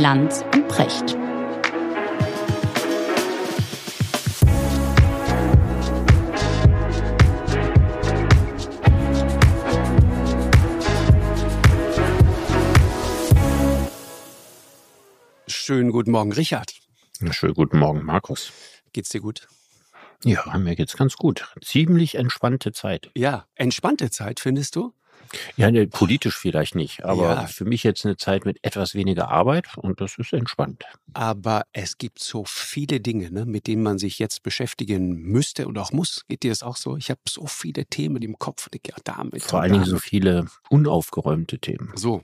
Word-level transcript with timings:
Lanz 0.00 0.42
und 0.54 0.66
Precht. 0.66 1.10
Schönen 15.46 15.92
guten 15.92 16.12
Morgen, 16.12 16.32
Richard. 16.32 16.72
Schönen 17.32 17.52
guten 17.52 17.78
Morgen, 17.78 18.02
Markus. 18.02 18.52
Geht's 18.94 19.10
dir 19.10 19.20
gut? 19.20 19.48
Ja, 20.24 20.56
mir 20.56 20.76
geht's 20.76 20.96
ganz 20.96 21.16
gut. 21.16 21.46
Ziemlich 21.62 22.14
entspannte 22.14 22.72
Zeit. 22.72 23.10
Ja, 23.14 23.46
entspannte 23.54 24.10
Zeit, 24.10 24.40
findest 24.40 24.76
du? 24.76 24.94
Ja, 25.56 25.70
ne, 25.70 25.86
politisch 25.86 26.36
vielleicht 26.36 26.74
nicht, 26.74 27.04
aber 27.04 27.22
Ja. 27.22 27.46
für 27.46 27.64
mich 27.64 27.82
jetzt 27.84 28.04
eine 28.04 28.16
Zeit 28.16 28.44
mit 28.44 28.58
etwas 28.62 28.94
weniger 28.94 29.28
Arbeit 29.28 29.66
und 29.76 30.00
das 30.00 30.18
ist 30.18 30.32
entspannt. 30.32 30.84
Aber 31.14 31.62
es 31.72 31.98
gibt 31.98 32.18
so 32.20 32.44
viele 32.46 33.00
Dinge, 33.00 33.30
ne, 33.30 33.44
mit 33.46 33.66
denen 33.66 33.82
man 33.82 33.98
sich 33.98 34.18
jetzt 34.18 34.42
beschäftigen 34.42 35.14
müsste 35.22 35.66
und 35.68 35.78
auch 35.78 35.92
muss. 35.92 36.24
Geht 36.28 36.42
dir 36.42 36.50
das 36.50 36.62
auch 36.62 36.76
so? 36.76 36.96
Ich 36.96 37.10
habe 37.10 37.20
so 37.28 37.46
viele 37.46 37.86
Themen 37.86 38.22
im 38.22 38.38
Kopf. 38.38 38.68
Ja, 38.86 38.94
damit. 39.04 39.42
Vor 39.42 39.60
allen 39.60 39.72
Dingen 39.72 39.84
so 39.84 39.98
viele 39.98 40.46
unaufgeräumte 40.68 41.58
Themen. 41.58 41.92
So. 41.94 42.22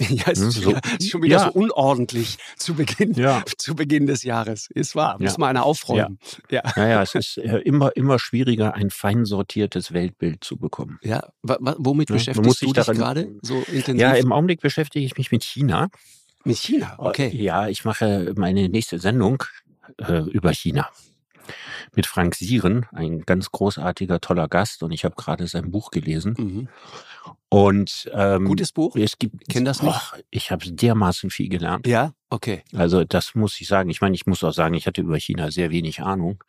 Ja, 0.08 0.24
es 0.28 0.38
ist, 0.38 0.62
so- 0.62 0.74
es 0.74 1.04
ist 1.04 1.10
schon 1.10 1.22
wieder 1.22 1.36
ja. 1.38 1.44
so 1.46 1.50
unordentlich 1.58 2.38
zu 2.56 2.74
Beginn, 2.74 3.14
Ja. 3.14 3.42
zu 3.58 3.74
Beginn 3.74 4.06
des 4.06 4.22
Jahres. 4.22 4.68
Ist 4.70 4.94
wahr. 4.94 5.16
Muss 5.18 5.32
Ja. 5.32 5.38
mal 5.38 5.48
einer 5.48 5.64
aufräumen. 5.64 6.18
Ja. 6.50 6.62
Naja, 6.76 7.02
es 7.02 7.14
ist 7.14 7.38
äh, 7.38 7.58
immer, 7.58 7.94
immer 7.96 8.18
schwieriger, 8.18 8.74
ein 8.74 8.90
fein 8.90 9.24
sortiertes 9.24 9.92
Weltbild 9.92 10.44
zu 10.44 10.56
bekommen. 10.56 10.98
Ja. 11.02 11.28
Womit 11.42 12.10
man 12.10 12.16
beschäftigst 12.18 12.62
du 12.62 12.66
sich 12.66 12.72
dich 12.72 12.86
gerade 12.96 13.28
so 13.42 13.56
intensiv? 13.72 14.00
Ja, 14.00 14.12
im 14.14 14.32
Augenblick 14.32 14.60
beschäftige 14.60 15.04
ich 15.04 15.16
mich 15.18 15.32
mit 15.32 15.42
China. 15.44 15.88
mit 16.44 16.56
China. 16.58 16.94
Okay. 16.98 17.30
Ja, 17.34 17.68
ich 17.68 17.84
mache 17.84 18.32
meine 18.36 18.68
nächste 18.68 18.98
Sendung 18.98 19.42
äh, 19.98 20.20
über 20.30 20.52
China. 20.52 20.88
Mit 21.94 22.06
Frank 22.06 22.34
Sieren, 22.34 22.86
ein 22.92 23.22
ganz 23.22 23.50
großartiger, 23.50 24.20
toller 24.20 24.48
Gast. 24.48 24.82
Und 24.82 24.92
ich 24.92 25.04
habe 25.04 25.14
gerade 25.16 25.46
sein 25.46 25.70
Buch 25.70 25.90
gelesen. 25.90 26.34
Mhm. 26.38 26.68
Und 27.50 28.10
ähm, 28.12 28.44
Gutes 28.44 28.72
Buch? 28.72 28.94
Es 28.96 29.18
gibt, 29.18 29.48
Kenn 29.48 29.64
das 29.64 29.82
nicht. 29.82 29.94
Och, 29.94 30.18
ich 30.30 30.50
habe 30.50 30.70
dermaßen 30.70 31.30
viel 31.30 31.48
gelernt. 31.48 31.86
Ja, 31.86 32.12
okay. 32.28 32.62
Also 32.74 33.04
das 33.04 33.34
muss 33.34 33.58
ich 33.60 33.68
sagen. 33.68 33.88
Ich 33.88 34.02
meine, 34.02 34.14
ich 34.14 34.26
muss 34.26 34.44
auch 34.44 34.52
sagen, 34.52 34.74
ich 34.74 34.86
hatte 34.86 35.00
über 35.00 35.18
China 35.18 35.50
sehr 35.50 35.70
wenig 35.70 36.02
Ahnung, 36.02 36.44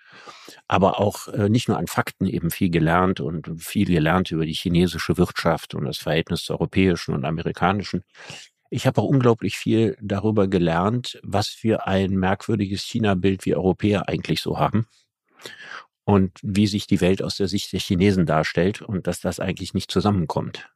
aber 0.68 1.00
auch 1.00 1.30
äh, 1.30 1.48
nicht 1.48 1.70
nur 1.70 1.78
an 1.78 1.88
Fakten 1.88 2.26
eben 2.26 2.52
viel 2.52 2.70
gelernt 2.70 3.22
und 3.22 3.50
viel 3.62 3.86
gelernt 3.86 4.32
über 4.32 4.46
die 4.46 4.54
chinesische 4.54 5.18
Wirtschaft 5.18 5.74
und 5.74 5.86
das 5.86 5.98
Verhältnis 5.98 6.44
zur 6.44 6.60
europäischen 6.60 7.14
und 7.14 7.24
amerikanischen. 7.24 8.04
Ich 8.70 8.86
habe 8.86 9.02
auch 9.02 9.06
unglaublich 9.06 9.58
viel 9.58 9.98
darüber 10.02 10.48
gelernt, 10.48 11.20
was 11.24 11.48
für 11.48 11.88
ein 11.88 12.12
merkwürdiges 12.12 12.84
China-Bild 12.84 13.46
wir 13.46 13.58
Europäer 13.58 14.08
eigentlich 14.08 14.42
so 14.42 14.60
haben 14.60 14.88
und 16.04 16.38
wie 16.44 16.68
sich 16.68 16.88
die 16.88 17.02
Welt 17.02 17.24
aus 17.24 17.36
der 17.38 17.48
Sicht 17.48 17.74
der 17.74 17.80
Chinesen 17.80 18.26
darstellt 18.26 18.82
und 18.82 19.08
dass 19.08 19.22
das 19.22 19.40
eigentlich 19.40 19.74
nicht 19.74 19.92
zusammenkommt. 19.92 20.70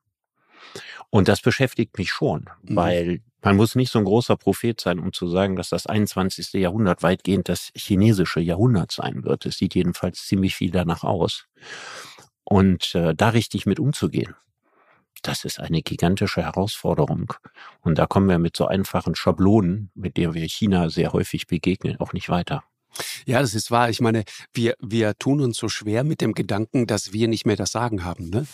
Und 1.09 1.27
das 1.27 1.41
beschäftigt 1.41 1.97
mich 1.99 2.09
schon, 2.09 2.49
Mhm. 2.63 2.75
weil 2.75 3.21
man 3.43 3.55
muss 3.57 3.75
nicht 3.75 3.91
so 3.91 3.99
ein 3.99 4.05
großer 4.05 4.37
Prophet 4.37 4.79
sein, 4.79 4.99
um 4.99 5.13
zu 5.13 5.27
sagen, 5.27 5.55
dass 5.55 5.69
das 5.69 5.85
21. 5.85 6.53
Jahrhundert 6.59 7.03
weitgehend 7.03 7.49
das 7.49 7.71
chinesische 7.75 8.39
Jahrhundert 8.39 8.91
sein 8.91 9.23
wird. 9.23 9.45
Es 9.45 9.57
sieht 9.57 9.75
jedenfalls 9.75 10.25
ziemlich 10.25 10.55
viel 10.55 10.71
danach 10.71 11.03
aus. 11.03 11.45
Und 12.43 12.95
äh, 12.95 13.13
da 13.13 13.29
richtig 13.29 13.65
mit 13.65 13.79
umzugehen, 13.79 14.35
das 15.23 15.45
ist 15.45 15.59
eine 15.59 15.81
gigantische 15.81 16.43
Herausforderung. 16.43 17.33
Und 17.81 17.97
da 17.97 18.05
kommen 18.05 18.29
wir 18.29 18.39
mit 18.39 18.55
so 18.55 18.67
einfachen 18.67 19.15
Schablonen, 19.15 19.89
mit 19.95 20.17
denen 20.17 20.33
wir 20.33 20.47
China 20.47 20.89
sehr 20.89 21.13
häufig 21.13 21.47
begegnen, 21.47 21.99
auch 21.99 22.13
nicht 22.13 22.29
weiter. 22.29 22.63
Ja, 23.25 23.41
das 23.41 23.55
ist 23.55 23.71
wahr. 23.71 23.89
Ich 23.89 24.01
meine, 24.01 24.23
wir, 24.53 24.75
wir 24.79 25.17
tun 25.17 25.41
uns 25.41 25.57
so 25.57 25.67
schwer 25.67 26.03
mit 26.03 26.21
dem 26.21 26.33
Gedanken, 26.33 26.85
dass 26.85 27.13
wir 27.13 27.27
nicht 27.27 27.45
mehr 27.45 27.55
das 27.55 27.71
Sagen 27.71 28.03
haben. 28.03 28.29
Ne? 28.29 28.45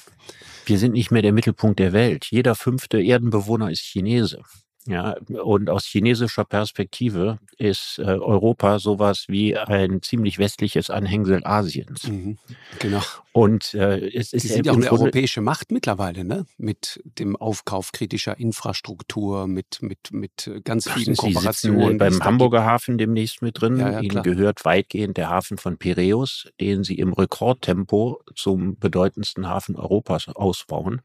Wir 0.65 0.77
sind 0.77 0.93
nicht 0.93 1.11
mehr 1.11 1.21
der 1.21 1.33
Mittelpunkt 1.33 1.79
der 1.79 1.91
Welt. 1.91 2.27
Jeder 2.29 2.55
fünfte 2.55 3.01
Erdenbewohner 3.01 3.69
ist 3.69 3.81
Chinese. 3.81 4.41
Ja, 4.87 5.17
und 5.27 5.69
aus 5.69 5.85
chinesischer 5.85 6.45
Perspektive 6.45 7.37
ist 7.57 7.99
äh, 7.99 8.03
Europa 8.03 8.79
sowas 8.79 9.25
wie 9.27 9.55
ein 9.55 10.01
ziemlich 10.01 10.39
westliches 10.39 10.89
Anhängsel 10.89 11.45
Asiens. 11.45 12.07
Mhm. 12.07 12.37
Genau. 12.79 13.01
Und 13.33 13.73
äh, 13.73 13.99
es 14.07 14.29
Sie 14.31 14.37
ist 14.37 14.47
sind 14.47 14.65
ja 14.65 14.71
auch 14.71 14.77
eine 14.77 14.87
Grunde- 14.87 15.03
europäische 15.03 15.41
Macht 15.41 15.71
mittlerweile, 15.71 16.23
ne? 16.23 16.45
Mit 16.57 17.01
dem 17.19 17.35
Aufkauf 17.35 17.91
kritischer 17.91 18.39
Infrastruktur, 18.39 19.47
mit, 19.47 19.79
mit, 19.81 20.11
mit 20.11 20.49
ganz 20.63 20.87
Ach, 20.87 20.95
vielen 20.95 21.13
Sie 21.13 21.21
Kooperationen. 21.21 21.97
beim 21.97 22.23
Hamburger 22.23 22.63
Hafen 22.63 22.97
demnächst 22.97 23.41
mit 23.41 23.61
drin. 23.61 23.77
Ja, 23.77 23.91
ja, 23.91 23.99
Ihnen 23.99 24.09
klar. 24.09 24.23
gehört 24.23 24.63
weitgehend 24.65 25.17
der 25.17 25.29
Hafen 25.29 25.57
von 25.57 25.77
Piräus, 25.77 26.47
den 26.59 26.83
Sie 26.85 26.95
im 26.95 27.11
Rekordtempo 27.13 28.21
zum 28.33 28.77
bedeutendsten 28.79 29.47
Hafen 29.49 29.75
Europas 29.75 30.29
ausbauen. 30.29 31.01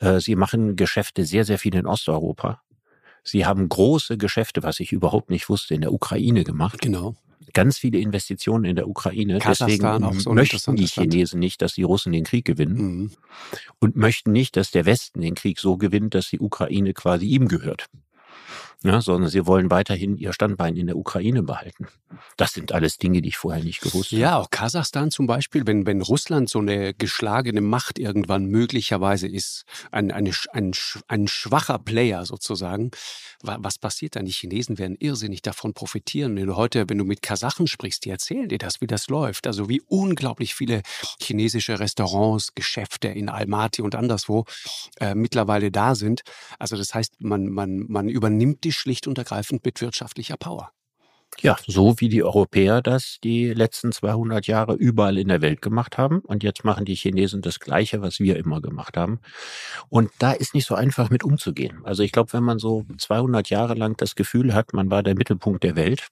Äh, 0.00 0.18
Sie 0.20 0.34
machen 0.34 0.74
Geschäfte 0.76 1.24
sehr, 1.24 1.44
sehr 1.44 1.58
viel 1.58 1.74
in 1.76 1.86
Osteuropa. 1.86 2.60
Sie 3.24 3.46
haben 3.46 3.68
große 3.68 4.18
Geschäfte, 4.18 4.62
was 4.62 4.80
ich 4.80 4.92
überhaupt 4.92 5.30
nicht 5.30 5.48
wusste, 5.48 5.74
in 5.74 5.80
der 5.82 5.92
Ukraine 5.92 6.44
gemacht. 6.44 6.80
Genau. 6.80 7.14
Ganz 7.52 7.78
viele 7.78 7.98
Investitionen 7.98 8.64
in 8.64 8.76
der 8.76 8.88
Ukraine. 8.88 9.38
Kasachstan 9.38 10.04
auch 10.04 10.10
Deswegen 10.10 10.20
so 10.22 10.32
möchten 10.32 10.76
die 10.76 10.82
Land. 10.82 10.92
Chinesen 10.92 11.40
nicht, 11.40 11.62
dass 11.62 11.74
die 11.74 11.82
Russen 11.82 12.12
den 12.12 12.24
Krieg 12.24 12.44
gewinnen 12.44 12.76
Mhm. 12.76 13.10
und 13.80 13.96
möchten 13.96 14.30
nicht, 14.30 14.56
dass 14.56 14.70
der 14.70 14.86
Westen 14.86 15.20
den 15.20 15.34
Krieg 15.34 15.58
so 15.58 15.76
gewinnt, 15.76 16.14
dass 16.14 16.30
die 16.30 16.38
Ukraine 16.38 16.92
quasi 16.94 17.26
ihm 17.26 17.48
gehört. 17.48 17.86
Ja, 18.82 19.02
sondern 19.02 19.28
sie 19.28 19.46
wollen 19.46 19.70
weiterhin 19.70 20.16
ihr 20.16 20.32
Standbein 20.32 20.74
in 20.74 20.86
der 20.86 20.96
Ukraine 20.96 21.42
behalten. 21.42 21.88
Das 22.38 22.54
sind 22.54 22.72
alles 22.72 22.96
Dinge, 22.96 23.20
die 23.20 23.28
ich 23.28 23.36
vorher 23.36 23.62
nicht 23.62 23.82
gewusst 23.82 24.10
habe. 24.10 24.20
Ja, 24.22 24.38
auch 24.38 24.48
Kasachstan 24.48 25.10
zum 25.10 25.26
Beispiel, 25.26 25.66
wenn, 25.66 25.84
wenn 25.84 26.00
Russland 26.00 26.48
so 26.48 26.60
eine 26.60 26.94
geschlagene 26.94 27.60
Macht 27.60 27.98
irgendwann 27.98 28.46
möglicherweise 28.46 29.28
ist, 29.28 29.64
ein, 29.90 30.10
eine, 30.10 30.30
ein, 30.52 30.72
ein 31.08 31.28
schwacher 31.28 31.78
Player 31.78 32.24
sozusagen, 32.24 32.90
wa- 33.42 33.58
was 33.60 33.76
passiert 33.78 34.16
dann? 34.16 34.24
Die 34.24 34.32
Chinesen 34.32 34.78
werden 34.78 34.96
irrsinnig 34.98 35.42
davon 35.42 35.74
profitieren. 35.74 36.34
Wenn 36.36 36.46
du 36.46 36.56
heute, 36.56 36.88
wenn 36.88 36.96
du 36.96 37.04
mit 37.04 37.20
Kasachen 37.20 37.66
sprichst, 37.66 38.06
die 38.06 38.10
erzählen 38.10 38.48
dir 38.48 38.58
das, 38.58 38.80
wie 38.80 38.86
das 38.86 39.08
läuft. 39.08 39.46
Also 39.46 39.68
wie 39.68 39.82
unglaublich 39.82 40.54
viele 40.54 40.80
chinesische 41.20 41.78
Restaurants, 41.80 42.54
Geschäfte 42.54 43.08
in 43.08 43.28
Almaty 43.28 43.82
und 43.82 43.94
anderswo 43.94 44.46
äh, 45.00 45.14
mittlerweile 45.14 45.70
da 45.70 45.94
sind. 45.94 46.22
Also 46.58 46.78
das 46.78 46.94
heißt, 46.94 47.20
man, 47.20 47.48
man, 47.50 47.84
man 47.88 48.08
übernimmt 48.08 48.64
die 48.64 48.69
schlicht 48.72 49.06
und 49.06 49.18
ergreifend 49.18 49.64
mit 49.64 49.80
wirtschaftlicher 49.80 50.36
Power. 50.36 50.72
Ja, 51.38 51.56
so 51.66 51.94
wie 52.00 52.08
die 52.08 52.22
Europäer 52.22 52.82
das 52.82 53.18
die 53.22 53.54
letzten 53.54 53.92
200 53.92 54.46
Jahre 54.46 54.74
überall 54.74 55.16
in 55.16 55.28
der 55.28 55.40
Welt 55.40 55.62
gemacht 55.62 55.96
haben. 55.96 56.18
Und 56.20 56.42
jetzt 56.42 56.64
machen 56.64 56.84
die 56.84 56.94
Chinesen 56.94 57.40
das 57.40 57.60
Gleiche, 57.60 58.02
was 58.02 58.20
wir 58.20 58.36
immer 58.36 58.60
gemacht 58.60 58.96
haben. 58.96 59.20
Und 59.88 60.10
da 60.18 60.32
ist 60.32 60.54
nicht 60.54 60.66
so 60.66 60.74
einfach 60.74 61.08
mit 61.08 61.24
umzugehen. 61.24 61.80
Also 61.84 62.02
ich 62.02 62.12
glaube, 62.12 62.32
wenn 62.34 62.42
man 62.42 62.58
so 62.58 62.84
200 62.98 63.48
Jahre 63.48 63.74
lang 63.74 63.96
das 63.96 64.16
Gefühl 64.16 64.52
hat, 64.52 64.74
man 64.74 64.90
war 64.90 65.02
der 65.02 65.14
Mittelpunkt 65.14 65.62
der 65.64 65.76
Welt, 65.76 66.08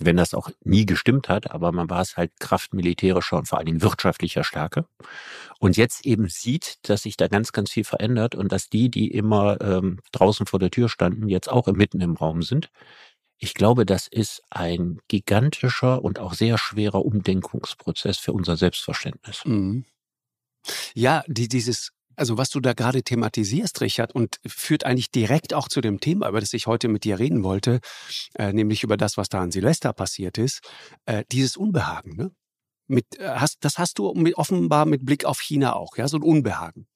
wenn 0.00 0.16
das 0.16 0.34
auch 0.34 0.50
nie 0.64 0.86
gestimmt 0.86 1.28
hat, 1.28 1.50
aber 1.50 1.72
man 1.72 1.90
war 1.90 2.00
es 2.00 2.16
halt 2.16 2.32
Kraft 2.38 2.74
militärischer 2.74 3.36
und 3.38 3.46
vor 3.46 3.58
allen 3.58 3.66
Dingen 3.66 3.82
wirtschaftlicher 3.82 4.44
Stärke. 4.44 4.86
Und 5.58 5.76
jetzt 5.76 6.06
eben 6.06 6.28
sieht, 6.28 6.78
dass 6.88 7.02
sich 7.02 7.16
da 7.16 7.28
ganz, 7.28 7.52
ganz 7.52 7.70
viel 7.70 7.84
verändert 7.84 8.34
und 8.34 8.52
dass 8.52 8.68
die, 8.68 8.90
die 8.90 9.10
immer 9.10 9.60
ähm, 9.60 10.00
draußen 10.12 10.46
vor 10.46 10.58
der 10.58 10.70
Tür 10.70 10.88
standen, 10.88 11.28
jetzt 11.28 11.48
auch 11.48 11.66
mitten 11.66 12.00
im 12.00 12.14
Raum 12.14 12.42
sind. 12.42 12.70
Ich 13.38 13.54
glaube, 13.54 13.86
das 13.86 14.08
ist 14.08 14.42
ein 14.50 14.98
gigantischer 15.08 16.02
und 16.02 16.18
auch 16.18 16.34
sehr 16.34 16.58
schwerer 16.58 17.04
Umdenkungsprozess 17.04 18.18
für 18.18 18.32
unser 18.32 18.56
Selbstverständnis. 18.56 19.42
Mhm. 19.44 19.84
Ja, 20.94 21.22
die, 21.28 21.48
dieses, 21.48 21.92
also 22.18 22.38
was 22.38 22.50
du 22.50 22.60
da 22.60 22.72
gerade 22.72 23.02
thematisierst, 23.02 23.80
Richard, 23.80 24.14
und 24.14 24.40
führt 24.46 24.84
eigentlich 24.84 25.10
direkt 25.10 25.54
auch 25.54 25.68
zu 25.68 25.80
dem 25.80 26.00
Thema, 26.00 26.28
über 26.28 26.40
das 26.40 26.52
ich 26.52 26.66
heute 26.66 26.88
mit 26.88 27.04
dir 27.04 27.18
reden 27.18 27.42
wollte, 27.42 27.80
äh, 28.34 28.52
nämlich 28.52 28.82
über 28.82 28.96
das, 28.96 29.16
was 29.16 29.28
da 29.28 29.40
an 29.40 29.50
Silvester 29.50 29.92
passiert 29.92 30.38
ist, 30.38 30.60
äh, 31.06 31.24
dieses 31.32 31.56
Unbehagen. 31.56 32.16
Ne? 32.16 32.30
Mit, 32.86 33.18
äh, 33.18 33.28
hast, 33.28 33.58
das 33.64 33.78
hast 33.78 33.98
du 33.98 34.12
mit, 34.14 34.36
offenbar 34.36 34.86
mit 34.86 35.04
Blick 35.04 35.24
auf 35.24 35.40
China 35.40 35.74
auch, 35.74 35.96
ja, 35.96 36.08
so 36.08 36.16
ein 36.16 36.22
Unbehagen. 36.22 36.86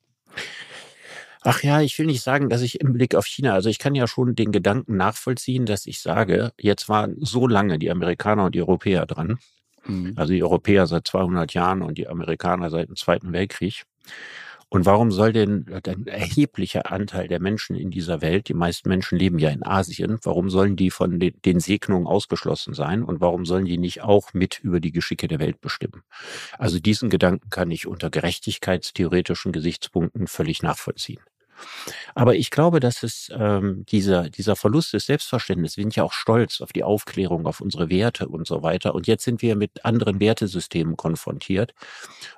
Ach 1.45 1.63
ja, 1.63 1.81
ich 1.81 1.99
will 1.99 2.07
nicht 2.07 2.23
sagen, 2.23 2.49
dass 2.49 2.63
ich 2.63 2.81
im 2.81 2.93
Blick 2.93 3.15
auf 3.17 3.27
China, 3.27 3.55
also 3.55 3.69
ich 3.69 3.81
kann 3.81 3.97
ja 3.97 4.07
schon 4.07 4.37
den 4.37 4.53
Gedanken 4.53 4.97
nachvollziehen, 4.97 5.67
dass 5.67 5.87
ich 5.87 6.01
sage, 6.01 6.53
jetzt 6.57 6.89
waren 6.89 7.17
so 7.19 7.49
lange 7.49 7.79
die 7.81 7.91
Amerikaner 7.91 8.45
und 8.45 8.55
die 8.55 8.61
Europäer 8.61 9.07
dran, 9.07 9.39
Mhm. 9.87 10.13
also 10.17 10.33
die 10.33 10.43
Europäer 10.43 10.87
seit 10.87 11.07
200 11.07 11.55
Jahren 11.55 11.83
und 11.83 11.99
die 11.99 12.09
Amerikaner 12.09 12.71
seit 12.71 12.89
dem 12.89 12.97
Zweiten 12.97 13.33
Weltkrieg. 13.33 13.85
Und 14.73 14.87
warum 14.87 15.13
soll 15.13 15.35
denn 15.35 15.67
ein 15.85 16.07
erheblicher 16.07 16.91
Anteil 16.91 17.29
der 17.29 17.41
Menschen 17.41 17.77
in 17.77 17.91
dieser 17.91 18.23
Welt, 18.23 18.49
die 18.49 18.55
meisten 18.55 18.89
Menschen 18.89 19.19
leben 19.19 19.39
ja 19.39 19.51
in 19.51 19.63
Asien, 19.63 20.19
warum 20.23 20.49
sollen 20.49 20.77
die 20.77 20.91
von 20.91 21.21
den, 21.21 21.39
den 21.45 21.61
Segnungen 21.61 22.07
ausgeschlossen 22.07 22.73
sein 22.73 23.03
und 23.03 23.21
warum 23.21 23.45
sollen 23.45 23.67
die 23.67 23.77
nicht 23.77 24.01
auch 24.01 24.33
mit 24.33 24.61
über 24.61 24.81
die 24.81 24.91
Geschicke 24.91 25.29
der 25.29 25.41
Welt 25.41 25.61
bestimmen? 25.61 26.05
Also 26.57 26.79
diesen 26.79 27.11
Gedanken 27.11 27.51
kann 27.51 27.71
ich 27.71 27.87
unter 27.87 28.09
gerechtigkeitstheoretischen 28.09 29.53
Gesichtspunkten 29.53 30.27
völlig 30.27 30.63
nachvollziehen. 30.63 31.21
Aber 32.15 32.35
ich 32.35 32.51
glaube, 32.51 32.81
dass 32.81 33.03
es 33.03 33.31
ähm, 33.35 33.85
dieser, 33.87 34.29
dieser 34.29 34.57
Verlust 34.57 34.93
des 34.93 35.07
Selbstverständnisses, 35.07 35.77
wir 35.77 35.85
sind 35.85 35.97
ja 35.97 36.05
auch 36.05 36.13
stolz 36.13 36.61
auf 36.61 36.73
die 36.73 36.85
Aufklärung, 36.85 37.47
auf 37.47 37.61
unsere 37.61 37.91
Werte 37.91 38.29
und 38.29 38.47
so 38.47 38.63
weiter. 38.63 38.95
Und 38.95 39.07
jetzt 39.07 39.25
sind 39.25 39.43
wir 39.43 39.57
mit 39.57 39.85
anderen 39.85 40.21
Wertesystemen 40.21 40.97
konfrontiert. 40.97 41.75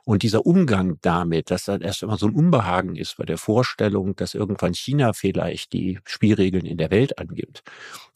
Und 0.04 0.22
dieser 0.22 0.46
Umgang 0.46 0.98
damit, 1.02 1.50
dass 1.50 1.64
da 1.64 1.76
erst 1.76 2.02
immer 2.02 2.18
so 2.18 2.26
ein 2.26 2.34
Unbehagen 2.34 2.96
ist 2.96 3.16
bei 3.16 3.24
der 3.24 3.38
Vorstellung, 3.38 4.16
dass 4.16 4.34
irgendwann 4.34 4.74
China 4.74 5.12
vielleicht 5.12 5.72
die 5.72 5.98
Spielregeln 6.04 6.66
in 6.66 6.78
der 6.78 6.90
Welt 6.90 7.18
angibt, 7.18 7.62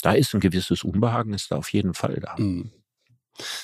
da 0.03 0.13
ist 0.13 0.35
ein 0.35 0.41
gewisses 0.41 0.85
Unbehagen, 0.85 1.33
ist 1.35 1.51
da 1.51 1.57
auf 1.57 1.73
jeden 1.73 1.95
Fall 1.95 2.21
da. 2.21 2.37
Mhm. 2.39 2.71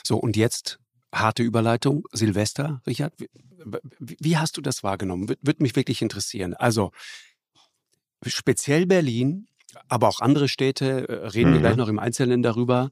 So, 0.02 0.16
und 0.16 0.36
jetzt 0.36 0.78
harte 1.14 1.42
Überleitung. 1.42 2.04
Silvester, 2.12 2.82
Richard, 2.86 3.14
wie, 3.18 4.16
wie 4.20 4.36
hast 4.36 4.56
du 4.56 4.60
das 4.60 4.82
wahrgenommen? 4.82 5.28
Würde 5.28 5.62
mich 5.62 5.76
wirklich 5.76 6.02
interessieren. 6.02 6.54
Also, 6.54 6.90
speziell 8.26 8.86
Berlin, 8.86 9.46
aber 9.88 10.08
auch 10.08 10.20
andere 10.20 10.48
Städte, 10.48 11.08
äh, 11.08 11.26
reden 11.28 11.52
wir 11.52 11.60
gleich 11.60 11.72
mhm. 11.72 11.78
noch 11.78 11.88
im 11.88 11.98
Einzelnen 11.98 12.42
darüber. 12.42 12.90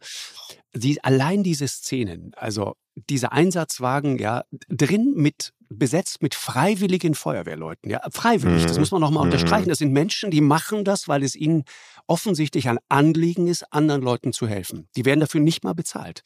Die, 0.74 1.02
allein 1.04 1.42
diese 1.42 1.68
Szenen, 1.68 2.32
also 2.36 2.74
dieser 2.94 3.32
Einsatzwagen, 3.32 4.18
ja, 4.18 4.44
drin 4.68 5.14
mit 5.16 5.52
besetzt 5.78 6.22
mit 6.22 6.34
freiwilligen 6.34 7.14
Feuerwehrleuten, 7.14 7.90
ja, 7.90 8.00
freiwillig. 8.10 8.64
Das 8.64 8.74
mhm. 8.74 8.80
muss 8.80 8.90
man 8.90 9.00
nochmal 9.00 9.24
mhm. 9.24 9.32
unterstreichen. 9.32 9.68
Das 9.68 9.78
sind 9.78 9.92
Menschen, 9.92 10.30
die 10.30 10.40
machen 10.40 10.84
das, 10.84 11.08
weil 11.08 11.22
es 11.22 11.34
ihnen 11.34 11.64
offensichtlich 12.06 12.68
ein 12.68 12.78
Anliegen 12.88 13.46
ist, 13.46 13.64
anderen 13.72 14.02
Leuten 14.02 14.32
zu 14.32 14.46
helfen. 14.46 14.88
Die 14.96 15.04
werden 15.04 15.20
dafür 15.20 15.40
nicht 15.40 15.64
mal 15.64 15.72
bezahlt. 15.72 16.24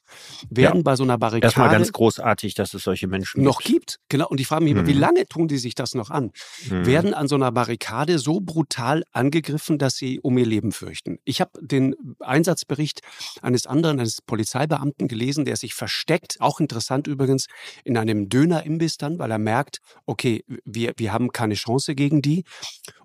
Werden 0.51 0.79
ja. 0.79 0.83
bei 0.83 0.97
so 0.97 1.05
einer 1.05 1.19
Barrikade. 1.19 1.47
Erstmal 1.47 1.71
ganz 1.71 1.93
großartig, 1.93 2.55
dass 2.55 2.75
es 2.75 2.83
solche 2.83 3.07
Menschen 3.07 3.43
noch 3.43 3.61
gibt. 3.61 3.73
gibt. 3.73 4.01
Genau. 4.09 4.29
Und 4.29 4.41
ich 4.41 4.47
frage 4.47 4.65
mich 4.65 4.73
immer, 4.73 4.83
mhm. 4.83 4.89
wie 4.89 4.93
lange 4.93 5.27
tun 5.27 5.49
die 5.49 5.59
sich 5.59 5.75
das 5.75 5.95
noch 5.95 6.11
an? 6.11 6.33
Mhm. 6.69 6.87
Werden 6.87 7.15
an 7.15 7.29
so 7.29 7.37
einer 7.37 7.53
Barrikade 7.53 8.19
so 8.19 8.41
brutal 8.41 9.05
angegriffen, 9.13 9.79
dass 9.79 9.97
sie 9.97 10.21
um 10.21 10.37
ihr 10.39 10.47
Leben 10.47 10.73
fürchten. 10.73 11.19
Ich 11.25 11.41
habe 11.41 11.51
den 11.61 11.95
Einsatzbericht 12.21 13.01
eines 13.43 13.67
anderen, 13.67 14.01
eines 14.01 14.23
Polizeibeamten 14.37 15.09
gelesen, 15.09 15.47
der 15.47 15.57
sich 15.57 15.73
versteckt, 15.73 16.37
auch 16.41 16.61
interessant 16.61 17.07
übrigens, 17.07 17.47
in 17.85 17.97
einem 17.97 18.29
Dönerimbiss 18.29 18.99
dann, 18.99 19.19
weil 19.19 19.31
er 19.31 19.39
merkt, 19.39 19.79
okay, 20.05 20.45
wir, 20.67 20.93
wir 20.99 21.15
haben 21.15 21.33
keine 21.33 21.55
Chance 21.55 21.95
gegen 21.95 22.21
die. 22.21 22.45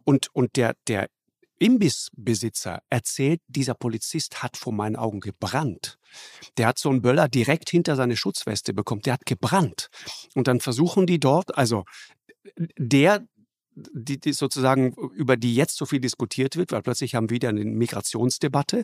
Und, 0.04 0.28
und 0.34 0.58
der, 0.58 0.76
der 0.90 1.08
Imbissbesitzer 1.58 2.82
erzählt, 2.90 3.40
dieser 3.48 3.76
Polizist 3.76 4.44
hat 4.44 4.58
vor 4.58 4.74
meinen 4.74 4.98
Augen 4.98 5.22
gebrannt. 5.22 5.98
Der 6.58 6.68
hat 6.68 6.80
so 6.80 6.90
einen 6.90 7.02
Böller 7.02 7.30
direkt 7.30 7.70
hinter 7.70 7.96
seine 7.96 8.18
Schutzweste 8.18 8.74
bekommen. 8.74 9.04
Der 9.04 9.14
hat 9.14 9.26
gebrannt. 9.26 9.88
Und 10.36 10.50
dann 10.50 10.60
versuchen 10.60 11.08
die 11.08 11.20
dort, 11.20 11.56
also 11.56 11.86
der, 12.78 13.26
die, 13.76 14.20
die 14.20 14.34
sozusagen, 14.34 14.94
über 15.14 15.38
die 15.38 15.56
jetzt 15.56 15.78
so 15.78 15.86
viel 15.86 16.02
diskutiert 16.02 16.58
wird, 16.58 16.74
weil 16.74 16.82
plötzlich 16.82 17.16
haben 17.16 17.30
wir 17.30 17.36
wieder 17.36 17.50
eine 17.50 17.64
Migrationsdebatte 17.64 18.84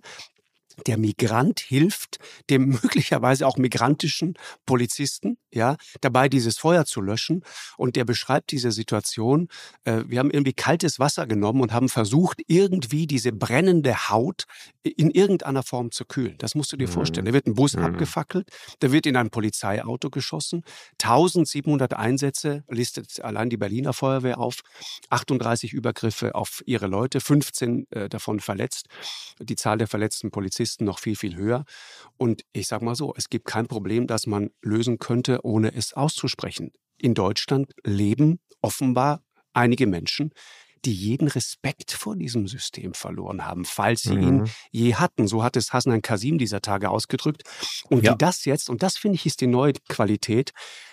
der 0.85 0.97
Migrant 0.97 1.59
hilft 1.59 2.19
dem 2.49 2.69
möglicherweise 2.83 3.47
auch 3.47 3.57
migrantischen 3.57 4.35
Polizisten, 4.65 5.37
ja, 5.51 5.77
dabei 6.01 6.29
dieses 6.29 6.57
Feuer 6.57 6.85
zu 6.85 7.01
löschen. 7.01 7.43
Und 7.77 7.95
der 7.95 8.05
beschreibt 8.05 8.51
diese 8.51 8.71
Situation. 8.71 9.47
Äh, 9.83 10.03
wir 10.07 10.19
haben 10.19 10.31
irgendwie 10.31 10.53
kaltes 10.53 10.99
Wasser 10.99 11.25
genommen 11.25 11.61
und 11.61 11.73
haben 11.73 11.89
versucht, 11.89 12.41
irgendwie 12.47 13.07
diese 13.07 13.31
brennende 13.31 14.09
Haut 14.09 14.45
in 14.83 15.11
irgendeiner 15.11 15.63
Form 15.63 15.91
zu 15.91 16.05
kühlen. 16.05 16.35
Das 16.37 16.55
musst 16.55 16.71
du 16.71 16.77
dir 16.77 16.87
mhm. 16.87 16.93
vorstellen. 16.93 17.25
Da 17.25 17.33
wird 17.33 17.47
ein 17.47 17.55
Bus 17.55 17.75
mhm. 17.75 17.83
abgefackelt, 17.83 18.49
da 18.79 18.91
wird 18.91 19.05
in 19.05 19.15
ein 19.15 19.29
Polizeiauto 19.29 20.09
geschossen. 20.09 20.63
1700 21.01 21.93
Einsätze 21.93 22.63
listet 22.69 23.21
allein 23.21 23.49
die 23.49 23.57
Berliner 23.57 23.93
Feuerwehr 23.93 24.39
auf. 24.39 24.61
38 25.09 25.73
Übergriffe 25.73 26.35
auf 26.35 26.61
ihre 26.65 26.87
Leute, 26.87 27.19
15 27.19 27.87
äh, 27.89 28.09
davon 28.09 28.39
verletzt. 28.39 28.87
Die 29.39 29.55
Zahl 29.55 29.77
der 29.77 29.87
verletzten 29.87 30.31
Polizisten 30.31 30.66
Polizisten 30.67 30.85
noch 30.85 30.99
viel, 30.99 31.15
viel 31.15 31.35
höher. 31.35 31.65
Und 32.17 32.43
ich 32.51 32.67
sage 32.67 32.83
mal 32.83 32.95
so, 32.95 33.13
es 33.15 33.29
gibt 33.29 33.45
kein 33.45 33.67
Problem, 33.67 34.07
das 34.07 34.27
man 34.27 34.49
lösen 34.61 34.99
könnte, 34.99 35.39
ohne 35.43 35.73
es 35.73 35.93
auszusprechen. 35.93 36.71
In 36.97 37.13
Deutschland 37.13 37.71
leben 37.83 38.39
offenbar 38.61 39.23
einige 39.53 39.87
Menschen, 39.87 40.31
die 40.83 40.93
jeden 40.93 41.27
Respekt 41.27 41.91
vor 41.91 42.15
diesem 42.15 42.47
System 42.47 42.93
verloren 42.93 43.45
haben, 43.45 43.65
falls 43.65 44.01
sie 44.01 44.15
mhm. 44.15 44.23
ihn 44.23 44.49
je 44.71 44.95
hatten. 44.95 45.27
So 45.27 45.43
hat 45.43 45.55
es 45.55 45.73
Hassan 45.73 46.01
Kasim 46.01 46.37
dieser 46.37 46.61
Tage 46.61 46.89
ausgedrückt. 46.89 47.43
Und 47.89 48.03
ja. 48.03 48.11
die 48.11 48.17
das 48.17 48.45
jetzt, 48.45 48.69
und 48.69 48.83
das 48.83 48.97
finde 48.97 49.15
ich 49.15 49.25
ist 49.25 49.41
die 49.41 49.47
neue 49.47 49.73
Qualität, 49.87 50.51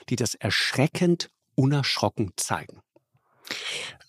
die 0.09 0.17
das 0.17 0.35
erschreckend 0.35 1.31
unerschrocken 1.55 2.33
zeigen. 2.37 2.81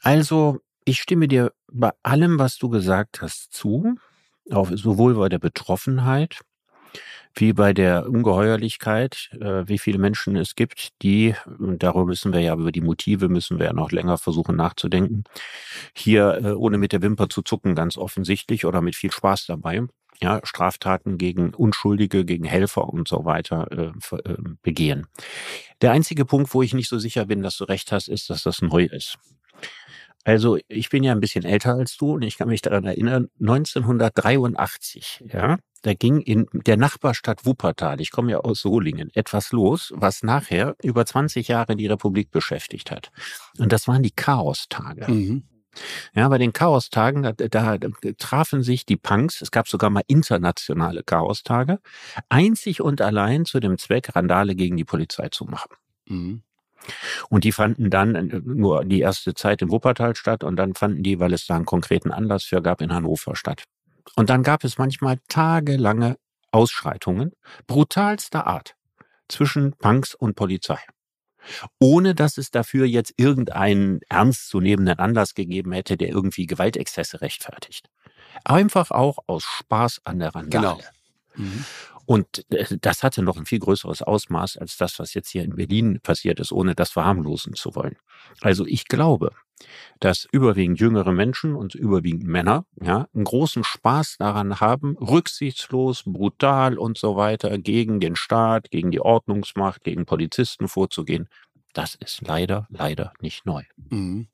Also, 0.01 0.59
ich 0.85 1.01
stimme 1.01 1.27
dir 1.27 1.51
bei 1.71 1.91
allem, 2.03 2.39
was 2.39 2.57
du 2.57 2.69
gesagt 2.69 3.21
hast, 3.21 3.51
zu 3.51 3.97
auf, 4.51 4.69
sowohl 4.73 5.15
bei 5.15 5.29
der 5.29 5.39
Betroffenheit 5.39 6.41
wie 7.37 7.53
bei 7.53 7.73
der 7.73 8.07
Ungeheuerlichkeit, 8.09 9.29
äh, 9.39 9.67
wie 9.67 9.77
viele 9.77 9.97
Menschen 9.97 10.35
es 10.37 10.55
gibt, 10.55 11.01
die, 11.01 11.35
und 11.59 11.83
darüber 11.83 12.05
müssen 12.05 12.31
wir 12.31 12.39
ja, 12.39 12.53
über 12.53 12.71
die 12.71 12.81
Motive 12.81 13.27
müssen 13.27 13.59
wir 13.59 13.67
ja 13.67 13.73
noch 13.73 13.91
länger 13.91 14.17
versuchen 14.17 14.55
nachzudenken, 14.55 15.25
hier 15.93 16.39
äh, 16.43 16.51
ohne 16.51 16.77
mit 16.77 16.93
der 16.93 17.01
Wimper 17.01 17.27
zu 17.27 17.41
zucken, 17.41 17.75
ganz 17.75 17.97
offensichtlich 17.97 18.65
oder 18.65 18.81
mit 18.81 18.95
viel 18.95 19.11
Spaß 19.11 19.47
dabei, 19.47 19.83
ja, 20.21 20.39
Straftaten 20.43 21.17
gegen 21.17 21.53
Unschuldige, 21.53 22.23
gegen 22.23 22.45
Helfer 22.45 22.87
und 22.87 23.07
so 23.07 23.25
weiter 23.25 23.67
äh, 23.71 24.15
äh, 24.15 24.37
begehen. 24.61 25.07
Der 25.81 25.91
einzige 25.91 26.23
Punkt, 26.23 26.53
wo 26.53 26.61
ich 26.61 26.73
nicht 26.73 26.87
so 26.87 26.99
sicher 26.99 27.25
bin, 27.25 27.43
dass 27.43 27.57
du 27.57 27.65
recht 27.65 27.91
hast, 27.91 28.07
ist, 28.07 28.29
dass 28.29 28.43
das 28.43 28.61
neu 28.61 28.85
ist. 28.85 29.17
Also 30.25 30.57
ich 30.67 30.89
bin 30.89 31.03
ja 31.03 31.11
ein 31.11 31.19
bisschen 31.19 31.45
älter 31.45 31.75
als 31.75 31.97
du 31.97 32.13
und 32.13 32.23
ich 32.23 32.37
kann 32.37 32.49
mich 32.49 32.61
daran 32.61 32.83
erinnern, 32.83 33.27
1983, 33.39 35.23
ja, 35.31 35.59
da 35.83 35.93
ging 35.93 36.19
in 36.19 36.47
der 36.51 36.77
Nachbarstadt 36.77 37.45
Wuppertal, 37.45 38.01
ich 38.01 38.09
komme 38.09 38.31
ja 38.31 38.39
aus 38.39 38.61
Solingen, 38.61 39.11
etwas 39.13 39.51
los, 39.51 39.93
was 39.95 40.23
nachher 40.23 40.75
über 40.81 41.05
20 41.05 41.47
Jahre 41.47 41.75
die 41.75 41.85
Republik 41.85 42.31
beschäftigt 42.31 42.89
hat. 42.89 43.11
Und 43.59 43.71
das 43.71 43.87
waren 43.87 44.01
die 44.01 44.15
Chaostage. 44.15 45.09
Mhm. 45.11 45.43
Ja, 46.15 46.27
bei 46.27 46.39
den 46.39 46.53
Chaostagen, 46.53 47.21
da, 47.21 47.33
da, 47.33 47.77
da 47.77 47.89
trafen 48.17 48.63
sich 48.63 48.85
die 48.85 48.97
Punks, 48.97 49.41
es 49.41 49.51
gab 49.51 49.67
sogar 49.67 49.91
mal 49.91 50.03
internationale 50.07 51.03
Chaostage, 51.03 51.79
einzig 52.29 52.81
und 52.81 53.01
allein 53.01 53.45
zu 53.45 53.59
dem 53.59 53.77
Zweck, 53.77 54.15
Randale 54.15 54.55
gegen 54.55 54.77
die 54.77 54.85
Polizei 54.85 55.29
zu 55.29 55.45
machen. 55.45 55.75
Mhm. 56.07 56.41
Und 57.29 57.43
die 57.43 57.51
fanden 57.51 57.89
dann 57.89 58.15
äh, 58.15 58.41
nur 58.43 58.85
die 58.85 58.99
erste 58.99 59.33
Zeit 59.33 59.61
in 59.61 59.71
Wuppertal 59.71 60.15
statt 60.15 60.43
und 60.43 60.55
dann 60.55 60.75
fanden 60.75 61.03
die, 61.03 61.19
weil 61.19 61.33
es 61.33 61.45
da 61.45 61.55
einen 61.55 61.65
konkreten 61.65 62.11
Anlass 62.11 62.43
für 62.43 62.61
gab, 62.61 62.81
in 62.81 62.93
Hannover 62.93 63.35
statt. 63.35 63.63
Und 64.15 64.29
dann 64.29 64.43
gab 64.43 64.63
es 64.63 64.77
manchmal 64.77 65.17
tagelange 65.27 66.17
Ausschreitungen 66.51 67.31
brutalster 67.67 68.47
Art 68.47 68.75
zwischen 69.27 69.73
Punks 69.73 70.15
und 70.15 70.35
Polizei. 70.35 70.79
Ohne 71.79 72.15
dass 72.15 72.37
es 72.37 72.49
dafür 72.49 72.85
jetzt 72.85 73.13
irgendeinen 73.17 73.99
ernstzunehmenden 74.09 74.99
Anlass 74.99 75.35
gegeben 75.35 75.73
hätte, 75.73 75.97
der 75.97 76.09
irgendwie 76.09 76.47
Gewaltexzesse 76.47 77.21
rechtfertigt. 77.21 77.89
Einfach 78.43 78.91
auch 78.91 79.19
aus 79.27 79.43
Spaß 79.43 80.01
an 80.05 80.19
der 80.19 80.33
Randale. 80.33 80.49
Genau. 80.49 80.79
Mhm. 81.35 81.65
Und 82.05 82.45
äh, 82.51 82.77
das 82.79 83.03
hatte 83.03 83.21
noch 83.21 83.37
ein 83.37 83.45
viel 83.45 83.59
größeres 83.59 84.01
Ausmaß 84.01 84.57
als 84.57 84.77
das, 84.77 84.99
was 84.99 85.13
jetzt 85.13 85.29
hier 85.29 85.43
in 85.43 85.55
Berlin 85.55 85.99
passiert 86.01 86.39
ist, 86.39 86.51
ohne 86.51 86.75
das 86.75 86.91
verharmlosen 86.91 87.53
zu 87.53 87.75
wollen. 87.75 87.97
Also 88.41 88.65
ich 88.65 88.85
glaube, 88.87 89.31
dass 89.99 90.27
überwiegend 90.31 90.79
jüngere 90.79 91.11
Menschen 91.11 91.55
und 91.55 91.75
überwiegend 91.75 92.25
Männer 92.25 92.65
ja, 92.81 93.07
einen 93.13 93.23
großen 93.23 93.63
Spaß 93.63 94.17
daran 94.19 94.59
haben, 94.59 94.97
rücksichtslos, 94.97 96.03
brutal 96.05 96.77
und 96.77 96.97
so 96.97 97.15
weiter 97.15 97.57
gegen 97.57 97.99
den 97.99 98.15
Staat, 98.15 98.69
gegen 98.71 98.91
die 98.91 98.99
Ordnungsmacht, 98.99 99.83
gegen 99.83 100.05
Polizisten 100.05 100.67
vorzugehen. 100.67 101.29
Das 101.73 101.95
ist 101.95 102.21
leider, 102.21 102.67
leider 102.69 103.13
nicht 103.19 103.45
neu. 103.45 103.63
Mhm. 103.89 104.27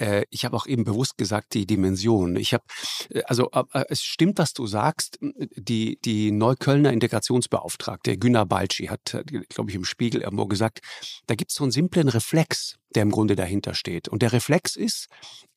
Äh, 0.00 0.24
ich 0.30 0.44
habe 0.44 0.56
auch 0.56 0.66
eben 0.66 0.84
bewusst 0.84 1.18
gesagt, 1.18 1.54
die 1.54 1.66
Dimension. 1.66 2.36
Ich 2.36 2.54
habe, 2.54 2.64
äh, 3.10 3.22
also 3.24 3.50
äh, 3.52 3.84
es 3.88 4.02
stimmt, 4.02 4.38
was 4.38 4.52
du 4.52 4.66
sagst. 4.66 5.18
Die, 5.20 5.98
die 6.04 6.32
Neuköllner 6.32 6.92
Integrationsbeauftragte 6.92 8.16
Günnar 8.16 8.46
Balci 8.46 8.86
hat, 8.86 9.22
glaube 9.48 9.70
ich, 9.70 9.76
im 9.76 9.84
Spiegel 9.84 10.22
irgendwo 10.22 10.46
gesagt, 10.46 10.80
da 11.26 11.34
gibt 11.34 11.50
es 11.50 11.56
so 11.56 11.64
einen 11.64 11.72
simplen 11.72 12.08
Reflex, 12.08 12.78
der 12.94 13.02
im 13.02 13.10
Grunde 13.10 13.36
dahinter 13.36 13.74
steht. 13.74 14.08
Und 14.08 14.22
der 14.22 14.32
Reflex 14.32 14.76
ist, 14.76 15.08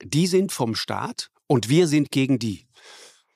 die 0.04 0.28
sind 0.28 0.52
vom 0.52 0.76
Staat 0.76 1.30
und 1.48 1.70
wir 1.70 1.88
sind 1.88 2.12
gegen 2.12 2.40
die. 2.40 2.68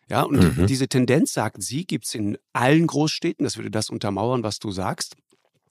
Ja, 0.10 0.22
und 0.24 0.58
mhm. 0.58 0.68
diese 0.68 0.88
Tendenz, 0.88 1.34
sagt 1.34 1.62
sie, 1.62 1.86
gibt 1.86 2.06
es 2.06 2.16
in 2.16 2.38
allen 2.54 2.88
Großstädten. 2.88 3.44
Das 3.44 3.58
würde 3.58 3.72
das 3.72 3.90
untermauern, 3.90 4.42
was 4.42 4.60
du 4.60 4.72
sagst. 4.72 5.16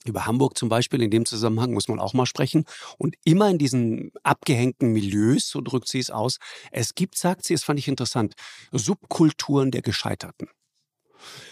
Über 0.07 0.25
Hamburg 0.25 0.57
zum 0.57 0.69
Beispiel 0.69 1.01
in 1.01 1.11
dem 1.11 1.25
Zusammenhang 1.25 1.73
muss 1.73 1.87
man 1.87 1.99
auch 1.99 2.13
mal 2.13 2.25
sprechen. 2.25 2.65
Und 2.97 3.15
immer 3.23 3.49
in 3.49 3.57
diesen 3.57 4.11
abgehängten 4.23 4.91
Milieus, 4.91 5.49
so 5.49 5.61
drückt 5.61 5.87
sie 5.87 5.99
es 5.99 6.11
aus, 6.11 6.37
es 6.71 6.95
gibt, 6.95 7.17
sagt 7.17 7.45
sie, 7.45 7.53
das 7.53 7.63
fand 7.63 7.79
ich 7.79 7.87
interessant, 7.87 8.33
Subkulturen 8.71 9.71
der 9.71 9.81
Gescheiterten. 9.81 10.49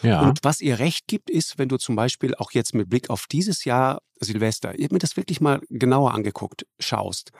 Ja. 0.01 0.21
Und 0.21 0.39
was 0.43 0.61
ihr 0.61 0.79
recht 0.79 1.07
gibt, 1.07 1.29
ist, 1.29 1.57
wenn 1.57 1.69
du 1.69 1.77
zum 1.77 1.95
Beispiel 1.95 2.35
auch 2.35 2.51
jetzt 2.51 2.73
mit 2.73 2.89
Blick 2.89 3.09
auf 3.09 3.25
dieses 3.27 3.65
Jahr 3.65 4.01
Silvester, 4.19 4.77
ich 4.77 4.85
habe 4.85 4.95
mir 4.95 4.99
das 4.99 5.17
wirklich 5.17 5.41
mal 5.41 5.61
genauer 5.69 6.13
angeguckt, 6.13 6.65
schaust, 6.79 7.31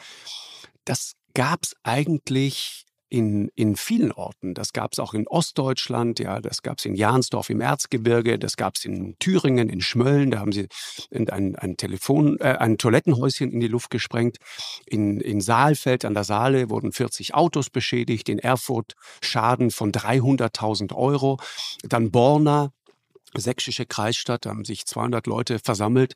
das 0.86 1.13
gab 1.34 1.63
es 1.63 1.75
eigentlich 1.84 2.84
in, 3.09 3.50
in 3.55 3.75
vielen 3.75 4.12
Orten. 4.12 4.53
Das 4.53 4.74
gab 4.74 4.93
es 4.93 5.00
auch 5.00 5.13
in 5.13 5.27
Ostdeutschland, 5.27 6.19
ja, 6.19 6.41
das 6.41 6.62
gab 6.62 6.79
es 6.79 6.85
in 6.85 6.95
Jahnsdorf 6.95 7.50
im 7.50 7.62
Erzgebirge, 7.62 8.39
das 8.39 8.57
gab 8.57 8.75
es 8.75 8.85
in 8.85 9.15
Thüringen, 9.19 9.69
in 9.69 9.81
Schmölln, 9.81 10.31
da 10.31 10.39
haben 10.39 10.51
sie 10.51 10.67
ein, 11.13 11.55
ein 11.55 11.77
Telefon, 11.77 12.39
äh, 12.39 12.57
ein 12.59 12.77
Toilettenhäuschen 12.77 13.51
in 13.51 13.59
die 13.59 13.67
Luft 13.67 13.89
gesprengt. 13.89 14.38
In, 14.85 15.19
in 15.21 15.41
Saalfeld 15.41 16.05
an 16.05 16.13
der 16.13 16.24
Saale 16.24 16.69
wurden 16.69 16.91
40 16.91 17.35
Autos 17.35 17.69
beschädigt, 17.69 18.29
in 18.29 18.39
Erfurt 18.39 18.95
Schaden 19.21 19.71
von 19.71 19.91
300.000 19.91 20.95
Euro. 20.95 21.38
Dann 21.83 22.12
Borna, 22.12 22.71
sächsische 23.37 23.85
Kreisstadt, 23.85 24.45
da 24.45 24.49
haben 24.51 24.65
sich 24.65 24.85
200 24.85 25.27
Leute 25.27 25.59
versammelt 25.59 26.13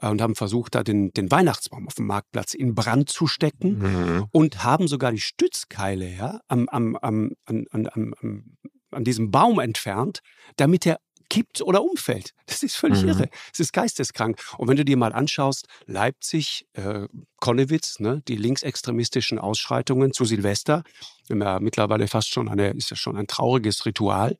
äh, 0.00 0.08
und 0.08 0.20
haben 0.20 0.34
versucht, 0.34 0.74
da 0.74 0.82
den, 0.82 1.12
den 1.12 1.30
Weihnachtsbaum 1.30 1.86
auf 1.86 1.94
dem 1.94 2.06
Marktplatz 2.06 2.54
in 2.54 2.74
Brand 2.74 3.08
zu 3.08 3.26
stecken 3.26 3.78
mhm. 3.78 4.26
und 4.32 4.64
haben 4.64 4.88
sogar 4.88 5.12
die 5.12 5.20
Stützkeile 5.20 6.08
ja, 6.08 6.40
am, 6.48 6.68
am, 6.68 6.96
am, 6.96 7.32
an, 7.46 7.66
an, 7.70 7.86
an, 7.86 8.56
an 8.90 9.04
diesem 9.04 9.30
Baum 9.30 9.60
entfernt, 9.60 10.20
damit 10.56 10.86
er 10.86 10.98
kippt 11.28 11.62
oder 11.62 11.82
umfällt. 11.82 12.34
Das 12.46 12.62
ist 12.62 12.76
völlig 12.76 13.02
mhm. 13.02 13.08
irre. 13.10 13.30
Es 13.52 13.60
ist 13.60 13.72
geisteskrank. 13.72 14.40
Und 14.56 14.68
wenn 14.68 14.76
du 14.76 14.84
dir 14.84 14.96
mal 14.96 15.12
anschaust, 15.12 15.66
Leipzig, 15.86 16.66
äh, 16.72 17.06
Konnewitz, 17.40 18.00
ne, 18.00 18.22
die 18.26 18.36
linksextremistischen 18.36 19.38
Ausschreitungen 19.38 20.12
zu 20.12 20.24
Silvester, 20.24 20.82
ja 21.28 21.60
mittlerweile 21.60 22.08
fast 22.08 22.30
schon 22.30 22.48
eine, 22.48 22.70
ist 22.70 22.90
ja 22.90 22.96
schon 22.96 23.16
ein 23.16 23.26
trauriges 23.26 23.84
Ritual. 23.86 24.36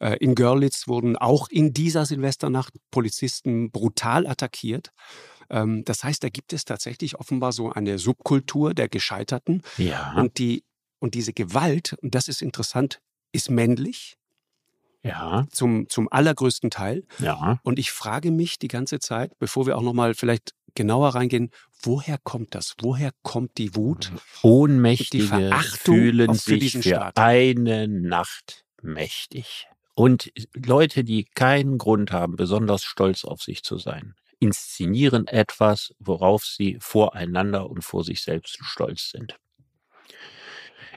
Äh, 0.00 0.16
in 0.18 0.34
Görlitz 0.34 0.88
wurden 0.88 1.16
auch 1.16 1.48
in 1.48 1.72
dieser 1.72 2.06
Silvesternacht 2.06 2.74
Polizisten 2.90 3.70
brutal 3.70 4.26
attackiert. 4.26 4.92
Ähm, 5.50 5.84
das 5.84 6.04
heißt, 6.04 6.22
da 6.22 6.28
gibt 6.28 6.52
es 6.52 6.64
tatsächlich 6.64 7.16
offenbar 7.18 7.52
so 7.52 7.72
eine 7.72 7.98
Subkultur 7.98 8.74
der 8.74 8.88
Gescheiterten. 8.88 9.62
Ja. 9.78 10.14
Und 10.16 10.38
die, 10.38 10.64
und 10.98 11.14
diese 11.14 11.32
Gewalt, 11.32 11.96
und 12.02 12.14
das 12.14 12.28
ist 12.28 12.42
interessant, 12.42 13.00
ist 13.32 13.50
männlich 13.50 14.16
ja. 15.08 15.46
Zum, 15.50 15.88
zum 15.88 16.08
allergrößten 16.10 16.70
Teil. 16.70 17.04
Ja. 17.18 17.60
Und 17.62 17.78
ich 17.78 17.90
frage 17.90 18.30
mich 18.30 18.58
die 18.58 18.68
ganze 18.68 18.98
Zeit, 18.98 19.38
bevor 19.38 19.66
wir 19.66 19.76
auch 19.76 19.82
nochmal 19.82 20.14
vielleicht 20.14 20.54
genauer 20.74 21.14
reingehen, 21.14 21.50
woher 21.82 22.18
kommt 22.18 22.54
das? 22.54 22.74
Woher 22.80 23.10
kommt 23.22 23.58
die 23.58 23.74
Wut? 23.74 24.12
Ohnmächtige 24.42 25.24
die 25.24 25.28
Verachtung 25.28 25.94
fühlen 25.94 26.34
für 26.34 26.58
sich 26.58 26.72
für 26.72 26.82
Staat? 26.82 27.18
eine 27.18 27.88
Nacht 27.88 28.64
mächtig. 28.82 29.66
Und 29.94 30.30
Leute, 30.54 31.02
die 31.02 31.24
keinen 31.24 31.78
Grund 31.78 32.12
haben, 32.12 32.36
besonders 32.36 32.84
stolz 32.84 33.24
auf 33.24 33.42
sich 33.42 33.64
zu 33.64 33.78
sein, 33.78 34.14
inszenieren 34.38 35.26
etwas, 35.26 35.92
worauf 35.98 36.44
sie 36.44 36.78
voreinander 36.80 37.68
und 37.68 37.82
vor 37.82 38.04
sich 38.04 38.22
selbst 38.22 38.58
stolz 38.62 39.10
sind. 39.10 39.36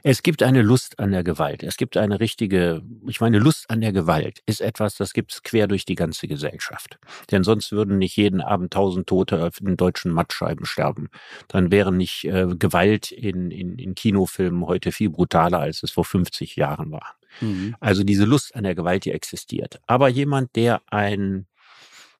Es 0.04 0.22
gibt 0.22 0.42
eine 0.42 0.62
Lust 0.62 0.98
an 0.98 1.12
der 1.12 1.22
Gewalt. 1.22 1.62
Es 1.62 1.76
gibt 1.76 1.96
eine 1.96 2.18
richtige, 2.18 2.82
ich 3.06 3.20
meine, 3.20 3.38
Lust 3.38 3.70
an 3.70 3.80
der 3.80 3.92
Gewalt 3.92 4.40
ist 4.46 4.60
etwas, 4.60 4.96
das 4.96 5.12
gibt 5.12 5.32
es 5.32 5.42
quer 5.42 5.68
durch 5.68 5.84
die 5.84 5.94
ganze 5.94 6.26
Gesellschaft. 6.26 6.98
Denn 7.30 7.44
sonst 7.44 7.70
würden 7.70 7.98
nicht 7.98 8.16
jeden 8.16 8.40
Abend 8.40 8.72
tausend 8.72 9.06
Tote 9.06 9.44
auf 9.46 9.58
den 9.58 9.76
deutschen 9.76 10.12
Mattscheiben 10.12 10.66
sterben. 10.66 11.08
Dann 11.48 11.70
wäre 11.70 11.92
nicht 11.92 12.24
äh, 12.24 12.46
Gewalt 12.58 13.12
in, 13.12 13.50
in, 13.50 13.78
in 13.78 13.94
Kinofilmen 13.94 14.66
heute 14.66 14.90
viel 14.90 15.10
brutaler, 15.10 15.60
als 15.60 15.82
es 15.82 15.92
vor 15.92 16.04
50 16.04 16.56
Jahren 16.56 16.90
war. 16.90 17.14
Mhm. 17.40 17.76
Also 17.78 18.02
diese 18.02 18.24
Lust 18.24 18.56
an 18.56 18.64
der 18.64 18.74
Gewalt, 18.74 19.04
die 19.04 19.12
existiert. 19.12 19.80
Aber 19.86 20.08
jemand, 20.08 20.56
der 20.56 20.82
ein, 20.88 21.46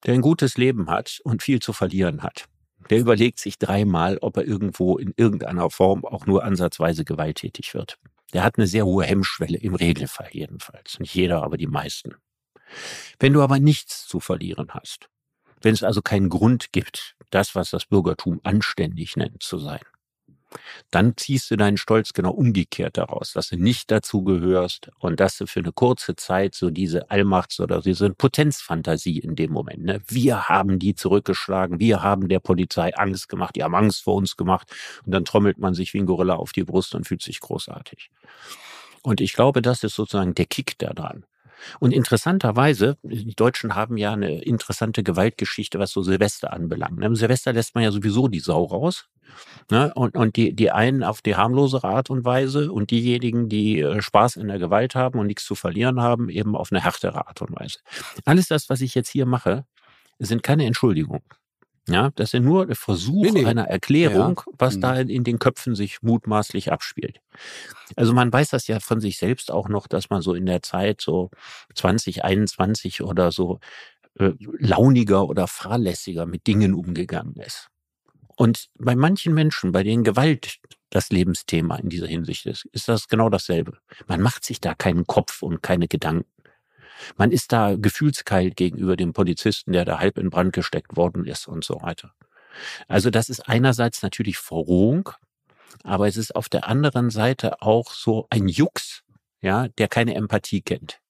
der 0.07 0.15
ein 0.15 0.21
gutes 0.21 0.57
Leben 0.57 0.89
hat 0.89 1.21
und 1.25 1.43
viel 1.43 1.59
zu 1.61 1.73
verlieren 1.73 2.23
hat, 2.23 2.47
der 2.91 2.99
überlegt 2.99 3.39
sich 3.39 3.59
dreimal, 3.59 4.19
ob 4.19 4.37
er 4.37 4.45
irgendwo 4.45 4.99
in 4.99 5.13
irgendeiner 5.17 5.71
Form 5.71 6.05
auch 6.05 6.27
nur 6.27 6.45
ansatzweise 6.45 7.05
gewalttätig 7.05 7.75
wird. 7.75 7.99
Der 8.33 8.45
hat 8.45 8.59
eine 8.59 8.67
sehr 8.67 8.87
hohe 8.87 9.05
Hemmschwelle, 9.05 9.59
im 9.59 9.75
Regelfall 9.75 10.29
jedenfalls. 10.33 10.99
Nicht 10.99 11.15
jeder, 11.15 11.43
aber 11.43 11.57
die 11.57 11.67
meisten. 11.67 12.15
Wenn 13.19 13.33
du 13.33 13.43
aber 13.43 13.59
nichts 13.59 14.07
zu 14.07 14.21
verlieren 14.21 14.69
hast, 14.71 15.09
wenn 15.61 15.75
es 15.75 15.83
also 15.83 16.03
keinen 16.03 16.29
Grund 16.29 16.73
gibt, 16.73 17.17
das, 17.31 17.55
was 17.55 17.71
das 17.71 17.87
Bürgertum 17.87 18.41
anständig 18.43 19.17
nennt, 19.17 19.43
zu 19.43 19.59
sein, 19.59 19.83
dann 20.91 21.17
ziehst 21.17 21.51
du 21.51 21.57
deinen 21.57 21.77
Stolz 21.77 22.13
genau 22.13 22.31
umgekehrt 22.31 22.97
daraus, 22.97 23.33
dass 23.33 23.49
du 23.49 23.57
nicht 23.57 23.91
dazugehörst 23.91 24.91
und 24.99 25.21
dass 25.21 25.37
du 25.39 25.47
für 25.47 25.61
eine 25.61 25.73
kurze 25.73 26.17
Zeit 26.17 26.55
so 26.55 26.71
diese 26.71 27.11
Allmachts- 27.11 27.61
oder 27.61 27.81
diese 27.81 28.11
Potenzfantasie 28.11 29.19
in 29.19 29.35
dem 29.37 29.53
Moment, 29.53 29.85
ne? 29.85 30.01
wir 30.09 30.49
haben 30.49 30.79
die 30.79 30.95
zurückgeschlagen, 30.95 31.81
wir 31.81 32.03
haben 32.03 32.29
der 32.29 32.41
Polizei 32.41 32.95
Angst 32.95 33.29
gemacht, 33.29 33.57
die 33.57 33.63
haben 33.63 33.75
Angst 33.75 34.03
vor 34.03 34.15
uns 34.15 34.37
gemacht 34.37 34.73
und 35.05 35.13
dann 35.13 35.25
trommelt 35.25 35.59
man 35.59 35.75
sich 35.75 35.95
wie 35.95 35.99
ein 35.99 36.07
Gorilla 36.07 36.35
auf 36.35 36.53
die 36.53 36.65
Brust 36.65 36.95
und 36.95 37.07
fühlt 37.07 37.23
sich 37.23 37.41
großartig. 37.41 38.11
Und 39.03 39.21
ich 39.21 39.33
glaube, 39.33 39.63
das 39.63 39.83
ist 39.83 39.95
sozusagen 39.95 40.35
der 40.35 40.47
Kick 40.47 40.79
daran. 40.79 41.25
Und 41.81 41.93
interessanterweise, 41.93 42.97
die 43.03 43.35
Deutschen 43.35 43.75
haben 43.75 43.97
ja 43.97 44.13
eine 44.13 44.43
interessante 44.43 45.03
Gewaltgeschichte, 45.03 45.79
was 45.79 45.91
so 45.91 46.03
Silvester 46.03 46.53
anbelangt. 46.53 47.03
Im 47.03 47.13
ne? 47.13 47.17
Silvester 47.17 47.53
lässt 47.53 47.75
man 47.75 47.85
ja 47.85 47.91
sowieso 47.91 48.29
die 48.29 48.41
Sau 48.41 48.65
raus. 48.65 49.09
Ne? 49.71 49.93
Und, 49.95 50.17
und 50.17 50.37
die, 50.37 50.55
die 50.55 50.71
einen 50.71 51.03
auf 51.03 51.23
die 51.23 51.37
harmlosere 51.37 51.89
Art 51.89 52.11
und 52.11 52.25
Weise 52.25 52.71
und 52.71 52.91
diejenigen, 52.91 53.49
die 53.49 53.81
äh, 53.81 54.03
Spaß 54.03 54.37
in 54.37 54.49
der 54.49 54.59
Gewalt 54.59 54.95
haben 54.95 55.19
und 55.19 55.27
nichts 55.27 55.45
zu 55.45 55.55
verlieren 55.55 56.01
haben, 56.01 56.29
eben 56.29 56.57
auf 56.57 56.73
eine 56.73 56.83
härtere 56.83 57.27
Art 57.27 57.41
und 57.41 57.59
Weise. 57.59 57.79
Alles 58.25 58.49
das, 58.49 58.69
was 58.69 58.81
ich 58.81 58.95
jetzt 58.95 59.09
hier 59.09 59.27
mache, 59.27 59.65
sind 60.19 60.43
keine 60.43 60.67
Entschuldigungen. 60.67 61.23
Ja, 61.89 62.11
das 62.15 62.29
ist 62.29 62.33
ja 62.35 62.41
nur 62.41 62.67
der 62.67 62.77
Versuch 62.77 63.25
nee, 63.25 63.43
nee. 63.43 63.45
einer 63.45 63.65
Erklärung, 63.65 64.41
ja. 64.47 64.53
was 64.59 64.77
mhm. 64.77 64.81
da 64.83 64.97
in 65.01 65.25
den 65.25 65.39
Köpfen 65.41 65.75
sich 65.75 66.01
mutmaßlich 66.01 66.71
abspielt. 66.71 67.21
Also 67.97 68.13
man 68.13 68.33
weiß 68.33 68.51
das 68.51 68.69
ja 68.69 68.79
von 68.79 69.01
sich 69.01 69.19
selbst 69.19 69.51
auch 69.51 69.69
noch, 69.69 69.89
dass 69.89 70.09
man 70.09 70.23
so 70.23 70.35
in 70.35 70.47
der 70.47 70.63
Zeit 70.63 71.01
so 71.01 71.31
2021 71.75 73.03
oder 73.03 73.33
so 73.33 73.59
äh, 74.19 74.33
launiger 74.59 75.29
oder 75.29 75.49
fahrlässiger 75.49 76.27
mit 76.27 76.47
Dingen 76.47 76.75
umgegangen 76.75 77.35
ist. 77.37 77.69
Und 78.37 78.69
bei 78.79 78.95
manchen 78.95 79.35
Menschen, 79.35 79.73
bei 79.73 79.83
denen 79.83 80.05
Gewalt 80.05 80.59
das 80.91 81.11
Lebensthema 81.11 81.77
in 81.77 81.89
dieser 81.89 82.07
Hinsicht 82.07 82.47
ist, 82.47 82.67
ist 82.73 82.89
das 82.89 83.09
genau 83.09 83.29
dasselbe. 83.31 83.79
Man 84.07 84.21
macht 84.21 84.45
sich 84.45 84.61
da 84.61 84.75
keinen 84.75 85.07
Kopf 85.07 85.43
und 85.43 85.63
keine 85.63 85.89
Gedanken. 85.89 86.27
Man 87.17 87.31
ist 87.31 87.53
da 87.53 87.77
gefühlskalt 87.77 88.57
gegenüber 88.57 88.97
dem 88.97 89.13
Polizisten, 89.13 89.73
der 89.73 89.85
da 89.85 89.99
halb 89.99 90.19
in 90.19 90.31
Brand 90.31 90.53
gesteckt 90.53 90.97
worden 90.97 91.27
ist 91.27 91.49
und 91.49 91.65
so 91.65 91.81
weiter. 91.83 92.13
Also 92.89 93.11
das 93.11 93.29
ist 93.29 93.49
einerseits 93.49 94.03
natürlich 94.03 94.39
Verrohung, 94.39 95.11
aber 95.85 96.07
es 96.09 96.17
ist 96.17 96.37
auf 96.37 96.49
der 96.49 96.69
anderen 96.69 97.11
Seite 97.11 97.63
auch 97.63 97.93
so 97.93 98.27
ein 98.31 98.49
Jux, 98.49 99.03
ja, 99.41 99.69
der 99.69 99.89
keine 99.89 100.15
Empathie 100.15 100.63
kennt. 100.63 101.01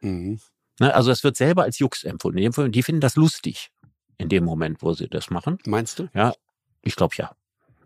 Mhm. 0.00 0.40
Ne, 0.80 0.94
also 0.94 1.10
es 1.10 1.24
wird 1.24 1.36
selber 1.36 1.64
als 1.64 1.78
Jux 1.78 2.04
empfunden. 2.04 2.70
Die 2.72 2.82
finden 2.82 3.00
das 3.00 3.16
lustig 3.16 3.70
in 4.16 4.28
dem 4.28 4.44
Moment, 4.44 4.82
wo 4.82 4.92
sie 4.92 5.08
das 5.08 5.30
machen. 5.30 5.58
Meinst 5.66 5.98
du? 5.98 6.08
Ja, 6.14 6.34
ich 6.82 6.96
glaube 6.96 7.14
ja. 7.16 7.32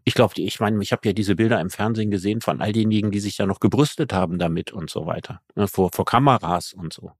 Ich 0.04 0.14
glaube, 0.14 0.34
ich 0.36 0.58
meine, 0.58 0.82
ich 0.82 0.90
habe 0.90 1.06
ja 1.06 1.12
diese 1.12 1.36
Bilder 1.36 1.60
im 1.60 1.70
Fernsehen 1.70 2.10
gesehen 2.10 2.40
von 2.40 2.60
all 2.60 2.72
denjenigen, 2.72 3.12
die 3.12 3.20
sich 3.20 3.38
ja 3.38 3.46
noch 3.46 3.60
gebrüstet 3.60 4.12
haben 4.12 4.38
damit 4.38 4.72
und 4.72 4.90
so 4.90 5.06
weiter. 5.06 5.40
Ne, 5.54 5.68
vor, 5.68 5.90
vor 5.92 6.04
Kameras 6.04 6.72
und 6.72 6.92
so. 6.92 7.12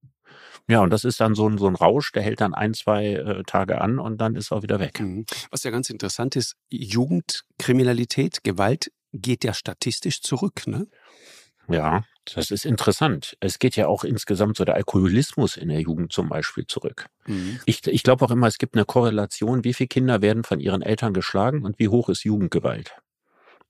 Ja, 0.68 0.80
und 0.80 0.90
das 0.90 1.04
ist 1.04 1.20
dann 1.20 1.34
so 1.34 1.48
ein, 1.48 1.58
so 1.58 1.66
ein 1.66 1.74
Rausch, 1.74 2.12
der 2.12 2.22
hält 2.22 2.40
dann 2.40 2.54
ein, 2.54 2.74
zwei 2.74 3.14
äh, 3.14 3.42
Tage 3.44 3.80
an 3.80 3.98
und 3.98 4.18
dann 4.18 4.36
ist 4.36 4.52
er 4.52 4.62
wieder 4.62 4.78
weg. 4.78 5.00
Mhm. 5.00 5.26
Was 5.50 5.64
ja 5.64 5.70
ganz 5.70 5.90
interessant 5.90 6.36
ist, 6.36 6.56
Jugendkriminalität, 6.70 8.44
Gewalt 8.44 8.90
geht 9.12 9.44
ja 9.44 9.54
statistisch 9.54 10.22
zurück, 10.22 10.66
ne? 10.66 10.86
Ja, 11.68 12.04
das 12.34 12.50
ist 12.50 12.64
interessant. 12.64 13.36
Es 13.40 13.58
geht 13.58 13.76
ja 13.76 13.86
auch 13.86 14.04
insgesamt 14.04 14.56
so 14.56 14.64
der 14.64 14.74
Alkoholismus 14.74 15.56
in 15.56 15.68
der 15.68 15.80
Jugend 15.80 16.12
zum 16.12 16.28
Beispiel 16.28 16.66
zurück. 16.66 17.06
Mhm. 17.26 17.60
Ich, 17.66 17.86
ich 17.86 18.02
glaube 18.02 18.24
auch 18.24 18.30
immer, 18.30 18.46
es 18.46 18.58
gibt 18.58 18.74
eine 18.74 18.84
Korrelation, 18.84 19.64
wie 19.64 19.74
viele 19.74 19.88
Kinder 19.88 20.22
werden 20.22 20.44
von 20.44 20.60
ihren 20.60 20.82
Eltern 20.82 21.12
geschlagen 21.12 21.64
und 21.64 21.78
wie 21.78 21.88
hoch 21.88 22.08
ist 22.08 22.24
Jugendgewalt. 22.24 22.96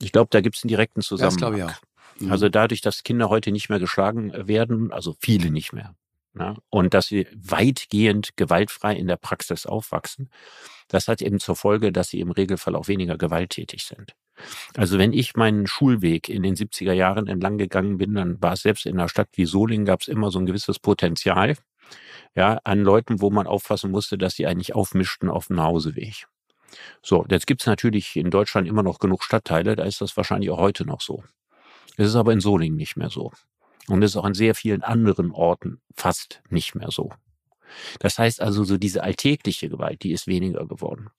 Ich 0.01 0.13
glaube, 0.13 0.29
da 0.31 0.41
gibt 0.41 0.57
es 0.57 0.65
einen 0.65 0.69
direkten 0.69 1.01
Zusammenhang. 1.01 1.31
Das 1.31 1.37
glaube 1.37 1.59
ich 1.59 1.65
auch. 1.65 2.21
Mhm. 2.21 2.33
Also 2.33 2.49
dadurch, 2.49 2.81
dass 2.81 3.03
Kinder 3.03 3.29
heute 3.29 3.53
nicht 3.53 3.69
mehr 3.69 3.79
geschlagen 3.79 4.33
werden, 4.49 4.93
also 4.93 5.15
viele 5.21 5.51
nicht 5.51 5.73
mehr, 5.73 5.95
ja, 6.39 6.57
und 6.71 6.95
dass 6.95 7.07
sie 7.07 7.27
weitgehend 7.35 8.37
gewaltfrei 8.37 8.95
in 8.95 9.07
der 9.07 9.17
Praxis 9.17 9.67
aufwachsen, 9.67 10.31
das 10.89 11.09
hat 11.09 11.23
eben 11.23 11.41
zur 11.41 11.57
Folge, 11.57 11.93
dass 11.93 12.09
sie 12.09 12.21
im 12.21 12.31
Regelfall 12.31 12.75
auch 12.75 12.89
weniger 12.89 13.19
gewalttätig 13.19 13.85
sind. 13.85 14.15
Also 14.77 14.99
wenn 14.99 15.13
ich 15.13 15.37
meinen 15.37 15.67
Schulweg 15.67 16.29
in 16.29 16.43
den 16.43 16.57
70er 16.57 16.93
Jahren 16.93 17.29
entlang 17.29 17.59
gegangen 17.59 17.99
bin, 17.99 18.15
dann 18.15 18.41
war 18.43 18.55
es 18.55 18.63
selbst 18.63 18.87
in 18.87 18.99
einer 18.99 19.09
Stadt 19.09 19.29
wie 19.35 19.45
Solingen 19.45 19.85
gab 19.85 20.01
es 20.01 20.09
immer 20.09 20.31
so 20.31 20.39
ein 20.39 20.47
gewisses 20.47 20.79
Potenzial, 20.79 21.57
ja, 22.35 22.59
an 22.65 22.81
Leuten, 22.81 23.21
wo 23.21 23.31
man 23.31 23.47
auffassen 23.47 23.91
musste, 23.91 24.17
dass 24.17 24.35
sie 24.35 24.47
eigentlich 24.47 24.75
aufmischten 24.75 25.29
auf 25.29 25.49
dem 25.49 25.57
Nachhauseweg. 25.57 26.27
So, 27.03 27.27
jetzt 27.29 27.47
gibt 27.47 27.61
es 27.61 27.67
natürlich 27.67 28.17
in 28.17 28.31
Deutschland 28.31 28.67
immer 28.67 28.83
noch 28.83 28.99
genug 28.99 29.23
Stadtteile, 29.23 29.77
da 29.77 29.85
ist 29.85 30.01
das 30.01 30.17
wahrscheinlich 30.17 30.51
auch 30.51 30.59
heute 30.59 30.87
noch 30.87 31.03
so. 31.03 31.23
Es 31.99 32.09
ist 32.09 32.17
aber 32.17 32.33
in 32.33 32.41
Solingen 32.41 32.77
nicht 32.77 32.97
mehr 32.97 33.11
so. 33.11 33.33
Und 33.89 34.03
es 34.03 34.13
ist 34.13 34.17
auch 34.17 34.25
an 34.25 34.35
sehr 34.35 34.55
vielen 34.55 34.83
anderen 34.83 35.33
Orten 35.33 35.81
fast 35.95 36.43
nicht 36.49 36.75
mehr 36.75 36.91
so. 36.91 37.11
Das 38.01 38.19
heißt 38.19 38.41
also, 38.41 38.65
so 38.65 38.77
diese 38.77 39.03
alltägliche 39.03 39.69
Gewalt, 39.69 40.03
die 40.03 40.13
ist 40.13 40.27
weniger 40.27 40.67
geworden. 40.67 41.11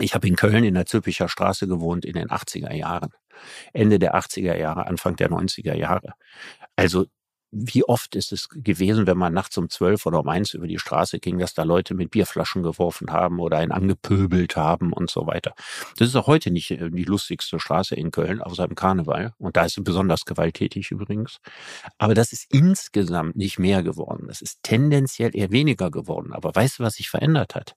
Ich 0.00 0.14
habe 0.14 0.28
in 0.28 0.36
Köln 0.36 0.64
in 0.64 0.74
der 0.74 0.86
Zülpicher 0.86 1.28
Straße 1.28 1.66
gewohnt 1.66 2.04
in 2.04 2.14
den 2.14 2.28
80er 2.28 2.72
Jahren. 2.72 3.10
Ende 3.72 3.98
der 3.98 4.14
80er 4.14 4.56
Jahre, 4.56 4.86
Anfang 4.86 5.16
der 5.16 5.30
90er 5.30 5.74
Jahre. 5.74 6.12
Also 6.76 7.06
wie 7.52 7.84
oft 7.84 8.16
ist 8.16 8.32
es 8.32 8.48
gewesen, 8.48 9.06
wenn 9.06 9.18
man 9.18 9.34
nachts 9.34 9.58
um 9.58 9.68
zwölf 9.68 10.06
oder 10.06 10.20
um 10.20 10.28
eins 10.28 10.54
über 10.54 10.66
die 10.66 10.78
Straße 10.78 11.20
ging, 11.20 11.38
dass 11.38 11.52
da 11.52 11.64
Leute 11.64 11.94
mit 11.94 12.10
Bierflaschen 12.10 12.62
geworfen 12.62 13.12
haben 13.12 13.38
oder 13.40 13.58
einen 13.58 13.72
angepöbelt 13.72 14.56
haben 14.56 14.92
und 14.92 15.10
so 15.10 15.26
weiter. 15.26 15.54
Das 15.98 16.08
ist 16.08 16.16
auch 16.16 16.26
heute 16.26 16.50
nicht 16.50 16.70
äh, 16.70 16.90
die 16.90 17.04
lustigste 17.04 17.60
Straße 17.60 17.94
in 17.94 18.10
Köln, 18.10 18.40
außer 18.40 18.64
im 18.64 18.74
Karneval. 18.74 19.34
Und 19.38 19.56
da 19.56 19.66
ist 19.66 19.74
sie 19.74 19.82
besonders 19.82 20.24
gewalttätig 20.24 20.90
übrigens. 20.90 21.38
Aber 21.98 22.14
das 22.14 22.32
ist 22.32 22.46
insgesamt 22.50 23.36
nicht 23.36 23.58
mehr 23.58 23.82
geworden. 23.82 24.28
Das 24.28 24.40
ist 24.40 24.62
tendenziell 24.62 25.36
eher 25.36 25.50
weniger 25.50 25.90
geworden. 25.90 26.32
Aber 26.32 26.54
weißt 26.54 26.78
du, 26.78 26.84
was 26.84 26.94
sich 26.94 27.10
verändert 27.10 27.54
hat? 27.54 27.76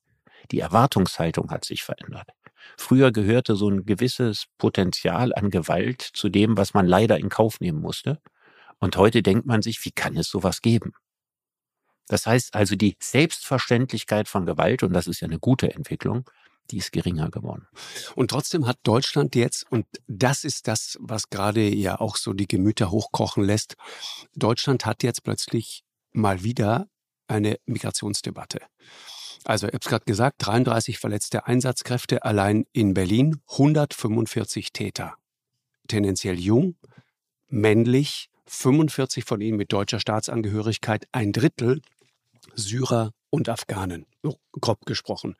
Die 0.51 0.59
Erwartungshaltung 0.59 1.51
hat 1.51 1.65
sich 1.65 1.83
verändert. 1.83 2.29
Früher 2.77 3.11
gehörte 3.11 3.55
so 3.55 3.69
ein 3.69 3.85
gewisses 3.85 4.45
Potenzial 4.57 5.33
an 5.33 5.49
Gewalt 5.49 6.01
zu 6.01 6.29
dem, 6.29 6.55
was 6.55 6.73
man 6.73 6.87
leider 6.87 7.19
in 7.19 7.29
Kauf 7.29 7.59
nehmen 7.59 7.81
musste. 7.81 8.21
Und 8.79 8.97
heute 8.97 9.23
denkt 9.23 9.45
man 9.45 9.61
sich, 9.61 9.83
wie 9.85 9.91
kann 9.91 10.17
es 10.17 10.27
sowas 10.27 10.61
geben? 10.61 10.93
Das 12.07 12.25
heißt 12.27 12.53
also, 12.53 12.75
die 12.75 12.97
Selbstverständlichkeit 12.99 14.27
von 14.27 14.45
Gewalt, 14.45 14.83
und 14.83 14.93
das 14.93 15.07
ist 15.07 15.21
ja 15.21 15.27
eine 15.27 15.39
gute 15.39 15.73
Entwicklung, 15.73 16.29
die 16.71 16.77
ist 16.77 16.91
geringer 16.91 17.29
geworden. 17.29 17.67
Und 18.15 18.31
trotzdem 18.31 18.67
hat 18.67 18.79
Deutschland 18.83 19.35
jetzt, 19.35 19.69
und 19.71 19.85
das 20.07 20.43
ist 20.43 20.67
das, 20.67 20.97
was 20.99 21.29
gerade 21.29 21.61
ja 21.61 21.99
auch 21.99 22.15
so 22.15 22.33
die 22.33 22.47
Gemüter 22.47 22.91
hochkochen 22.91 23.43
lässt, 23.43 23.75
Deutschland 24.35 24.85
hat 24.85 25.03
jetzt 25.03 25.23
plötzlich 25.23 25.83
mal 26.11 26.43
wieder 26.43 26.87
eine 27.27 27.57
Migrationsdebatte. 27.65 28.61
Also, 29.43 29.67
ich 29.67 29.73
habe 29.73 29.83
es 29.83 29.89
gerade 29.89 30.05
gesagt, 30.05 30.45
33 30.45 30.97
verletzte 30.97 31.45
Einsatzkräfte 31.45 32.23
allein 32.23 32.65
in 32.71 32.95
Berlin, 32.95 33.41
145 33.51 34.73
Täter. 34.73 35.15
Tendenziell 35.87 36.39
jung, 36.39 36.77
männlich, 37.47 38.29
45 38.47 39.23
von 39.23 39.41
ihnen 39.41 39.57
mit 39.57 39.71
deutscher 39.73 39.99
Staatsangehörigkeit, 39.99 41.07
ein 41.11 41.31
Drittel 41.31 41.81
Syrer 42.53 43.11
und 43.29 43.49
Afghanen, 43.49 44.05
so 44.23 44.37
grob 44.59 44.85
gesprochen. 44.85 45.35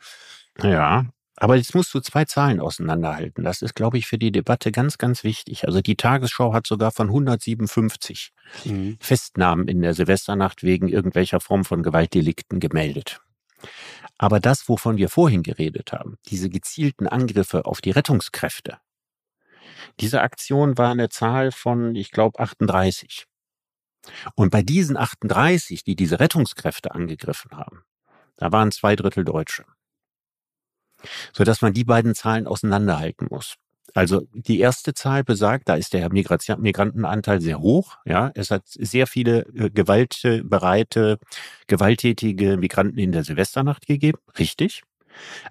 Ja, 0.62 1.06
aber 1.38 1.58
jetzt 1.58 1.76
musst 1.76 1.94
du 1.94 2.00
zwei 2.00 2.26
Zahlen 2.26 2.60
auseinanderhalten. 2.60 3.44
Das 3.44 3.62
ist, 3.62 3.76
glaube 3.76 3.98
ich, 3.98 4.08
für 4.08 4.18
die 4.18 4.32
Debatte 4.32 4.72
ganz, 4.72 4.98
ganz 4.98 5.24
wichtig. 5.24 5.68
Also 5.68 5.82
die 5.82 5.96
Tagesschau 5.96 6.54
hat 6.54 6.66
sogar 6.66 6.92
von 6.92 7.08
157 7.08 8.32
mhm. 8.64 8.98
Festnahmen 9.02 9.68
in 9.68 9.82
der 9.82 9.94
Silvesternacht 9.94 10.64
wegen 10.64 10.88
irgendwelcher 10.88 11.42
Form 11.42 11.66
von 11.66 11.84
Gewaltdelikten 11.84 12.60
gemeldet. 12.60 13.20
Aber 14.18 14.40
das, 14.40 14.70
wovon 14.70 14.96
wir 14.96 15.10
vorhin 15.10 15.44
geredet 15.44 15.92
haben, 15.92 16.18
diese 16.28 16.50
gezielten 16.50 17.08
Angriffe 17.08 17.66
auf 17.66 17.82
die 17.82 17.92
Rettungskräfte, 17.92 18.78
diese 20.00 20.22
Aktion 20.22 20.78
war 20.78 20.92
eine 20.92 21.10
Zahl 21.10 21.52
von, 21.52 21.96
ich 21.96 22.12
glaube, 22.12 22.40
38. 22.40 23.26
Und 24.36 24.52
bei 24.52 24.62
diesen 24.62 24.98
38, 24.98 25.84
die 25.84 25.96
diese 25.96 26.20
Rettungskräfte 26.20 26.94
angegriffen 26.94 27.52
haben, 27.52 27.84
da 28.38 28.52
waren 28.52 28.72
zwei 28.72 28.96
Drittel 28.96 29.24
Deutsche. 29.24 29.66
Sodass 31.34 31.62
man 31.62 31.74
die 31.74 31.84
beiden 31.84 32.16
Zahlen 32.16 32.48
auseinanderhalten 32.48 33.28
muss. 33.30 33.56
Also 33.94 34.28
die 34.34 34.60
erste 34.60 34.94
Zahl 34.94 35.24
besagt, 35.24 35.70
da 35.70 35.76
ist 35.76 35.94
der 35.94 36.10
Migrantenanteil 36.12 37.40
sehr 37.40 37.60
hoch. 37.60 37.98
Ja, 38.06 38.32
es 38.36 38.52
hat 38.52 38.64
sehr 38.66 39.08
viele 39.08 39.46
äh, 39.56 39.70
gewaltbereite, 39.70 41.18
gewalttätige 41.68 42.58
Migranten 42.58 43.00
in 43.00 43.14
der 43.14 43.24
Silvesternacht 43.24 43.86
gegeben. 43.86 44.18
Richtig. 44.38 44.84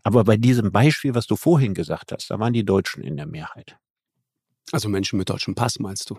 Aber 0.03 0.25
bei 0.25 0.37
diesem 0.37 0.73
Beispiel, 0.73 1.14
was 1.14 1.26
du 1.26 1.37
vorhin 1.37 1.73
gesagt 1.73 2.12
hast, 2.12 2.31
da 2.31 2.38
waren 2.38 2.53
die 2.53 2.67
Deutschen 2.67 3.03
in 3.03 3.17
der 3.17 3.26
Mehrheit. 3.26 3.79
Also 4.73 4.88
Menschen 4.88 5.18
mit 5.18 5.30
deutschem 5.30 5.54
Pass, 5.54 5.78
meinst 5.78 6.11
du? 6.11 6.18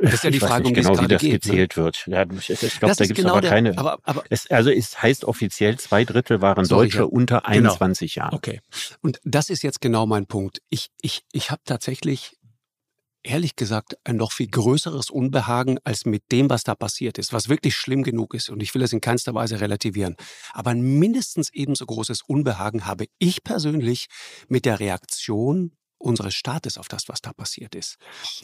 Das 0.00 0.14
ist 0.14 0.24
ja 0.24 0.30
die 0.30 0.40
Frage, 0.40 0.66
um 0.66 0.74
genau, 0.74 1.00
wie 1.00 1.08
das 1.08 1.20
geht, 1.20 1.32
ne? 1.32 1.38
gezählt 1.38 1.76
ne? 1.76 1.84
wird. 1.84 2.06
Ja, 2.06 2.24
ich, 2.30 2.50
ich 2.50 2.78
glaube, 2.78 2.94
da 2.94 3.04
gibt 3.06 3.18
es 3.18 3.24
genau 3.24 3.36
aber 3.36 3.48
keine. 3.48 3.76
Aber, 3.78 3.98
aber, 4.02 4.24
es, 4.30 4.50
also 4.50 4.70
es 4.70 5.00
heißt 5.00 5.24
offiziell, 5.24 5.78
zwei 5.78 6.04
Drittel 6.04 6.40
waren 6.42 6.64
sorry, 6.64 6.86
Deutsche 6.86 6.98
ja, 6.98 7.04
unter 7.04 7.46
21 7.46 8.14
genau. 8.14 8.24
Jahren. 8.24 8.34
Okay. 8.34 8.60
Und 9.02 9.20
das 9.24 9.50
ist 9.50 9.62
jetzt 9.62 9.80
genau 9.80 10.06
mein 10.06 10.26
Punkt. 10.26 10.60
Ich, 10.68 10.90
ich, 11.00 11.22
ich 11.32 11.50
habe 11.50 11.62
tatsächlich, 11.64 12.36
ehrlich 13.22 13.56
gesagt, 13.56 13.96
ein 14.04 14.16
noch 14.16 14.32
viel 14.32 14.48
größeres 14.48 15.10
Unbehagen 15.10 15.78
als 15.84 16.04
mit 16.06 16.24
dem, 16.32 16.50
was 16.50 16.64
da 16.64 16.74
passiert 16.74 17.18
ist, 17.18 17.32
was 17.32 17.48
wirklich 17.48 17.76
schlimm 17.76 18.02
genug 18.02 18.34
ist. 18.34 18.48
Und 18.50 18.62
ich 18.62 18.74
will 18.74 18.82
das 18.82 18.92
in 18.92 19.00
keinster 19.00 19.34
Weise 19.34 19.60
relativieren. 19.60 20.16
Aber 20.52 20.70
ein 20.70 20.82
mindestens 20.98 21.50
ebenso 21.52 21.86
großes 21.86 22.22
Unbehagen 22.26 22.86
habe 22.86 23.06
ich 23.18 23.44
persönlich 23.44 24.08
mit 24.48 24.64
der 24.64 24.80
Reaktion 24.80 25.72
unseres 26.04 26.34
Staates 26.34 26.78
auf 26.78 26.88
das, 26.88 27.08
was 27.08 27.20
da 27.20 27.32
passiert 27.32 27.74
ist. 27.74 27.96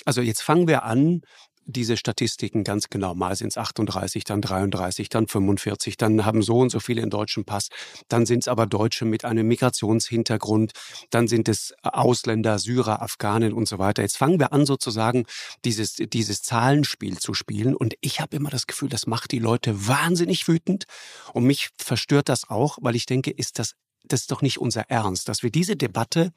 Also 0.04 0.20
jetzt 0.20 0.42
fangen 0.42 0.66
wir 0.66 0.84
an, 0.84 1.22
diese 1.66 1.96
Statistiken 1.96 2.64
ganz 2.64 2.88
genau. 2.88 3.14
Mal 3.14 3.36
sind 3.36 3.48
es 3.48 3.56
38, 3.56 4.24
dann 4.24 4.40
33, 4.40 5.08
dann 5.08 5.26
45, 5.26 5.96
dann 5.96 6.24
haben 6.24 6.42
so 6.42 6.58
und 6.58 6.70
so 6.70 6.80
viele 6.80 7.02
einen 7.02 7.10
deutschen 7.10 7.44
Pass, 7.44 7.68
dann 8.08 8.26
sind 8.26 8.40
es 8.40 8.48
aber 8.48 8.66
Deutsche 8.66 9.04
mit 9.04 9.24
einem 9.24 9.46
Migrationshintergrund, 9.46 10.72
dann 11.10 11.28
sind 11.28 11.48
es 11.48 11.74
Ausländer, 11.82 12.58
Syrer, 12.58 13.02
Afghanen 13.02 13.52
und 13.52 13.68
so 13.68 13.78
weiter. 13.78 14.02
Jetzt 14.02 14.16
fangen 14.16 14.40
wir 14.40 14.52
an, 14.52 14.66
sozusagen 14.66 15.26
dieses, 15.64 15.94
dieses 15.94 16.42
Zahlenspiel 16.42 17.18
zu 17.18 17.34
spielen. 17.34 17.76
Und 17.76 17.94
ich 18.00 18.20
habe 18.20 18.36
immer 18.36 18.50
das 18.50 18.66
Gefühl, 18.66 18.88
das 18.88 19.06
macht 19.06 19.30
die 19.32 19.38
Leute 19.38 19.86
wahnsinnig 19.86 20.48
wütend. 20.48 20.84
Und 21.32 21.44
mich 21.44 21.70
verstört 21.78 22.28
das 22.28 22.48
auch, 22.48 22.78
weil 22.80 22.96
ich 22.96 23.06
denke, 23.06 23.30
ist 23.30 23.58
das 23.58 23.74
das 24.08 24.22
ist 24.22 24.30
doch 24.30 24.40
nicht 24.40 24.58
unser 24.58 24.90
Ernst, 24.90 25.28
dass 25.28 25.42
wir 25.42 25.50
diese 25.50 25.76
Debatte 25.76 26.32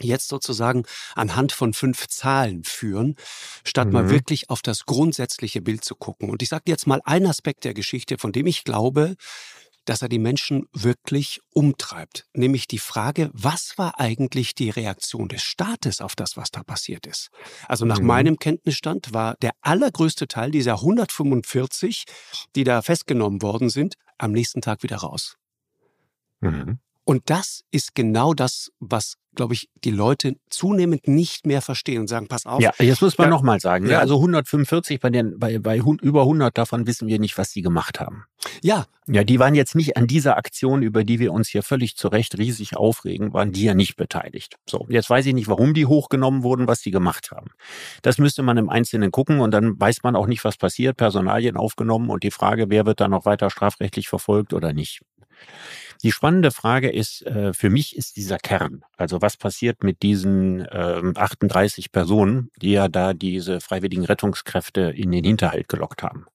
jetzt 0.00 0.28
sozusagen 0.28 0.84
anhand 1.14 1.52
von 1.52 1.72
fünf 1.72 2.08
Zahlen 2.08 2.64
führen, 2.64 3.16
statt 3.64 3.88
mhm. 3.88 3.92
mal 3.92 4.10
wirklich 4.10 4.50
auf 4.50 4.62
das 4.62 4.86
grundsätzliche 4.86 5.60
Bild 5.60 5.84
zu 5.84 5.94
gucken. 5.94 6.30
Und 6.30 6.42
ich 6.42 6.48
sage 6.48 6.64
jetzt 6.66 6.86
mal 6.86 7.00
einen 7.04 7.26
Aspekt 7.26 7.64
der 7.64 7.74
Geschichte, 7.74 8.18
von 8.18 8.32
dem 8.32 8.46
ich 8.46 8.64
glaube, 8.64 9.16
dass 9.86 10.02
er 10.02 10.08
die 10.08 10.18
Menschen 10.18 10.66
wirklich 10.72 11.40
umtreibt, 11.54 12.26
nämlich 12.34 12.66
die 12.66 12.78
Frage, 12.78 13.30
was 13.32 13.78
war 13.78 13.98
eigentlich 14.00 14.54
die 14.54 14.68
Reaktion 14.68 15.28
des 15.28 15.42
Staates 15.42 16.00
auf 16.00 16.16
das, 16.16 16.36
was 16.36 16.50
da 16.50 16.62
passiert 16.62 17.06
ist? 17.06 17.30
Also 17.66 17.86
nach 17.86 18.00
mhm. 18.00 18.06
meinem 18.06 18.36
Kenntnisstand 18.38 19.14
war 19.14 19.36
der 19.40 19.52
allergrößte 19.62 20.26
Teil 20.26 20.50
dieser 20.50 20.74
145, 20.74 22.04
die 22.56 22.64
da 22.64 22.82
festgenommen 22.82 23.42
worden 23.42 23.70
sind, 23.70 23.94
am 24.18 24.32
nächsten 24.32 24.60
Tag 24.60 24.82
wieder 24.82 24.96
raus. 24.96 25.36
Mhm. 26.40 26.80
Und 27.08 27.30
das 27.30 27.62
ist 27.70 27.94
genau 27.94 28.34
das, 28.34 28.72
was, 28.80 29.14
glaube 29.36 29.54
ich, 29.54 29.70
die 29.84 29.92
Leute 29.92 30.34
zunehmend 30.50 31.06
nicht 31.06 31.46
mehr 31.46 31.62
verstehen 31.62 32.00
und 32.00 32.08
sagen, 32.08 32.26
pass 32.26 32.46
auf. 32.46 32.60
Ja, 32.60 32.72
jetzt 32.80 33.00
muss 33.00 33.16
man 33.16 33.26
ja, 33.26 33.30
nochmal 33.30 33.60
sagen. 33.60 33.84
Ne? 33.84 33.92
Ja. 33.92 34.00
Also 34.00 34.16
145 34.16 34.98
bei 34.98 35.10
den, 35.10 35.38
bei, 35.38 35.60
bei 35.60 35.76
über 35.76 36.22
100 36.22 36.58
davon 36.58 36.88
wissen 36.88 37.06
wir 37.06 37.20
nicht, 37.20 37.38
was 37.38 37.52
sie 37.52 37.62
gemacht 37.62 38.00
haben. 38.00 38.24
Ja. 38.60 38.86
Ja, 39.06 39.22
die 39.22 39.38
waren 39.38 39.54
jetzt 39.54 39.76
nicht 39.76 39.96
an 39.96 40.08
dieser 40.08 40.36
Aktion, 40.36 40.82
über 40.82 41.04
die 41.04 41.20
wir 41.20 41.32
uns 41.32 41.46
hier 41.48 41.62
völlig 41.62 41.96
zu 41.96 42.08
Recht 42.08 42.36
riesig 42.38 42.76
aufregen, 42.76 43.32
waren 43.32 43.52
die 43.52 43.62
ja 43.62 43.74
nicht 43.74 43.94
beteiligt. 43.94 44.56
So, 44.68 44.84
jetzt 44.88 45.08
weiß 45.08 45.26
ich 45.26 45.34
nicht, 45.34 45.46
warum 45.46 45.74
die 45.74 45.86
hochgenommen 45.86 46.42
wurden, 46.42 46.66
was 46.66 46.80
sie 46.80 46.90
gemacht 46.90 47.30
haben. 47.30 47.50
Das 48.02 48.18
müsste 48.18 48.42
man 48.42 48.56
im 48.56 48.68
Einzelnen 48.68 49.12
gucken 49.12 49.38
und 49.38 49.52
dann 49.52 49.78
weiß 49.78 50.02
man 50.02 50.16
auch 50.16 50.26
nicht, 50.26 50.42
was 50.42 50.56
passiert. 50.56 50.96
Personalien 50.96 51.56
aufgenommen 51.56 52.10
und 52.10 52.24
die 52.24 52.32
Frage, 52.32 52.68
wer 52.68 52.84
wird 52.84 52.98
dann 52.98 53.12
noch 53.12 53.26
weiter 53.26 53.48
strafrechtlich 53.48 54.08
verfolgt 54.08 54.52
oder 54.52 54.72
nicht. 54.72 55.02
Die 56.02 56.12
spannende 56.12 56.50
Frage 56.50 56.90
ist, 56.90 57.22
äh, 57.26 57.52
für 57.52 57.70
mich 57.70 57.96
ist 57.96 58.16
dieser 58.16 58.38
Kern. 58.38 58.82
Also 58.96 59.22
was 59.22 59.36
passiert 59.36 59.82
mit 59.82 60.02
diesen 60.02 60.60
äh, 60.60 61.02
38 61.14 61.92
Personen, 61.92 62.50
die 62.60 62.72
ja 62.72 62.88
da 62.88 63.14
diese 63.14 63.60
freiwilligen 63.60 64.04
Rettungskräfte 64.04 64.80
in 64.82 65.10
den 65.10 65.24
Hinterhalt 65.24 65.68
gelockt 65.68 66.02
haben? 66.02 66.26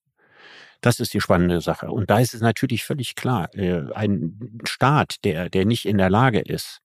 Das 0.82 1.00
ist 1.00 1.14
die 1.14 1.22
spannende 1.22 1.62
Sache. 1.62 1.92
Und 1.92 2.10
da 2.10 2.20
ist 2.20 2.34
es 2.34 2.42
natürlich 2.42 2.84
völlig 2.84 3.16
klar, 3.16 3.54
äh, 3.54 3.84
ein 3.94 4.60
Staat, 4.66 5.24
der, 5.24 5.50
der 5.50 5.66
nicht 5.66 5.86
in 5.86 5.98
der 5.98 6.10
Lage 6.10 6.40
ist, 6.40 6.80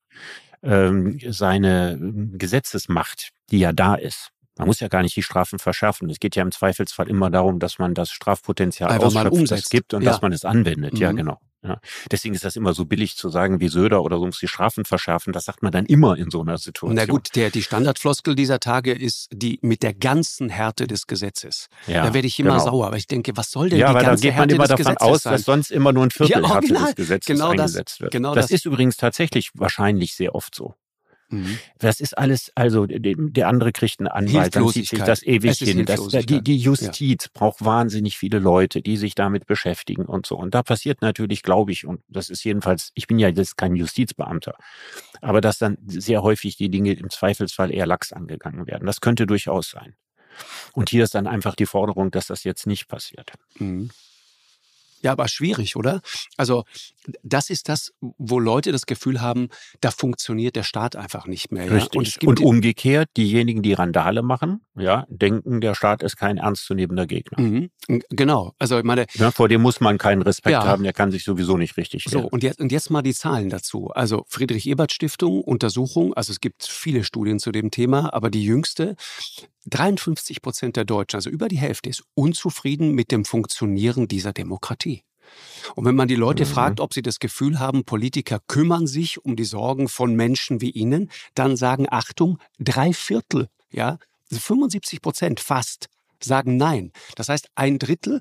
ähm, 0.63 1.19
seine 1.27 1.99
Gesetzesmacht, 2.33 3.31
die 3.51 3.59
ja 3.59 3.73
da 3.73 3.95
ist, 3.95 4.33
man 4.59 4.69
muss 4.69 4.81
ja 4.81 4.89
gar 4.89 5.03
nicht 5.03 5.15
die 5.15 5.23
Strafen 5.23 5.59
verschärfen. 5.59 6.09
Es 6.09 6.19
geht 6.19 6.35
ja 6.35 6.43
im 6.43 6.51
Zweifelsfall 6.51 7.09
immer 7.09 7.31
darum, 7.31 7.59
dass 7.59 7.79
man 7.79 7.95
das 7.95 8.11
Strafpotenzial 8.11 8.91
Einfach 8.91 9.07
ausschöpft, 9.07 9.51
das 9.51 9.69
gibt 9.69 9.93
und 9.93 10.03
ja. 10.03 10.11
dass 10.11 10.23
man 10.23 10.33
es 10.33 10.45
anwendet. 10.45 10.95
Mhm. 10.95 10.99
Ja, 10.99 11.13
genau. 11.13 11.39
Ja. 11.67 11.81
Deswegen 12.11 12.35
ist 12.35 12.45
das 12.45 12.57
immer 12.57 12.75
so 12.75 12.85
billig 12.85 13.17
zu 13.17 13.29
sagen 13.29 13.61
wie 13.61 13.69
Söder 13.69 14.03
oder 14.03 14.19
so 14.19 14.27
muss 14.27 14.39
die 14.39 14.49
Strafen 14.49 14.85
verschärfen. 14.85 15.33
Das 15.33 15.45
sagt 15.45 15.63
man 15.63 15.73
dann 15.73 15.87
immer 15.87 16.17
in 16.17 16.31
so 16.31 16.41
einer 16.41 16.59
Situation. 16.59 16.95
Na 16.95 17.07
gut, 17.07 17.35
der, 17.35 17.51
die 17.51 17.63
Standardfloskel 17.63 18.35
dieser 18.35 18.61
Tage 18.61 18.93
ist 18.93 19.29
die 19.33 19.59
mit 19.63 19.83
der 19.83 19.95
ganzen 19.95 20.49
Härte 20.49 20.87
des 20.87 21.07
Gesetzes. 21.07 21.69
Ja, 21.87 22.05
da 22.05 22.15
werde 22.15 22.27
ich 22.27 22.39
immer 22.39 22.53
genau. 22.53 22.65
sauer, 22.65 22.87
aber 22.87 22.97
ich 22.97 23.07
denke, 23.07 23.37
was 23.37 23.51
soll 23.51 23.71
denn 23.71 23.79
ja, 23.79 23.93
die 23.93 24.05
ganze 24.05 24.31
Härte 24.31 24.57
des 24.57 24.59
Gesetzes 24.59 24.69
Ja, 24.69 24.77
da 24.77 24.77
geht 24.77 24.79
man 24.79 24.85
immer 24.85 24.97
davon 24.97 25.13
aus, 25.15 25.23
sein? 25.23 25.33
dass 25.33 25.45
sonst 25.45 25.71
immer 25.71 25.93
nur 25.93 26.05
ein 26.05 26.11
Viertel 26.11 26.43
ja, 26.43 26.49
Härte 26.49 26.73
des 26.73 26.95
Gesetzes 26.95 27.27
genau 27.27 27.51
eingesetzt 27.51 27.97
das, 27.97 28.01
wird. 28.01 28.13
Genau 28.13 28.35
das, 28.35 28.47
das 28.47 28.53
ist 28.53 28.67
übrigens 28.67 28.97
tatsächlich 28.97 29.51
wahrscheinlich 29.55 30.15
sehr 30.15 30.35
oft 30.35 30.55
so. 30.55 30.75
Mhm. 31.29 31.59
Das 31.79 32.01
ist 32.01 32.17
alles, 32.17 32.53
also 32.55 32.87
der 32.87 33.49
andere 33.49 33.73
kriegt 33.73 34.01
einen 34.01 34.09
Anwalt, 34.09 34.55
dann 34.55 34.69
zieht 34.69 34.89
sich 34.89 35.03
das 35.03 35.23
ewig 35.23 35.59
hin. 35.59 35.85
Das, 35.85 36.07
die, 36.09 36.43
die 36.43 36.57
Justiz 36.57 37.25
ja. 37.25 37.31
braucht 37.35 37.65
wahnsinnig 37.65 38.17
viele 38.17 38.39
Leute, 38.39 38.81
die 38.81 38.97
sich 38.97 39.15
damit 39.15 39.47
beschäftigen 39.47 40.05
und 40.05 40.27
so. 40.27 40.37
Und 40.37 40.55
da 40.55 40.63
passiert 40.63 41.03
natürlich, 41.03 41.43
glaube 41.43 41.73
ich, 41.73 41.87
und 41.87 42.01
das 42.09 42.31
ist 42.31 42.45
jedenfalls, 42.45 42.93
ich 42.95 43.07
bin 43.07 43.19
ja 43.19 43.29
jetzt 43.29 43.57
kein 43.57 43.75
Justizbeamter, 43.75 44.55
aber 45.21 45.41
dass 45.41 45.59
dann 45.59 45.79
sehr 45.87 46.23
häufig 46.23 46.57
die 46.57 46.71
Dinge 46.71 46.93
im 46.93 47.11
Zweifelsfall 47.11 47.73
eher 47.73 47.87
lax 47.87 48.13
angegangen 48.13 48.67
werden. 48.67 48.87
Das 48.87 49.01
könnte 49.01 49.27
durchaus 49.27 49.71
sein. 49.71 49.95
Und 50.73 50.91
hier 50.91 51.05
ist 51.05 51.15
dann 51.15 51.27
einfach 51.27 51.55
die 51.55 51.67
Forderung, 51.67 52.11
dass 52.11 52.27
das 52.27 52.45
jetzt 52.45 52.67
nicht 52.67 52.89
passiert. 52.89 53.33
Mhm. 53.59 53.91
Ja, 55.07 55.13
aber 55.13 55.29
schwierig, 55.29 55.77
oder? 55.77 56.01
Also 56.37 56.65
das 57.23 57.49
ist 57.49 57.69
das, 57.69 57.93
wo 58.01 58.41
Leute 58.41 58.73
das 58.73 58.87
Gefühl 58.87 59.21
haben, 59.21 59.51
da 59.81 59.93
funktioniert 59.93 60.57
der 60.57 60.65
Staat 60.65 60.97
einfach 60.97 61.29
nicht 61.29 61.53
mehr. 61.53 61.67
Ja? 61.67 61.87
Und, 61.95 62.25
und, 62.25 62.41
umgekehrt, 62.41 63.09
diejenigen, 63.17 63.63
die 63.63 63.73
Randale 63.73 64.23
machen, 64.23 64.63
ja, 64.75 65.07
denken, 65.09 65.61
der 65.61 65.77
Staat 65.77 66.03
ist 66.03 66.17
kein 66.17 66.39
ernstzunehmender 66.39 67.07
Gegner. 67.07 67.41
Mhm. 67.41 67.71
Genau. 68.11 68.55
Also 68.59 68.79
ich 68.79 68.85
meine, 68.85 69.07
ja, 69.15 69.31
vor 69.31 69.49
dem 69.49 69.63
muss 69.63 69.79
man 69.79 69.97
keinen 69.97 70.23
Respekt 70.23 70.55
ja. 70.55 70.65
haben, 70.65 70.83
der 70.83 70.93
kann 70.93 71.13
sich 71.13 71.23
sowieso 71.23 71.57
nicht 71.57 71.77
richtig 71.77 72.03
So, 72.09 72.23
und 72.23 72.43
jetzt, 72.43 72.61
und 72.61 72.73
jetzt 72.73 72.91
mal 72.91 73.03
die 73.03 73.15
Zahlen 73.15 73.49
dazu. 73.49 73.93
Also 73.95 74.25
Friedrich-Ebert-Stiftung, 74.29 75.41
Untersuchung, 75.41 76.15
also 76.15 76.33
es 76.33 76.41
gibt 76.41 76.65
viele 76.65 77.05
Studien 77.05 77.39
zu 77.39 77.53
dem 77.53 77.71
Thema, 77.71 78.13
aber 78.13 78.29
die 78.29 78.43
jüngste, 78.43 78.97
53 79.67 80.43
Prozent 80.43 80.77
der 80.77 80.85
Deutschen, 80.85 81.17
also 81.17 81.31
über 81.31 81.49
die 81.49 81.59
Hälfte, 81.59 81.89
ist 81.89 82.05
unzufrieden 82.15 82.93
mit 82.93 83.11
dem 83.11 83.25
Funktionieren 83.25 84.09
dieser 84.09 84.33
Demokratie. 84.33 85.03
Und 85.75 85.85
wenn 85.85 85.97
man 85.97 86.09
die 86.09 86.15
Leute 86.15 86.45
mhm. 86.45 86.49
fragt, 86.49 86.81
ob 86.81 86.95
sie 86.95 87.03
das 87.03 87.19
Gefühl 87.19 87.59
haben, 87.59 87.85
Politiker 87.85 88.41
kümmern 88.47 88.87
sich 88.87 89.25
um 89.25 89.37
die 89.37 89.45
Sorgen 89.45 89.89
von 89.89 90.15
Menschen 90.15 90.61
wie 90.61 90.71
ihnen, 90.71 91.11
dann 91.35 91.57
sagen, 91.57 91.87
Achtung, 91.91 92.39
drei 92.59 92.93
Viertel, 92.93 93.49
ja, 93.71 93.99
75 94.31 95.03
Prozent 95.03 95.41
fast 95.41 95.89
sagen 96.25 96.57
Nein. 96.57 96.93
Das 97.15 97.29
heißt, 97.29 97.49
ein 97.55 97.79
Drittel 97.79 98.21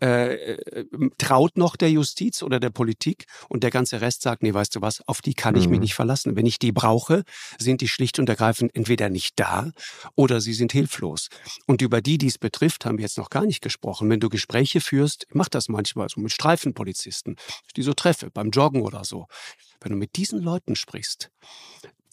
äh, 0.00 0.54
äh, 0.54 0.86
traut 1.18 1.56
noch 1.56 1.76
der 1.76 1.90
Justiz 1.90 2.42
oder 2.42 2.60
der 2.60 2.70
Politik 2.70 3.26
und 3.48 3.62
der 3.62 3.70
ganze 3.70 4.00
Rest 4.00 4.22
sagt, 4.22 4.42
nee, 4.42 4.54
weißt 4.54 4.76
du 4.76 4.80
was, 4.80 5.06
auf 5.06 5.22
die 5.22 5.34
kann 5.34 5.56
ich 5.56 5.68
mich 5.68 5.78
mhm. 5.78 5.82
nicht 5.82 5.94
verlassen. 5.94 6.36
Wenn 6.36 6.46
ich 6.46 6.58
die 6.58 6.72
brauche, 6.72 7.24
sind 7.58 7.80
die 7.80 7.88
schlicht 7.88 8.18
und 8.18 8.28
ergreifend 8.28 8.74
entweder 8.74 9.08
nicht 9.08 9.38
da 9.38 9.70
oder 10.14 10.40
sie 10.40 10.54
sind 10.54 10.72
hilflos. 10.72 11.28
Und 11.66 11.82
über 11.82 12.00
die, 12.00 12.18
die 12.18 12.28
es 12.28 12.38
betrifft, 12.38 12.84
haben 12.84 12.98
wir 12.98 13.04
jetzt 13.04 13.18
noch 13.18 13.30
gar 13.30 13.44
nicht 13.44 13.60
gesprochen. 13.60 14.10
Wenn 14.10 14.20
du 14.20 14.28
Gespräche 14.28 14.80
führst, 14.80 15.26
ich 15.28 15.34
mache 15.34 15.50
das 15.50 15.68
manchmal 15.68 16.08
so 16.08 16.20
mit 16.20 16.32
Streifenpolizisten, 16.32 17.36
die 17.76 17.82
so 17.82 17.92
treffe, 17.92 18.30
beim 18.30 18.50
Joggen 18.50 18.82
oder 18.82 19.04
so. 19.04 19.26
Wenn 19.80 19.92
du 19.92 19.98
mit 19.98 20.16
diesen 20.16 20.40
Leuten 20.40 20.76
sprichst, 20.76 21.30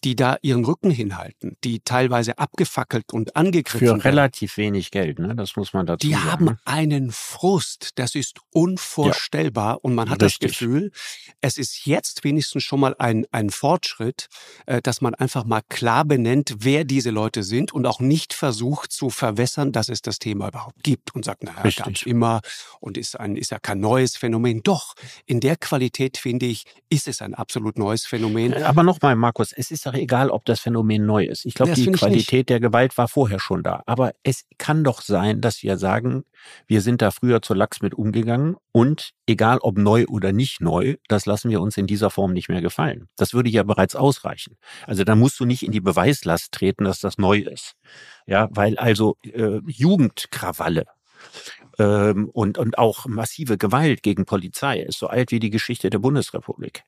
die 0.04 0.16
da 0.16 0.36
ihren 0.42 0.64
Rücken 0.64 0.90
hinhalten, 0.90 1.56
die 1.64 1.80
teilweise 1.80 2.38
abgefackelt 2.38 3.12
und 3.12 3.36
angegriffen 3.36 3.78
Für 3.78 3.86
werden. 3.86 4.00
relativ 4.00 4.56
wenig 4.56 4.90
Geld, 4.90 5.18
ne? 5.18 5.34
Das 5.36 5.56
muss 5.56 5.72
man 5.72 5.86
dazu 5.86 6.06
die 6.06 6.12
sagen. 6.12 6.24
Die 6.24 6.30
haben 6.30 6.58
einen 6.64 7.12
Frust, 7.12 7.90
das 7.96 8.14
ist 8.14 8.40
unvorstellbar 8.50 9.74
ja. 9.74 9.78
und 9.82 9.94
man 9.94 10.10
hat 10.10 10.22
Richtig. 10.22 10.50
das 10.50 10.58
Gefühl, 10.58 10.90
es 11.40 11.58
ist 11.58 11.86
jetzt 11.86 12.24
wenigstens 12.24 12.64
schon 12.64 12.80
mal 12.80 12.96
ein, 12.98 13.26
ein 13.30 13.50
Fortschritt, 13.50 14.28
äh, 14.66 14.82
dass 14.82 15.00
man 15.00 15.14
einfach 15.14 15.44
mal 15.44 15.62
klar 15.68 16.04
benennt, 16.04 16.56
wer 16.58 16.84
diese 16.84 17.10
Leute 17.10 17.42
sind 17.42 17.72
und 17.72 17.86
auch 17.86 18.00
nicht 18.00 18.34
versucht 18.34 18.92
zu 18.92 19.10
verwässern, 19.10 19.72
dass 19.72 19.88
es 19.88 20.02
das 20.02 20.18
Thema 20.18 20.48
überhaupt 20.48 20.82
gibt 20.82 21.14
und 21.14 21.24
sagt, 21.24 21.44
naja, 21.44 21.62
gab 21.76 21.94
es 21.94 22.02
immer 22.02 22.40
und 22.80 22.98
ist, 22.98 23.18
ein, 23.18 23.36
ist 23.36 23.50
ja 23.50 23.58
kein 23.58 23.80
neues 23.80 24.16
Phänomen. 24.16 24.62
Doch, 24.62 24.94
in 25.26 25.40
der 25.40 25.56
Qualität, 25.56 26.16
finde 26.16 26.46
ich, 26.46 26.64
ist 26.88 27.08
es 27.08 27.22
ein 27.22 27.34
absolut 27.34 27.78
neues 27.78 28.04
Phänomen. 28.04 28.54
Aber 28.62 28.82
nochmal, 28.82 29.16
Markus, 29.16 29.52
es 29.52 29.70
ist 29.70 29.91
doch 29.92 29.98
egal, 29.98 30.30
ob 30.30 30.44
das 30.44 30.60
Phänomen 30.60 31.06
neu 31.06 31.24
ist. 31.24 31.44
Ich 31.44 31.54
glaube, 31.54 31.74
die 31.74 31.90
Qualität 31.92 32.48
der 32.48 32.60
Gewalt 32.60 32.96
war 32.98 33.08
vorher 33.08 33.38
schon 33.38 33.62
da. 33.62 33.82
Aber 33.86 34.12
es 34.22 34.46
kann 34.58 34.84
doch 34.84 35.02
sein, 35.02 35.40
dass 35.40 35.62
wir 35.62 35.76
sagen, 35.78 36.24
wir 36.66 36.80
sind 36.80 37.02
da 37.02 37.10
früher 37.10 37.42
zu 37.42 37.54
Lachs 37.54 37.82
mit 37.82 37.94
umgegangen 37.94 38.56
und 38.72 39.10
egal 39.26 39.58
ob 39.58 39.78
neu 39.78 40.06
oder 40.08 40.32
nicht 40.32 40.60
neu, 40.60 40.96
das 41.08 41.26
lassen 41.26 41.50
wir 41.50 41.60
uns 41.60 41.76
in 41.76 41.86
dieser 41.86 42.10
Form 42.10 42.32
nicht 42.32 42.48
mehr 42.48 42.60
gefallen. 42.60 43.08
Das 43.16 43.34
würde 43.34 43.50
ja 43.50 43.62
bereits 43.62 43.94
ausreichen. 43.94 44.56
Also 44.86 45.04
da 45.04 45.14
musst 45.14 45.38
du 45.40 45.44
nicht 45.44 45.62
in 45.62 45.72
die 45.72 45.80
Beweislast 45.80 46.52
treten, 46.52 46.84
dass 46.84 47.00
das 47.00 47.18
neu 47.18 47.38
ist. 47.38 47.74
Ja, 48.26 48.48
weil 48.50 48.78
also 48.78 49.16
äh, 49.22 49.60
Jugendkrawalle 49.66 50.86
ähm, 51.78 52.28
und, 52.32 52.58
und 52.58 52.78
auch 52.78 53.06
massive 53.06 53.58
Gewalt 53.58 54.02
gegen 54.02 54.24
Polizei 54.24 54.80
ist 54.80 54.98
so 54.98 55.06
alt 55.06 55.30
wie 55.30 55.40
die 55.40 55.50
Geschichte 55.50 55.90
der 55.90 55.98
Bundesrepublik. 55.98 56.84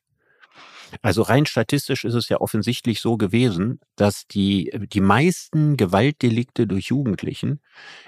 Also 1.01 1.21
rein 1.21 1.45
statistisch 1.45 2.05
ist 2.05 2.13
es 2.13 2.29
ja 2.29 2.39
offensichtlich 2.41 3.01
so 3.01 3.17
gewesen, 3.17 3.79
dass 3.95 4.27
die, 4.27 4.71
die 4.93 5.01
meisten 5.01 5.77
Gewaltdelikte 5.77 6.67
durch 6.67 6.87
Jugendlichen 6.87 7.61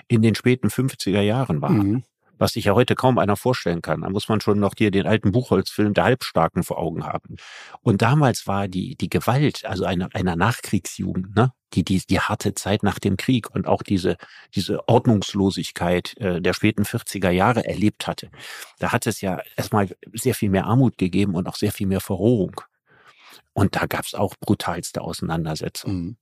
in 0.07 0.21
den 0.21 0.35
späten 0.35 0.67
50er 0.67 1.21
Jahren 1.21 1.61
waren. 1.61 1.77
Mhm. 1.77 2.03
Was 2.37 2.53
sich 2.53 2.65
ja 2.65 2.73
heute 2.73 2.95
kaum 2.95 3.17
einer 3.17 3.35
vorstellen 3.35 3.81
kann. 3.81 4.01
Da 4.01 4.09
muss 4.09 4.29
man 4.29 4.41
schon 4.41 4.59
noch 4.59 4.73
hier 4.77 4.91
den 4.91 5.07
alten 5.07 5.31
Buchholzfilm 5.31 5.93
der 5.93 6.05
Halbstarken 6.05 6.63
vor 6.63 6.77
Augen 6.77 7.05
haben. 7.05 7.35
Und 7.81 8.01
damals 8.01 8.47
war 8.47 8.67
die, 8.67 8.95
die 8.95 9.09
Gewalt, 9.09 9.65
also 9.65 9.85
einer, 9.85 10.09
einer 10.13 10.35
Nachkriegsjugend, 10.35 11.35
ne? 11.35 11.53
die, 11.73 11.83
die, 11.83 12.01
die 12.07 12.19
harte 12.19 12.53
Zeit 12.53 12.83
nach 12.83 12.99
dem 12.99 13.17
Krieg 13.17 13.53
und 13.53 13.67
auch 13.67 13.83
diese, 13.83 14.17
diese 14.55 14.87
Ordnungslosigkeit 14.87 16.17
äh, 16.17 16.41
der 16.41 16.53
späten 16.53 16.83
40er 16.83 17.29
Jahre 17.29 17.65
erlebt 17.65 18.07
hatte. 18.07 18.29
Da 18.79 18.91
hat 18.91 19.07
es 19.07 19.21
ja 19.21 19.41
erstmal 19.55 19.89
sehr 20.13 20.35
viel 20.35 20.49
mehr 20.49 20.65
Armut 20.65 20.97
gegeben 20.97 21.35
und 21.35 21.47
auch 21.47 21.55
sehr 21.55 21.71
viel 21.71 21.87
mehr 21.87 22.01
Verrohung. 22.01 22.61
Und 23.53 23.75
da 23.75 23.85
gab 23.85 24.05
es 24.05 24.13
auch 24.13 24.35
brutalste 24.39 25.01
Auseinandersetzungen. 25.01 25.97
Mhm. 25.97 26.17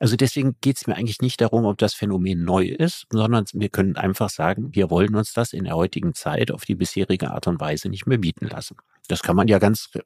Also 0.00 0.16
deswegen 0.16 0.56
geht 0.60 0.76
es 0.76 0.86
mir 0.86 0.96
eigentlich 0.96 1.20
nicht 1.20 1.40
darum, 1.40 1.64
ob 1.64 1.78
das 1.78 1.94
Phänomen 1.94 2.44
neu 2.44 2.66
ist, 2.66 3.06
sondern 3.10 3.44
wir 3.52 3.68
können 3.68 3.96
einfach 3.96 4.30
sagen, 4.30 4.74
wir 4.74 4.90
wollen 4.90 5.14
uns 5.14 5.32
das 5.32 5.52
in 5.52 5.64
der 5.64 5.76
heutigen 5.76 6.14
Zeit 6.14 6.50
auf 6.50 6.64
die 6.64 6.74
bisherige 6.74 7.30
Art 7.30 7.46
und 7.46 7.60
Weise 7.60 7.88
nicht 7.88 8.06
mehr 8.06 8.18
bieten 8.18 8.46
lassen. 8.48 8.76
Das 9.08 9.22
kann 9.22 9.36
man 9.36 9.48
ja 9.48 9.58
ganz 9.58 9.90
äh, 9.94 10.00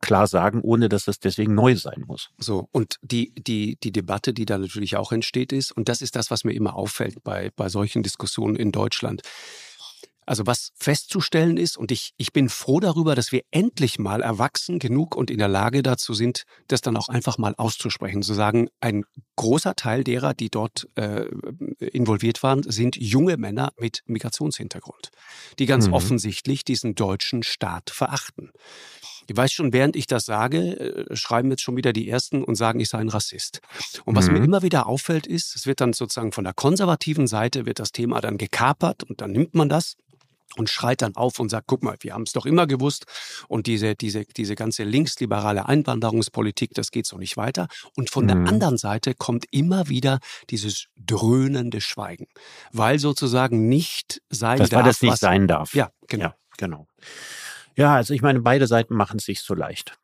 klar 0.00 0.26
sagen, 0.26 0.60
ohne 0.60 0.88
dass 0.88 1.08
es 1.08 1.20
deswegen 1.20 1.54
neu 1.54 1.76
sein 1.76 2.04
muss. 2.06 2.30
So, 2.38 2.68
und 2.72 2.96
die, 3.02 3.32
die, 3.36 3.78
die 3.82 3.92
Debatte, 3.92 4.34
die 4.34 4.44
da 4.44 4.58
natürlich 4.58 4.96
auch 4.96 5.12
entsteht, 5.12 5.52
ist, 5.52 5.72
und 5.72 5.88
das 5.88 6.02
ist 6.02 6.16
das, 6.16 6.30
was 6.30 6.44
mir 6.44 6.52
immer 6.52 6.74
auffällt 6.74 7.22
bei, 7.22 7.50
bei 7.56 7.68
solchen 7.68 8.02
Diskussionen 8.02 8.56
in 8.56 8.72
Deutschland. 8.72 9.22
Also 10.30 10.46
was 10.46 10.70
festzustellen 10.76 11.56
ist, 11.56 11.76
und 11.76 11.90
ich, 11.90 12.12
ich 12.16 12.32
bin 12.32 12.48
froh 12.48 12.78
darüber, 12.78 13.16
dass 13.16 13.32
wir 13.32 13.42
endlich 13.50 13.98
mal 13.98 14.22
erwachsen 14.22 14.78
genug 14.78 15.16
und 15.16 15.28
in 15.28 15.38
der 15.38 15.48
Lage 15.48 15.82
dazu 15.82 16.14
sind, 16.14 16.44
das 16.68 16.82
dann 16.82 16.96
auch 16.96 17.08
einfach 17.08 17.36
mal 17.36 17.56
auszusprechen, 17.56 18.22
zu 18.22 18.32
sagen, 18.34 18.68
ein 18.78 19.04
großer 19.34 19.74
Teil 19.74 20.04
derer, 20.04 20.32
die 20.32 20.48
dort 20.48 20.88
äh, 20.94 21.24
involviert 21.80 22.44
waren, 22.44 22.62
sind 22.62 22.94
junge 22.94 23.38
Männer 23.38 23.72
mit 23.76 24.04
Migrationshintergrund, 24.06 25.10
die 25.58 25.66
ganz 25.66 25.88
mhm. 25.88 25.94
offensichtlich 25.94 26.64
diesen 26.64 26.94
deutschen 26.94 27.42
Staat 27.42 27.90
verachten. 27.90 28.52
Ich 29.26 29.36
weiß 29.36 29.50
schon, 29.50 29.72
während 29.72 29.96
ich 29.96 30.06
das 30.06 30.26
sage, 30.26 31.08
äh, 31.10 31.16
schreiben 31.16 31.50
jetzt 31.50 31.62
schon 31.62 31.76
wieder 31.76 31.92
die 31.92 32.08
Ersten 32.08 32.44
und 32.44 32.54
sagen, 32.54 32.78
ich 32.78 32.88
sei 32.88 32.98
ein 32.98 33.08
Rassist. 33.08 33.62
Und 34.04 34.14
was 34.14 34.28
mhm. 34.28 34.34
mir 34.34 34.44
immer 34.44 34.62
wieder 34.62 34.86
auffällt, 34.86 35.26
ist, 35.26 35.56
es 35.56 35.66
wird 35.66 35.80
dann 35.80 35.92
sozusagen 35.92 36.30
von 36.30 36.44
der 36.44 36.54
konservativen 36.54 37.26
Seite 37.26 37.66
wird 37.66 37.80
das 37.80 37.90
Thema 37.90 38.20
dann 38.20 38.38
gekapert 38.38 39.02
und 39.02 39.20
dann 39.20 39.32
nimmt 39.32 39.54
man 39.56 39.68
das 39.68 39.96
und 40.56 40.68
schreit 40.68 41.02
dann 41.02 41.16
auf 41.16 41.38
und 41.38 41.48
sagt, 41.48 41.66
guck 41.66 41.82
mal, 41.82 41.96
wir 42.00 42.14
haben 42.14 42.22
es 42.22 42.32
doch 42.32 42.46
immer 42.46 42.66
gewusst 42.66 43.06
und 43.48 43.66
diese, 43.66 43.94
diese, 43.94 44.24
diese 44.24 44.54
ganze 44.54 44.84
linksliberale 44.84 45.66
Einwanderungspolitik, 45.66 46.74
das 46.74 46.90
geht 46.90 47.06
so 47.06 47.18
nicht 47.18 47.36
weiter. 47.36 47.68
Und 47.96 48.10
von 48.10 48.24
mhm. 48.24 48.28
der 48.28 48.36
anderen 48.36 48.78
Seite 48.78 49.14
kommt 49.14 49.46
immer 49.50 49.88
wieder 49.88 50.18
dieses 50.50 50.86
dröhnende 50.96 51.80
Schweigen, 51.80 52.26
weil 52.72 52.98
sozusagen 52.98 53.68
nicht 53.68 54.22
sein 54.30 54.58
das, 54.58 54.70
darf. 54.70 54.80
Weil 54.80 54.88
das 54.88 55.02
nicht 55.02 55.12
was, 55.12 55.20
sein 55.20 55.48
darf. 55.48 55.74
Ja, 55.74 55.90
genau. 56.08 56.24
Ja, 56.24 56.34
genau. 56.56 56.86
Ja, 57.76 57.94
also 57.94 58.12
ich 58.14 58.22
meine, 58.22 58.40
beide 58.40 58.66
Seiten 58.66 58.94
machen 58.94 59.18
es 59.18 59.24
sich 59.24 59.40
so 59.40 59.54
leicht. 59.54 59.99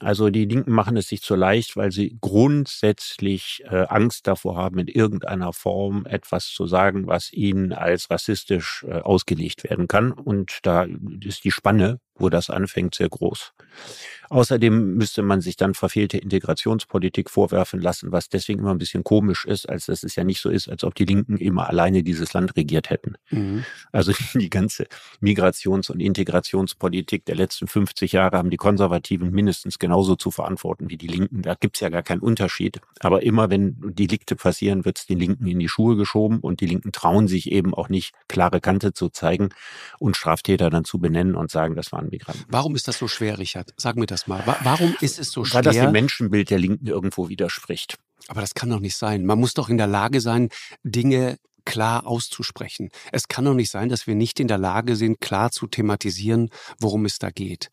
Also 0.00 0.30
die 0.30 0.44
Linken 0.44 0.72
machen 0.72 0.96
es 0.96 1.08
sich 1.08 1.22
zu 1.22 1.34
leicht, 1.34 1.76
weil 1.76 1.92
sie 1.92 2.18
grundsätzlich 2.20 3.62
äh, 3.64 3.86
Angst 3.88 4.26
davor 4.26 4.56
haben, 4.56 4.78
in 4.78 4.88
irgendeiner 4.88 5.52
Form 5.52 6.06
etwas 6.06 6.46
zu 6.46 6.66
sagen, 6.66 7.06
was 7.06 7.32
ihnen 7.32 7.72
als 7.72 8.10
rassistisch 8.10 8.84
äh, 8.88 9.00
ausgelegt 9.00 9.64
werden 9.64 9.88
kann. 9.88 10.12
Und 10.12 10.58
da 10.62 10.86
ist 11.20 11.44
die 11.44 11.50
Spanne, 11.50 12.00
wo 12.18 12.28
das 12.28 12.50
anfängt, 12.50 12.94
sehr 12.94 13.08
groß. 13.08 13.52
Außerdem 14.30 14.94
müsste 14.94 15.22
man 15.22 15.40
sich 15.40 15.56
dann 15.56 15.74
verfehlte 15.74 16.18
Integrationspolitik 16.18 17.30
vorwerfen 17.30 17.80
lassen, 17.80 18.12
was 18.12 18.28
deswegen 18.28 18.60
immer 18.60 18.72
ein 18.72 18.78
bisschen 18.78 19.02
komisch 19.02 19.46
ist, 19.46 19.68
als 19.68 19.86
dass 19.86 20.02
es 20.02 20.16
ja 20.16 20.24
nicht 20.24 20.40
so 20.40 20.50
ist, 20.50 20.68
als 20.68 20.84
ob 20.84 20.94
die 20.94 21.06
Linken 21.06 21.38
immer 21.38 21.68
alleine 21.68 22.02
dieses 22.02 22.34
Land 22.34 22.54
regiert 22.56 22.90
hätten. 22.90 23.14
Mhm. 23.30 23.64
Also 23.90 24.12
die 24.34 24.50
ganze 24.50 24.86
Migrations- 25.22 25.90
und 25.90 26.00
Integrationspolitik 26.00 27.24
der 27.24 27.36
letzten 27.36 27.68
50 27.68 28.12
Jahre 28.12 28.36
haben 28.36 28.50
die 28.50 28.58
Konservativen 28.58 29.30
mindestens 29.30 29.78
genauso 29.78 30.14
zu 30.14 30.30
verantworten 30.30 30.90
wie 30.90 30.98
die 30.98 31.06
Linken. 31.06 31.40
Da 31.42 31.54
gibt's 31.54 31.80
ja 31.80 31.88
gar 31.88 32.02
keinen 32.02 32.20
Unterschied. 32.20 32.80
Aber 33.00 33.22
immer 33.22 33.48
wenn 33.48 33.76
Delikte 33.94 34.36
passieren, 34.36 34.84
wird's 34.84 35.06
den 35.06 35.18
Linken 35.18 35.46
in 35.46 35.58
die 35.58 35.68
Schuhe 35.68 35.96
geschoben 35.96 36.40
und 36.40 36.60
die 36.60 36.66
Linken 36.66 36.92
trauen 36.92 37.28
sich 37.28 37.50
eben 37.50 37.72
auch 37.72 37.88
nicht, 37.88 38.14
klare 38.28 38.60
Kante 38.60 38.92
zu 38.92 39.08
zeigen 39.08 39.48
und 39.98 40.16
Straftäter 40.16 40.68
dann 40.68 40.84
zu 40.84 40.98
benennen 40.98 41.34
und 41.34 41.50
sagen, 41.50 41.74
das 41.76 41.92
waren 41.92 42.07
von 42.08 42.10
Migranten. 42.10 42.44
Warum 42.48 42.74
ist 42.74 42.88
das 42.88 42.98
so 42.98 43.08
schwer, 43.08 43.38
Richard? 43.38 43.72
Sag 43.76 43.96
mir 43.96 44.06
das 44.06 44.26
mal. 44.26 44.42
Warum 44.62 44.94
ist 45.00 45.18
es 45.18 45.30
so 45.30 45.44
schwer? 45.44 45.58
Weil 45.58 45.62
das 45.62 45.76
dem 45.76 45.92
Menschenbild 45.92 46.50
der 46.50 46.58
Linken 46.58 46.86
irgendwo 46.86 47.28
widerspricht. 47.28 47.98
Aber 48.28 48.40
das 48.40 48.54
kann 48.54 48.70
doch 48.70 48.80
nicht 48.80 48.96
sein. 48.96 49.24
Man 49.24 49.38
muss 49.38 49.54
doch 49.54 49.68
in 49.68 49.78
der 49.78 49.86
Lage 49.86 50.20
sein, 50.20 50.48
Dinge 50.82 51.38
klar 51.64 52.06
auszusprechen. 52.06 52.88
Es 53.12 53.28
kann 53.28 53.44
doch 53.44 53.54
nicht 53.54 53.70
sein, 53.70 53.90
dass 53.90 54.06
wir 54.06 54.14
nicht 54.14 54.40
in 54.40 54.48
der 54.48 54.56
Lage 54.56 54.96
sind, 54.96 55.20
klar 55.20 55.50
zu 55.50 55.66
thematisieren, 55.66 56.48
worum 56.80 57.04
es 57.04 57.18
da 57.18 57.30
geht. 57.30 57.68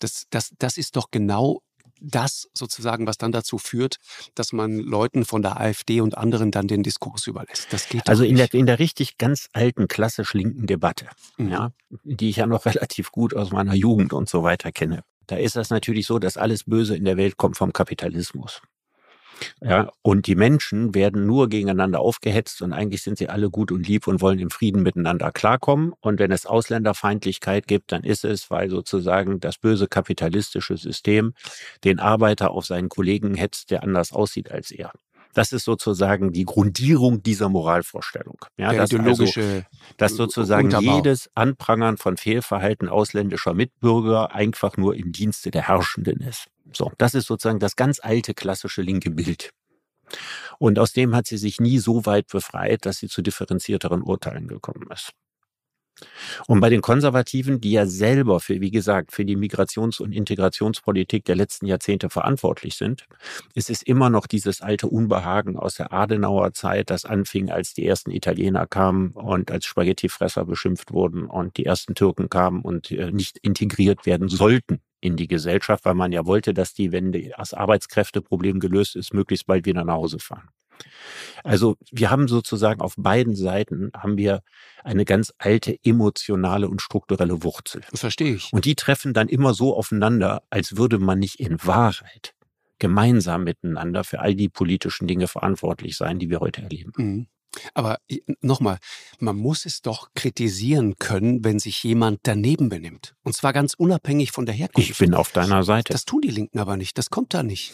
Das, 0.00 0.24
das, 0.30 0.50
das 0.58 0.76
ist 0.76 0.96
doch 0.96 1.10
genau 1.12 1.62
das 2.00 2.48
sozusagen, 2.54 3.06
was 3.06 3.18
dann 3.18 3.32
dazu 3.32 3.58
führt, 3.58 3.96
dass 4.34 4.52
man 4.52 4.78
Leuten 4.78 5.24
von 5.24 5.42
der 5.42 5.60
AfD 5.60 6.00
und 6.00 6.16
anderen 6.16 6.50
dann 6.50 6.68
den 6.68 6.82
Diskurs 6.82 7.26
überlässt. 7.26 7.72
Das 7.72 7.88
geht 7.88 8.08
also 8.08 8.24
in 8.24 8.36
der, 8.36 8.52
in 8.54 8.66
der 8.66 8.78
richtig 8.78 9.18
ganz 9.18 9.48
alten, 9.52 9.88
klassisch 9.88 10.34
linken 10.34 10.66
Debatte, 10.66 11.08
mhm. 11.36 11.50
ja, 11.50 11.72
die 12.04 12.30
ich 12.30 12.36
ja 12.36 12.46
noch 12.46 12.66
relativ 12.66 13.10
gut 13.10 13.34
aus 13.34 13.50
meiner 13.50 13.74
Jugend 13.74 14.12
und 14.12 14.28
so 14.28 14.42
weiter 14.42 14.72
kenne. 14.72 15.02
Da 15.26 15.36
ist 15.36 15.56
das 15.56 15.70
natürlich 15.70 16.06
so, 16.06 16.18
dass 16.18 16.36
alles 16.36 16.64
Böse 16.64 16.96
in 16.96 17.04
der 17.04 17.16
Welt 17.16 17.36
kommt 17.36 17.56
vom 17.56 17.72
Kapitalismus. 17.72 18.62
Ja, 19.62 19.90
und 20.02 20.26
die 20.26 20.34
Menschen 20.34 20.94
werden 20.94 21.26
nur 21.26 21.48
gegeneinander 21.48 22.00
aufgehetzt 22.00 22.62
und 22.62 22.72
eigentlich 22.72 23.02
sind 23.02 23.18
sie 23.18 23.28
alle 23.28 23.50
gut 23.50 23.72
und 23.72 23.86
lieb 23.86 24.06
und 24.06 24.20
wollen 24.20 24.38
im 24.38 24.50
Frieden 24.50 24.82
miteinander 24.82 25.30
klarkommen. 25.32 25.92
Und 26.00 26.18
wenn 26.18 26.30
es 26.32 26.46
Ausländerfeindlichkeit 26.46 27.66
gibt, 27.66 27.92
dann 27.92 28.02
ist 28.04 28.24
es, 28.24 28.50
weil 28.50 28.70
sozusagen 28.70 29.40
das 29.40 29.58
böse 29.58 29.88
kapitalistische 29.88 30.76
System 30.76 31.34
den 31.84 32.00
Arbeiter 32.00 32.50
auf 32.50 32.66
seinen 32.66 32.88
Kollegen 32.88 33.34
hetzt, 33.34 33.70
der 33.70 33.82
anders 33.82 34.12
aussieht 34.12 34.50
als 34.50 34.70
er. 34.70 34.92
Das 35.36 35.52
ist 35.52 35.64
sozusagen 35.64 36.32
die 36.32 36.46
Grundierung 36.46 37.22
dieser 37.22 37.50
Moralvorstellung. 37.50 38.38
Ja, 38.56 38.70
Der 38.70 38.80
dass, 38.80 38.90
also 38.90 38.96
ideologische 38.96 39.42
also, 39.42 39.94
dass 39.98 40.16
sozusagen 40.16 40.68
Unterbau. 40.68 40.96
jedes 40.96 41.30
Anprangern 41.34 41.98
von 41.98 42.16
Fehlverhalten 42.16 42.88
ausländischer 42.88 43.52
Mitbürger 43.52 44.34
einfach 44.34 44.78
nur 44.78 44.96
im 44.96 45.12
Dienste 45.12 45.50
der 45.50 45.68
Herrschenden 45.68 46.22
ist. 46.22 46.46
So, 46.72 46.90
das 46.96 47.12
ist 47.12 47.26
sozusagen 47.26 47.58
das 47.58 47.76
ganz 47.76 48.00
alte 48.00 48.32
klassische 48.32 48.80
linke 48.80 49.10
Bild. 49.10 49.50
Und 50.58 50.78
aus 50.78 50.94
dem 50.94 51.14
hat 51.14 51.26
sie 51.26 51.36
sich 51.36 51.60
nie 51.60 51.80
so 51.80 52.06
weit 52.06 52.28
befreit, 52.28 52.86
dass 52.86 52.96
sie 52.96 53.08
zu 53.08 53.20
differenzierteren 53.20 54.00
Urteilen 54.00 54.48
gekommen 54.48 54.88
ist. 54.90 55.12
Und 56.46 56.60
bei 56.60 56.70
den 56.70 56.82
Konservativen, 56.82 57.60
die 57.60 57.72
ja 57.72 57.86
selber 57.86 58.40
für, 58.40 58.60
wie 58.60 58.70
gesagt, 58.70 59.12
für 59.12 59.24
die 59.24 59.36
Migrations- 59.36 60.00
und 60.00 60.12
Integrationspolitik 60.12 61.24
der 61.24 61.36
letzten 61.36 61.66
Jahrzehnte 61.66 62.10
verantwortlich 62.10 62.74
sind, 62.76 63.06
ist 63.54 63.70
es 63.70 63.82
immer 63.82 64.10
noch 64.10 64.26
dieses 64.26 64.60
alte 64.60 64.88
Unbehagen 64.88 65.56
aus 65.56 65.76
der 65.76 65.92
Adenauer 65.92 66.52
Zeit, 66.52 66.90
das 66.90 67.04
anfing, 67.04 67.50
als 67.50 67.74
die 67.74 67.86
ersten 67.86 68.10
Italiener 68.10 68.66
kamen 68.66 69.10
und 69.12 69.50
als 69.50 69.64
Spaghettifresser 69.64 70.44
beschimpft 70.44 70.92
wurden 70.92 71.26
und 71.26 71.56
die 71.56 71.66
ersten 71.66 71.94
Türken 71.94 72.28
kamen 72.28 72.62
und 72.62 72.90
äh, 72.90 73.10
nicht 73.10 73.38
integriert 73.38 74.06
werden 74.06 74.28
sollten 74.28 74.80
in 75.00 75.16
die 75.16 75.28
Gesellschaft, 75.28 75.84
weil 75.84 75.94
man 75.94 76.12
ja 76.12 76.26
wollte, 76.26 76.54
dass 76.54 76.74
die, 76.74 76.92
wenn 76.92 77.12
das 77.12 77.54
Arbeitskräfteproblem 77.54 78.60
gelöst 78.60 78.96
ist, 78.96 79.14
möglichst 79.14 79.46
bald 79.46 79.66
wieder 79.66 79.84
nach 79.84 79.94
Hause 79.94 80.18
fahren. 80.18 80.48
Also 81.44 81.76
wir 81.92 82.10
haben 82.10 82.28
sozusagen 82.28 82.80
auf 82.80 82.94
beiden 82.96 83.36
Seiten 83.36 83.90
haben 83.96 84.16
wir 84.16 84.42
eine 84.82 85.04
ganz 85.04 85.32
alte 85.38 85.76
emotionale 85.84 86.68
und 86.68 86.82
strukturelle 86.82 87.42
Wurzel. 87.42 87.82
Das 87.90 88.00
verstehe 88.00 88.34
ich. 88.34 88.52
Und 88.52 88.64
die 88.64 88.74
treffen 88.74 89.14
dann 89.14 89.28
immer 89.28 89.54
so 89.54 89.76
aufeinander, 89.76 90.42
als 90.50 90.76
würde 90.76 90.98
man 90.98 91.18
nicht 91.18 91.40
in 91.40 91.56
Wahrheit 91.64 92.34
gemeinsam 92.78 93.44
miteinander 93.44 94.04
für 94.04 94.20
all 94.20 94.34
die 94.34 94.48
politischen 94.48 95.06
Dinge 95.06 95.28
verantwortlich 95.28 95.96
sein, 95.96 96.18
die 96.18 96.30
wir 96.30 96.40
heute 96.40 96.62
erleben. 96.62 96.92
Mhm. 96.96 97.26
Aber 97.74 97.98
nochmal, 98.42 98.78
man 99.18 99.36
muss 99.36 99.64
es 99.64 99.80
doch 99.80 100.10
kritisieren 100.14 100.96
können, 100.98 101.42
wenn 101.44 101.58
sich 101.58 101.82
jemand 101.82 102.20
daneben 102.24 102.68
benimmt. 102.68 103.14
Und 103.22 103.34
zwar 103.34 103.52
ganz 103.52 103.74
unabhängig 103.74 104.32
von 104.32 104.44
der 104.44 104.54
Herkunft. 104.54 104.90
Ich 104.90 104.98
bin 104.98 105.14
auf 105.14 105.32
deiner 105.32 105.62
Seite. 105.62 105.92
Das 105.92 106.04
tun 106.04 106.20
die 106.20 106.30
Linken 106.30 106.58
aber 106.58 106.76
nicht. 106.76 106.98
Das 106.98 107.08
kommt 107.08 107.32
da 107.32 107.42
nicht. 107.42 107.72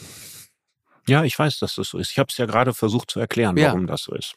Ja, 1.07 1.25
ich 1.25 1.39
weiß, 1.39 1.59
dass 1.59 1.75
das 1.75 1.89
so 1.89 1.99
ist. 1.99 2.11
Ich 2.13 2.19
habe 2.19 2.29
es 2.31 2.39
ja 2.39 2.47
gerade 2.47 2.75
versucht 2.75 3.11
zu 3.11 3.21
erklären, 3.21 3.57
warum 3.57 3.83
ja. 3.83 3.87
das 3.87 4.03
so 4.03 4.15
ist. 4.15 4.35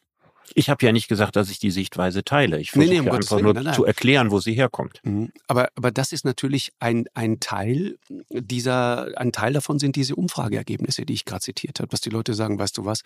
Ich 0.53 0.69
habe 0.69 0.85
ja 0.85 0.91
nicht 0.91 1.07
gesagt, 1.07 1.35
dass 1.35 1.49
ich 1.49 1.59
die 1.59 1.71
Sichtweise 1.71 2.23
teile. 2.23 2.59
Ich 2.59 2.71
versuche 2.71 2.93
nee, 2.93 3.01
nee, 3.01 3.09
um 3.09 3.15
einfach 3.15 3.39
nur 3.41 3.53
nein, 3.53 3.63
nein. 3.63 3.73
zu 3.73 3.85
erklären, 3.85 4.29
wo 4.29 4.39
sie 4.39 4.53
herkommt. 4.53 4.99
Mhm. 5.03 5.31
Aber, 5.47 5.69
aber 5.75 5.91
das 5.91 6.11
ist 6.11 6.23
natürlich 6.23 6.71
ein, 6.79 7.05
ein 7.13 7.39
Teil 7.39 7.97
dieser, 8.29 9.17
ein 9.17 9.31
Teil 9.31 9.53
davon 9.53 9.79
sind 9.79 9.95
diese 9.95 10.15
Umfrageergebnisse, 10.15 11.05
die 11.05 11.13
ich 11.13 11.25
gerade 11.25 11.41
zitiert 11.41 11.79
habe, 11.79 11.89
dass 11.89 12.01
die 12.01 12.09
Leute 12.09 12.33
sagen, 12.33 12.59
weißt 12.59 12.77
du 12.77 12.85
was, 12.85 13.01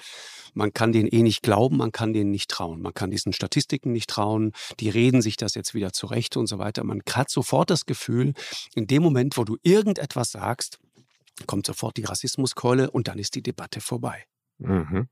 man 0.53 0.73
kann 0.73 0.91
denen 0.91 1.07
eh 1.07 1.23
nicht 1.23 1.41
glauben, 1.41 1.77
man 1.77 1.91
kann 1.91 2.13
denen 2.13 2.31
nicht 2.31 2.49
trauen, 2.49 2.81
man 2.81 2.93
kann 2.93 3.11
diesen 3.11 3.31
Statistiken 3.31 3.93
nicht 3.93 4.09
trauen, 4.09 4.51
die 4.79 4.89
reden 4.89 5.21
sich 5.21 5.37
das 5.37 5.55
jetzt 5.55 5.73
wieder 5.73 5.93
zurecht 5.93 6.35
und 6.35 6.47
so 6.47 6.59
weiter. 6.59 6.83
Man 6.83 7.01
hat 7.09 7.29
sofort 7.29 7.69
das 7.69 7.85
Gefühl, 7.85 8.33
in 8.75 8.87
dem 8.87 9.01
Moment, 9.01 9.37
wo 9.37 9.43
du 9.43 9.57
irgendetwas 9.63 10.31
sagst, 10.31 10.79
kommt 11.47 11.65
sofort 11.65 11.97
die 11.97 12.05
Rassismuskeule 12.05 12.91
und 12.91 13.07
dann 13.07 13.19
ist 13.19 13.35
die 13.35 13.43
Debatte 13.43 13.81
vorbei. 13.81 14.25
Mhm. 14.57 15.07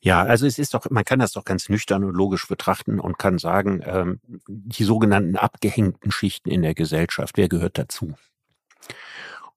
Ja, 0.00 0.22
also 0.22 0.46
es 0.46 0.58
ist 0.58 0.74
doch, 0.74 0.88
man 0.90 1.04
kann 1.04 1.18
das 1.18 1.32
doch 1.32 1.44
ganz 1.44 1.68
nüchtern 1.68 2.04
und 2.04 2.14
logisch 2.14 2.46
betrachten 2.46 3.00
und 3.00 3.18
kann 3.18 3.38
sagen, 3.38 3.82
ähm, 3.84 4.20
die 4.46 4.84
sogenannten 4.84 5.36
abgehängten 5.36 6.12
Schichten 6.12 6.50
in 6.50 6.62
der 6.62 6.74
Gesellschaft, 6.74 7.36
wer 7.36 7.48
gehört 7.48 7.78
dazu? 7.78 8.14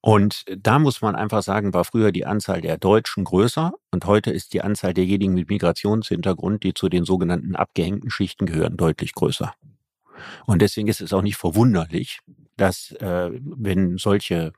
Und 0.04 0.46
da 0.58 0.80
muss 0.80 1.02
man 1.02 1.16
einfach 1.16 1.44
sagen, 1.44 1.76
war 1.76 1.86
früher 1.86 2.12
die 2.12 2.26
Anzahl 2.26 2.62
der 2.62 2.80
Deutschen 2.80 3.24
größer 3.24 3.74
und 3.92 4.06
heute 4.06 4.32
ist 4.32 4.54
die 4.54 4.64
Anzahl 4.64 4.96
derjenigen 4.96 5.36
mit 5.36 5.50
Migrationshintergrund, 5.50 6.64
die 6.64 6.74
zu 6.74 6.90
den 6.90 7.06
sogenannten 7.06 7.56
abgehängten 7.56 8.10
Schichten 8.10 8.48
gehören, 8.48 8.78
deutlich 8.78 9.14
größer. 9.14 9.54
Und 10.48 10.62
deswegen 10.64 10.88
ist 10.88 11.02
es 11.02 11.14
auch 11.14 11.22
nicht 11.22 11.38
verwunderlich, 11.38 12.20
dass 12.58 12.92
äh, 12.94 13.30
wenn 13.34 13.98
solche 13.98 14.54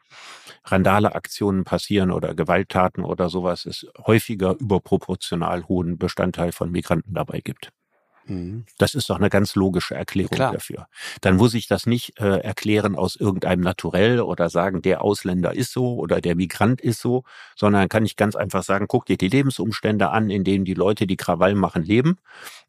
Randale-Aktionen 0.65 1.63
passieren 1.63 2.11
oder 2.11 2.35
Gewalttaten 2.35 3.03
oder 3.03 3.29
sowas, 3.29 3.65
es 3.65 3.87
häufiger 4.05 4.55
überproportional 4.59 5.67
hohen 5.67 5.97
Bestandteil 5.97 6.51
von 6.51 6.71
Migranten 6.71 7.13
dabei 7.13 7.41
gibt. 7.41 7.71
Mhm. 8.25 8.65
Das 8.77 8.95
ist 8.95 9.09
doch 9.09 9.17
eine 9.17 9.29
ganz 9.29 9.55
logische 9.55 9.95
Erklärung 9.95 10.35
Klar. 10.35 10.53
dafür. 10.53 10.87
Dann 11.21 11.35
muss 11.35 11.53
ich 11.53 11.67
das 11.67 11.85
nicht 11.85 12.19
äh, 12.19 12.39
erklären 12.39 12.95
aus 12.95 13.15
irgendeinem 13.15 13.61
Naturell 13.61 14.21
oder 14.21 14.49
sagen, 14.49 14.81
der 14.81 15.01
Ausländer 15.01 15.53
ist 15.53 15.71
so 15.71 15.95
oder 15.95 16.21
der 16.21 16.35
Migrant 16.35 16.81
ist 16.81 17.01
so, 17.01 17.23
sondern 17.55 17.89
kann 17.89 18.05
ich 18.05 18.15
ganz 18.15 18.35
einfach 18.35 18.63
sagen, 18.63 18.87
guck 18.87 19.05
dir 19.05 19.17
die 19.17 19.27
Lebensumstände 19.27 20.09
an, 20.09 20.29
in 20.29 20.43
denen 20.43 20.65
die 20.65 20.73
Leute, 20.73 21.07
die 21.07 21.17
Krawall 21.17 21.55
machen, 21.55 21.83
leben. 21.83 22.17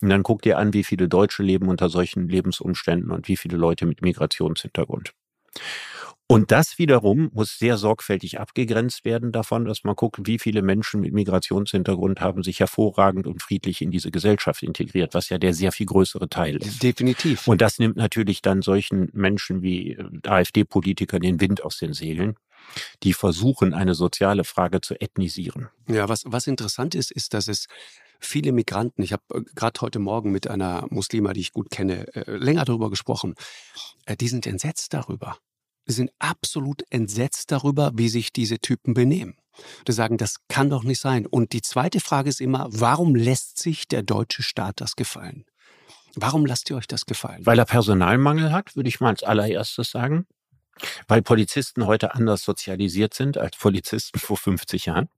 Und 0.01 0.09
dann 0.09 0.23
guck 0.23 0.43
dir 0.43 0.59
an, 0.59 0.73
wie 0.73 0.85
viele 0.85 1.09
Deutsche 1.09 1.43
leben 1.43 1.69
unter 1.69 1.89
solchen 1.89 2.29
Lebensumständen 2.29 3.11
und 3.11 3.29
wie 3.29 3.37
viele 3.37 3.57
Leute 3.57 3.87
mit 3.87 4.03
Migrationshintergrund. 4.03 5.15
Und 6.27 6.53
das 6.53 6.79
wiederum 6.79 7.31
muss 7.35 7.59
sehr 7.59 7.77
sorgfältig 7.77 8.41
abgegrenzt 8.41 9.05
werden 9.05 9.31
davon, 9.31 9.67
dass 9.67 9.85
man 9.85 9.95
guckt, 9.95 10.21
wie 10.25 10.39
viele 10.39 10.63
Menschen 10.63 11.03
mit 11.03 11.13
Migrationshintergrund 11.13 12.21
haben 12.21 12.43
sich 12.43 12.61
hervorragend 12.61 13.27
und 13.27 13.43
friedlich 13.43 13.83
in 13.83 13.91
diese 13.91 14.11
Gesellschaft 14.11 14.63
integriert, 14.63 15.13
was 15.13 15.29
ja 15.29 15.37
der 15.37 15.53
sehr 15.53 15.71
viel 15.71 15.85
größere 15.85 16.31
Teil 16.31 16.57
ist. 16.57 16.83
Definitiv. 16.83 17.47
Und 17.47 17.61
das 17.61 17.79
nimmt 17.79 17.97
natürlich 17.97 18.41
dann 18.41 18.63
solchen 18.63 19.11
Menschen 19.13 19.61
wie 19.61 19.93
äh, 19.93 20.05
AfD-Politikern 20.27 21.21
den 21.21 21.41
Wind 21.41 21.63
aus 21.63 21.79
den 21.79 21.93
Segeln 21.93 22.37
die 23.03 23.13
versuchen, 23.13 23.75
eine 23.75 23.95
soziale 23.95 24.45
Frage 24.45 24.81
zu 24.81 24.99
ethnisieren. 24.99 25.69
Ja, 25.89 26.09
was, 26.09 26.25
was 26.27 26.47
interessant 26.47 26.95
ist, 26.95 27.13
ist, 27.13 27.35
dass 27.35 27.49
es 27.49 27.67
viele 28.25 28.53
Migranten, 28.53 29.03
ich 29.03 29.13
habe 29.13 29.23
äh, 29.33 29.43
gerade 29.55 29.81
heute 29.81 29.99
Morgen 29.99 30.33
mit 30.33 30.49
einer 30.49 30.87
Muslima, 30.91 31.33
die 31.33 31.41
ich 31.41 31.53
gut 31.53 31.71
kenne, 31.71 32.07
äh, 32.15 32.31
länger 32.31 32.65
darüber 32.65 32.91
gesprochen, 32.91 33.35
die 34.21 34.29
sind 34.29 34.47
entsetzt 34.47 34.93
darüber 34.93 35.39
sind 35.87 36.11
absolut 36.19 36.83
entsetzt 36.91 37.51
darüber, 37.53 37.93
wie 37.95 38.09
sich 38.09 38.33
diese 38.33 38.59
Typen 38.59 38.95
benehmen. 38.95 39.37
Die 39.87 39.93
sagen, 39.93 40.17
das 40.17 40.37
kann 40.49 40.71
doch 40.71 40.83
nicht 40.83 41.01
sein. 41.01 41.27
Und 41.27 41.53
die 41.53 41.63
zweite 41.63 42.01
Frage 42.01 42.29
ist 42.29 42.41
immer, 42.41 42.67
warum 42.71 43.15
lässt 43.15 43.59
sich 43.59 43.87
der 43.87 44.03
deutsche 44.03 44.43
Staat 44.43 44.81
das 44.81 44.97
gefallen? 44.97 45.45
Warum 46.17 46.47
lasst 46.47 46.71
ihr 46.71 46.77
euch 46.77 46.87
das 46.87 47.07
gefallen? 47.07 47.45
Weil 47.45 47.59
er 47.59 47.65
Personalmangel 47.65 48.53
hat, 48.53 48.77
würde 48.77 48.89
ich 48.89 49.01
mal 49.01 49.11
als 49.11 49.23
allererstes 49.23 49.91
sagen. 49.91 50.27
Weil 51.07 51.23
Polizisten 51.23 51.87
heute 51.87 52.15
anders 52.15 52.43
sozialisiert 52.43 53.15
sind 53.15 53.39
als 53.39 53.57
Polizisten 53.57 54.19
vor 54.19 54.37
50 54.37 54.87
Jahren. 54.87 55.09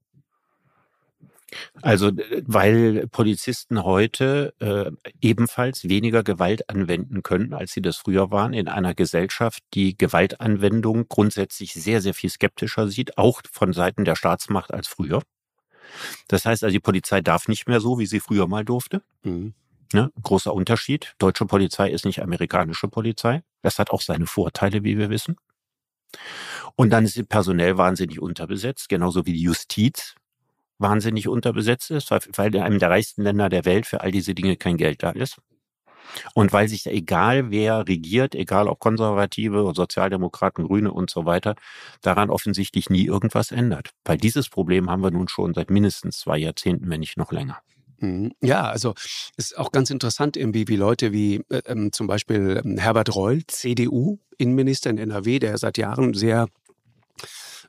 Also 1.81 2.11
weil 2.45 3.07
Polizisten 3.07 3.83
heute 3.83 4.53
äh, 4.59 4.91
ebenfalls 5.21 5.87
weniger 5.87 6.23
Gewalt 6.23 6.69
anwenden 6.69 7.23
können, 7.23 7.53
als 7.53 7.71
sie 7.71 7.81
das 7.81 7.97
früher 7.97 8.31
waren, 8.31 8.53
in 8.53 8.67
einer 8.67 8.93
Gesellschaft, 8.93 9.63
die 9.73 9.97
Gewaltanwendung 9.97 11.07
grundsätzlich 11.07 11.73
sehr, 11.73 12.01
sehr 12.01 12.13
viel 12.13 12.29
skeptischer 12.29 12.89
sieht, 12.89 13.17
auch 13.17 13.41
von 13.51 13.71
Seiten 13.73 14.03
der 14.03 14.15
Staatsmacht 14.15 14.73
als 14.73 14.87
früher. 14.87 15.21
Das 16.27 16.45
heißt 16.45 16.63
also, 16.63 16.73
die 16.73 16.81
Polizei 16.81 17.21
darf 17.21 17.47
nicht 17.47 17.67
mehr 17.67 17.79
so, 17.79 17.97
wie 17.97 18.07
sie 18.07 18.19
früher 18.19 18.47
mal 18.47 18.65
durfte. 18.65 19.01
Mhm. 19.23 19.53
Ja, 19.93 20.09
großer 20.21 20.53
Unterschied. 20.53 21.15
Deutsche 21.17 21.45
Polizei 21.45 21.89
ist 21.89 22.03
nicht 22.03 22.21
amerikanische 22.21 22.89
Polizei. 22.89 23.43
Das 23.61 23.79
hat 23.79 23.91
auch 23.91 24.01
seine 24.01 24.25
Vorteile, 24.25 24.83
wie 24.83 24.97
wir 24.97 25.09
wissen. 25.09 25.37
Und 26.75 26.89
dann 26.89 27.05
ist 27.05 27.13
sie 27.13 27.23
personell 27.23 27.77
wahnsinnig 27.77 28.19
unterbesetzt, 28.19 28.89
genauso 28.89 29.25
wie 29.25 29.33
die 29.33 29.41
Justiz 29.41 30.15
wahnsinnig 30.79 31.27
unterbesetzt 31.27 31.91
ist, 31.91 32.11
weil 32.11 32.55
in 32.55 32.61
einem 32.61 32.79
der 32.79 32.89
reichsten 32.89 33.23
Länder 33.23 33.49
der 33.49 33.65
Welt 33.65 33.85
für 33.85 34.01
all 34.01 34.11
diese 34.11 34.35
Dinge 34.35 34.57
kein 34.57 34.77
Geld 34.77 35.03
da 35.03 35.11
ist. 35.11 35.37
Und 36.33 36.53
weil 36.53 36.67
sich 36.67 36.85
egal 36.87 37.51
wer 37.51 37.87
regiert, 37.87 38.33
egal 38.33 38.67
ob 38.67 38.79
Konservative, 38.79 39.73
Sozialdemokraten, 39.75 40.65
Grüne 40.65 40.91
und 40.91 41.09
so 41.09 41.25
weiter, 41.25 41.55
daran 42.01 42.29
offensichtlich 42.29 42.89
nie 42.89 43.05
irgendwas 43.05 43.51
ändert. 43.51 43.89
Weil 44.05 44.17
dieses 44.17 44.49
Problem 44.49 44.89
haben 44.89 45.03
wir 45.03 45.11
nun 45.11 45.27
schon 45.27 45.53
seit 45.53 45.69
mindestens 45.69 46.19
zwei 46.19 46.37
Jahrzehnten, 46.37 46.89
wenn 46.89 47.01
nicht 47.01 47.17
noch 47.17 47.31
länger. 47.31 47.59
Mhm. 47.99 48.31
Ja, 48.41 48.69
also 48.69 48.93
ist 49.37 49.57
auch 49.57 49.71
ganz 49.71 49.89
interessant, 49.89 50.37
irgendwie, 50.37 50.67
wie 50.67 50.75
Leute 50.75 51.11
wie 51.11 51.41
äh, 51.49 51.61
ähm, 51.65 51.91
zum 51.91 52.07
Beispiel 52.07 52.61
ähm, 52.63 52.77
Herbert 52.77 53.15
Reul, 53.15 53.45
CDU, 53.47 54.19
Innenminister 54.37 54.89
in 54.89 54.97
NRW, 54.97 55.39
der 55.39 55.57
seit 55.57 55.77
Jahren 55.77 56.13
sehr 56.13 56.47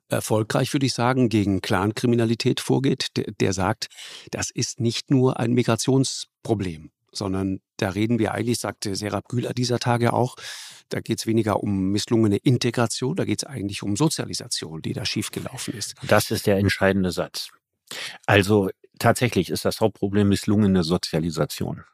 erfolgreich, 0.08 0.72
würde 0.72 0.86
ich 0.86 0.94
sagen, 0.94 1.28
gegen 1.28 1.60
Clankriminalität 1.60 2.60
vorgeht, 2.60 3.16
der, 3.16 3.32
der 3.32 3.52
sagt, 3.52 3.88
das 4.30 4.50
ist 4.50 4.80
nicht 4.80 5.10
nur 5.10 5.38
ein 5.38 5.52
Migrationsproblem, 5.52 6.90
sondern 7.12 7.60
da 7.76 7.90
reden 7.90 8.18
wir 8.18 8.32
eigentlich, 8.32 8.58
sagte 8.58 8.96
Serap 8.96 9.28
Güler 9.28 9.54
dieser 9.54 9.78
Tage 9.78 10.12
auch, 10.12 10.36
da 10.88 11.00
geht 11.00 11.18
es 11.18 11.26
weniger 11.26 11.62
um 11.62 11.90
misslungene 11.90 12.36
Integration, 12.36 13.16
da 13.16 13.24
geht 13.24 13.42
es 13.42 13.44
eigentlich 13.44 13.82
um 13.82 13.96
Sozialisation, 13.96 14.82
die 14.82 14.94
da 14.94 15.04
schiefgelaufen 15.04 15.74
ist. 15.74 15.94
Das 16.06 16.30
ist 16.30 16.46
der 16.46 16.56
entscheidende 16.56 17.10
Satz. 17.10 17.50
Also 18.26 18.70
tatsächlich 18.98 19.50
ist 19.50 19.64
das 19.64 19.80
Hauptproblem 19.80 20.28
misslungene 20.28 20.82
Sozialisation. 20.84 21.84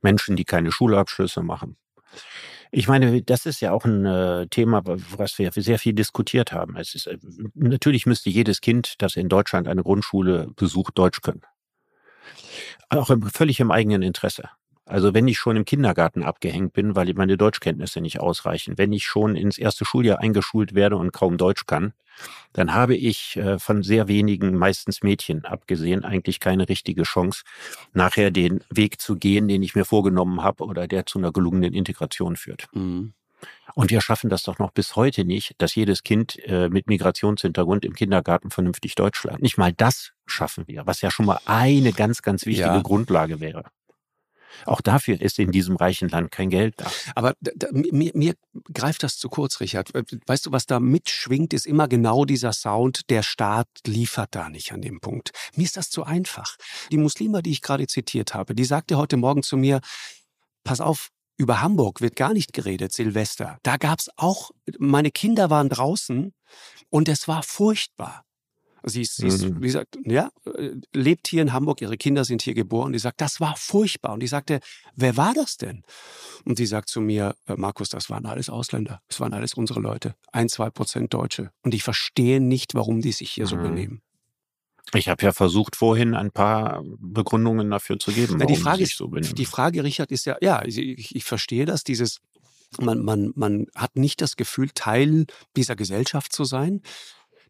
Menschen, 0.00 0.36
die 0.36 0.44
keine 0.44 0.72
Schulabschlüsse 0.72 1.42
machen. 1.42 1.76
Ich 2.70 2.88
meine, 2.88 3.22
das 3.22 3.44
ist 3.44 3.60
ja 3.60 3.72
auch 3.72 3.84
ein 3.84 4.06
äh, 4.06 4.46
Thema, 4.48 4.82
was 4.84 5.38
wir 5.38 5.50
sehr 5.52 5.78
viel 5.78 5.92
diskutiert 5.92 6.52
haben. 6.52 6.76
Es 6.76 6.94
ist, 6.94 7.06
äh, 7.06 7.18
natürlich 7.54 8.06
müsste 8.06 8.30
jedes 8.30 8.60
Kind, 8.62 8.94
das 8.98 9.16
in 9.16 9.28
Deutschland 9.28 9.68
eine 9.68 9.82
Grundschule 9.82 10.48
besucht, 10.56 10.96
Deutsch 10.96 11.20
können. 11.20 11.42
Auch 12.88 13.10
im, 13.10 13.22
völlig 13.22 13.60
im 13.60 13.70
eigenen 13.70 14.02
Interesse. 14.02 14.48
Also 14.92 15.14
wenn 15.14 15.26
ich 15.26 15.38
schon 15.38 15.56
im 15.56 15.64
Kindergarten 15.64 16.22
abgehängt 16.22 16.74
bin, 16.74 16.94
weil 16.94 17.10
meine 17.14 17.38
Deutschkenntnisse 17.38 18.02
nicht 18.02 18.20
ausreichen, 18.20 18.76
wenn 18.76 18.92
ich 18.92 19.06
schon 19.06 19.36
ins 19.36 19.56
erste 19.56 19.86
Schuljahr 19.86 20.20
eingeschult 20.20 20.74
werde 20.74 20.98
und 20.98 21.14
kaum 21.14 21.38
Deutsch 21.38 21.64
kann, 21.64 21.94
dann 22.52 22.74
habe 22.74 22.94
ich 22.94 23.38
äh, 23.38 23.58
von 23.58 23.82
sehr 23.82 24.06
wenigen, 24.06 24.54
meistens 24.54 25.02
Mädchen 25.02 25.46
abgesehen, 25.46 26.04
eigentlich 26.04 26.40
keine 26.40 26.68
richtige 26.68 27.04
Chance, 27.04 27.42
nachher 27.94 28.30
den 28.30 28.62
Weg 28.68 29.00
zu 29.00 29.16
gehen, 29.16 29.48
den 29.48 29.62
ich 29.62 29.74
mir 29.74 29.86
vorgenommen 29.86 30.42
habe 30.42 30.62
oder 30.64 30.86
der 30.86 31.06
zu 31.06 31.18
einer 31.18 31.32
gelungenen 31.32 31.72
Integration 31.72 32.36
führt. 32.36 32.68
Mhm. 32.74 33.14
Und 33.74 33.90
wir 33.90 34.02
schaffen 34.02 34.28
das 34.28 34.42
doch 34.42 34.58
noch 34.58 34.72
bis 34.72 34.94
heute 34.94 35.24
nicht, 35.24 35.54
dass 35.56 35.74
jedes 35.74 36.02
Kind 36.02 36.38
äh, 36.44 36.68
mit 36.68 36.88
Migrationshintergrund 36.88 37.86
im 37.86 37.94
Kindergarten 37.94 38.50
vernünftig 38.50 38.94
Deutsch 38.94 39.24
lernt. 39.24 39.40
Nicht 39.40 39.56
mal 39.56 39.72
das 39.72 40.12
schaffen 40.26 40.64
wir, 40.66 40.86
was 40.86 41.00
ja 41.00 41.10
schon 41.10 41.24
mal 41.24 41.40
eine 41.46 41.92
ganz, 41.92 42.20
ganz 42.20 42.44
wichtige 42.44 42.68
ja. 42.68 42.82
Grundlage 42.82 43.40
wäre. 43.40 43.64
Auch 44.66 44.80
dafür 44.80 45.20
ist 45.20 45.38
in 45.38 45.52
diesem 45.52 45.76
reichen 45.76 46.08
Land 46.08 46.30
kein 46.30 46.50
Geld 46.50 46.74
da. 46.76 46.90
Aber 47.14 47.34
da, 47.40 47.68
mir, 47.72 48.12
mir 48.14 48.34
greift 48.72 49.02
das 49.02 49.18
zu 49.18 49.28
kurz, 49.28 49.60
Richard. 49.60 49.90
Weißt 50.26 50.46
du, 50.46 50.52
was 50.52 50.66
da 50.66 50.80
mitschwingt, 50.80 51.52
ist 51.52 51.66
immer 51.66 51.88
genau 51.88 52.24
dieser 52.24 52.52
Sound, 52.52 53.10
der 53.10 53.22
Staat 53.22 53.68
liefert 53.86 54.34
da 54.34 54.48
nicht 54.48 54.72
an 54.72 54.82
dem 54.82 55.00
Punkt. 55.00 55.30
Mir 55.56 55.64
ist 55.64 55.76
das 55.76 55.90
zu 55.90 56.04
einfach. 56.04 56.56
Die 56.90 56.98
Muslime, 56.98 57.42
die 57.42 57.50
ich 57.50 57.62
gerade 57.62 57.86
zitiert 57.86 58.34
habe, 58.34 58.54
die 58.54 58.64
sagte 58.64 58.96
heute 58.96 59.16
Morgen 59.16 59.42
zu 59.42 59.56
mir, 59.56 59.80
pass 60.64 60.80
auf, 60.80 61.08
über 61.36 61.60
Hamburg 61.60 62.00
wird 62.00 62.14
gar 62.16 62.32
nicht 62.32 62.52
geredet, 62.52 62.92
Silvester. 62.92 63.58
Da 63.62 63.76
gab's 63.76 64.10
auch, 64.16 64.50
meine 64.78 65.10
Kinder 65.10 65.50
waren 65.50 65.68
draußen 65.68 66.32
und 66.90 67.08
es 67.08 67.26
war 67.26 67.42
furchtbar. 67.42 68.24
Sie 68.84 69.02
ist, 69.02 69.16
sie 69.16 69.26
ist 69.26 69.44
mhm. 69.44 69.62
wie 69.62 69.66
gesagt, 69.66 69.98
ja, 70.04 70.30
lebt 70.92 71.28
hier 71.28 71.42
in 71.42 71.52
Hamburg, 71.52 71.80
ihre 71.80 71.96
Kinder 71.96 72.24
sind 72.24 72.42
hier 72.42 72.54
geboren. 72.54 72.92
Die 72.92 72.98
sagt, 72.98 73.20
das 73.20 73.40
war 73.40 73.56
furchtbar. 73.56 74.14
Und 74.14 74.22
ich 74.22 74.30
sagte, 74.30 74.60
wer 74.96 75.16
war 75.16 75.34
das 75.34 75.56
denn? 75.56 75.82
Und 76.44 76.56
sie 76.56 76.66
sagt 76.66 76.88
zu 76.88 77.00
mir, 77.00 77.36
äh, 77.46 77.54
Markus, 77.56 77.88
das 77.90 78.10
waren 78.10 78.26
alles 78.26 78.50
Ausländer. 78.50 79.00
Das 79.08 79.20
waren 79.20 79.32
alles 79.32 79.54
unsere 79.54 79.80
Leute. 79.80 80.14
Ein, 80.32 80.48
zwei 80.48 80.70
Prozent 80.70 81.14
Deutsche. 81.14 81.52
Und 81.62 81.74
ich 81.74 81.82
verstehe 81.82 82.40
nicht, 82.40 82.74
warum 82.74 83.00
die 83.00 83.12
sich 83.12 83.30
hier 83.30 83.44
mhm. 83.44 83.48
so 83.48 83.56
benehmen. 83.56 84.02
Ich 84.94 85.08
habe 85.08 85.24
ja 85.24 85.32
versucht, 85.32 85.76
vorhin 85.76 86.14
ein 86.14 86.32
paar 86.32 86.82
Begründungen 86.98 87.70
dafür 87.70 87.98
zu 87.98 88.12
geben. 88.12 88.36
Na, 88.38 88.46
die 88.46 88.56
Frage 88.56 88.82
ist, 88.82 88.96
so 88.96 89.06
die 89.06 89.46
Frage, 89.46 89.84
Richard, 89.84 90.10
ist 90.10 90.26
ja, 90.26 90.36
ja, 90.40 90.64
ich, 90.64 91.14
ich 91.14 91.24
verstehe 91.24 91.64
das, 91.64 91.84
dieses, 91.84 92.20
man, 92.80 93.02
man, 93.02 93.32
man 93.34 93.66
hat 93.74 93.96
nicht 93.96 94.20
das 94.20 94.36
Gefühl, 94.36 94.70
Teil 94.74 95.26
dieser 95.56 95.76
Gesellschaft 95.76 96.32
zu 96.32 96.44
sein. 96.44 96.82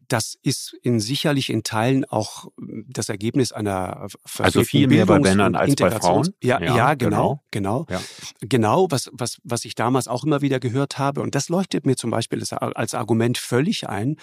Das 0.07 0.37
ist 0.41 0.73
in 0.81 0.99
sicherlich 0.99 1.49
in 1.49 1.63
Teilen 1.63 2.05
auch 2.05 2.47
hm, 2.59 2.85
das 2.89 3.09
Ergebnis 3.09 3.51
einer 3.51 4.07
also 4.39 4.63
viel 4.63 4.87
mehr 4.87 5.05
bei 5.05 5.19
Männern 5.19 5.55
als 5.55 5.75
bei 5.75 5.91
Frauen. 5.91 6.33
Ja, 6.41 6.61
ja, 6.61 6.75
ja 6.75 6.93
genau, 6.93 7.43
genau, 7.51 7.85
genau, 7.85 7.85
ja. 7.89 8.01
genau. 8.41 8.87
Was 8.89 9.09
was 9.13 9.37
was 9.43 9.65
ich 9.65 9.75
damals 9.75 10.07
auch 10.07 10.23
immer 10.23 10.41
wieder 10.41 10.59
gehört 10.59 10.97
habe 10.97 11.21
und 11.21 11.35
das 11.35 11.49
leuchtet 11.49 11.85
mir 11.85 11.95
zum 11.95 12.11
Beispiel 12.11 12.43
als 12.51 12.93
Argument 12.93 13.37
völlig 13.37 13.87
ein, 13.89 14.17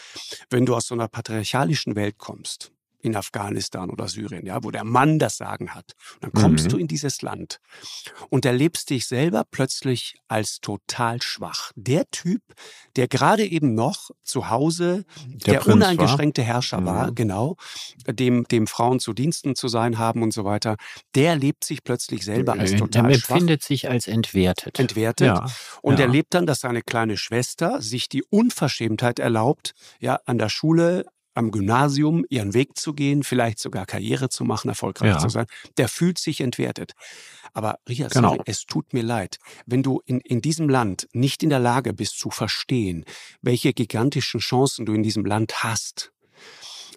wenn 0.51 0.67
du 0.67 0.75
aus 0.75 0.87
so 0.87 0.95
einer 0.95 1.09
patriarchalischen 1.09 1.97
Welt 1.97 2.19
kommst 2.19 2.73
in 3.03 3.17
Afghanistan 3.17 3.91
oder 3.91 4.09
Syrien, 4.09 4.47
ja, 4.47 4.63
wo 4.63 4.71
der 4.71 4.85
Mann 4.85 5.19
das 5.19 5.37
Sagen 5.37 5.75
hat. 5.75 5.95
Und 6.15 6.25
dann 6.25 6.33
kommst 6.33 6.67
mhm. 6.67 6.69
du 6.71 6.77
in 6.79 6.89
dieses 6.89 7.23
Land 7.23 7.61
und 8.29 8.45
erlebst 8.45 8.91
dich 8.91 9.07
selber 9.07 9.45
plötzlich 9.51 10.21
als 10.29 10.61
total 10.61 11.23
schwach. 11.23 11.73
Der 11.77 12.11
Typ, 12.11 12.43
der 12.97 13.09
gerade 13.09 13.47
eben 13.47 13.75
noch 13.75 14.11
zu 14.23 14.51
Hause 14.51 15.05
der, 15.27 15.61
der 15.61 15.67
uneingeschränkte 15.67 16.43
war. 16.43 16.49
Herrscher 16.49 16.81
mhm. 16.81 16.87
war, 16.87 17.13
genau, 17.13 17.57
dem, 18.07 18.45
dem 18.45 18.67
Frauen 18.67 19.01
zu 19.01 19.13
Diensten 19.13 19.55
zu 19.55 19.69
sein 19.69 19.99
haben 19.99 20.23
und 20.23 20.33
so 20.33 20.45
weiter, 20.45 20.77
der 21.15 21.37
lebt 21.37 21.65
sich 21.65 21.83
plötzlich 21.85 22.25
selber 22.25 22.53
als 22.55 22.73
total 22.73 23.09
der 23.09 23.19
schwach. 23.19 23.37
empfindet 23.37 23.63
sich 23.63 23.89
als 23.89 24.07
entwertet. 24.07 24.79
Entwertet. 24.79 25.27
Ja. 25.27 25.47
Und 25.83 25.99
ja. 25.99 26.07
erlebt 26.07 26.35
dann, 26.35 26.47
dass 26.47 26.61
seine 26.61 26.83
kleine 26.83 27.17
Schwester 27.17 27.81
sich 27.81 28.09
die 28.09 28.23
Unverschämtheit 28.25 29.19
erlaubt, 29.19 29.73
ja, 30.01 30.21
an 30.27 30.39
der 30.39 30.49
Schule 30.49 31.07
am 31.35 31.51
Gymnasium 31.51 32.25
ihren 32.29 32.55
Weg 32.55 32.77
zu 32.77 32.93
gehen, 32.93 33.23
vielleicht 33.23 33.59
sogar 33.59 33.87
Karriere 33.87 34.29
zu 34.29 34.45
machen, 34.45 34.69
erfolgreich 34.69 35.15
ja. 35.15 35.19
zu 35.19 35.29
sein, 35.29 35.47
der 35.77 35.89
fühlt 35.89 36.19
sich 36.19 36.41
entwertet. 36.41 36.93
Aber 37.53 37.79
Richard, 37.89 38.13
genau. 38.13 38.31
sorry, 38.31 38.43
es 38.47 38.65
tut 38.65 38.93
mir 38.93 39.03
leid, 39.03 39.39
wenn 39.67 39.83
du 39.83 40.01
in, 40.07 40.21
in 40.21 40.41
diesem 40.41 40.69
Land 40.69 41.09
nicht 41.13 41.43
in 41.43 41.51
der 41.51 41.59
Lage 41.59 41.93
bist 41.93 42.19
zu 42.19 42.31
verstehen, 42.31 43.05
welche 43.43 43.73
gigantischen 43.73 44.41
Chancen 44.41 44.87
du 44.87 44.93
in 44.93 45.03
diesem 45.03 45.25
Land 45.25 45.63
hast, 45.63 46.13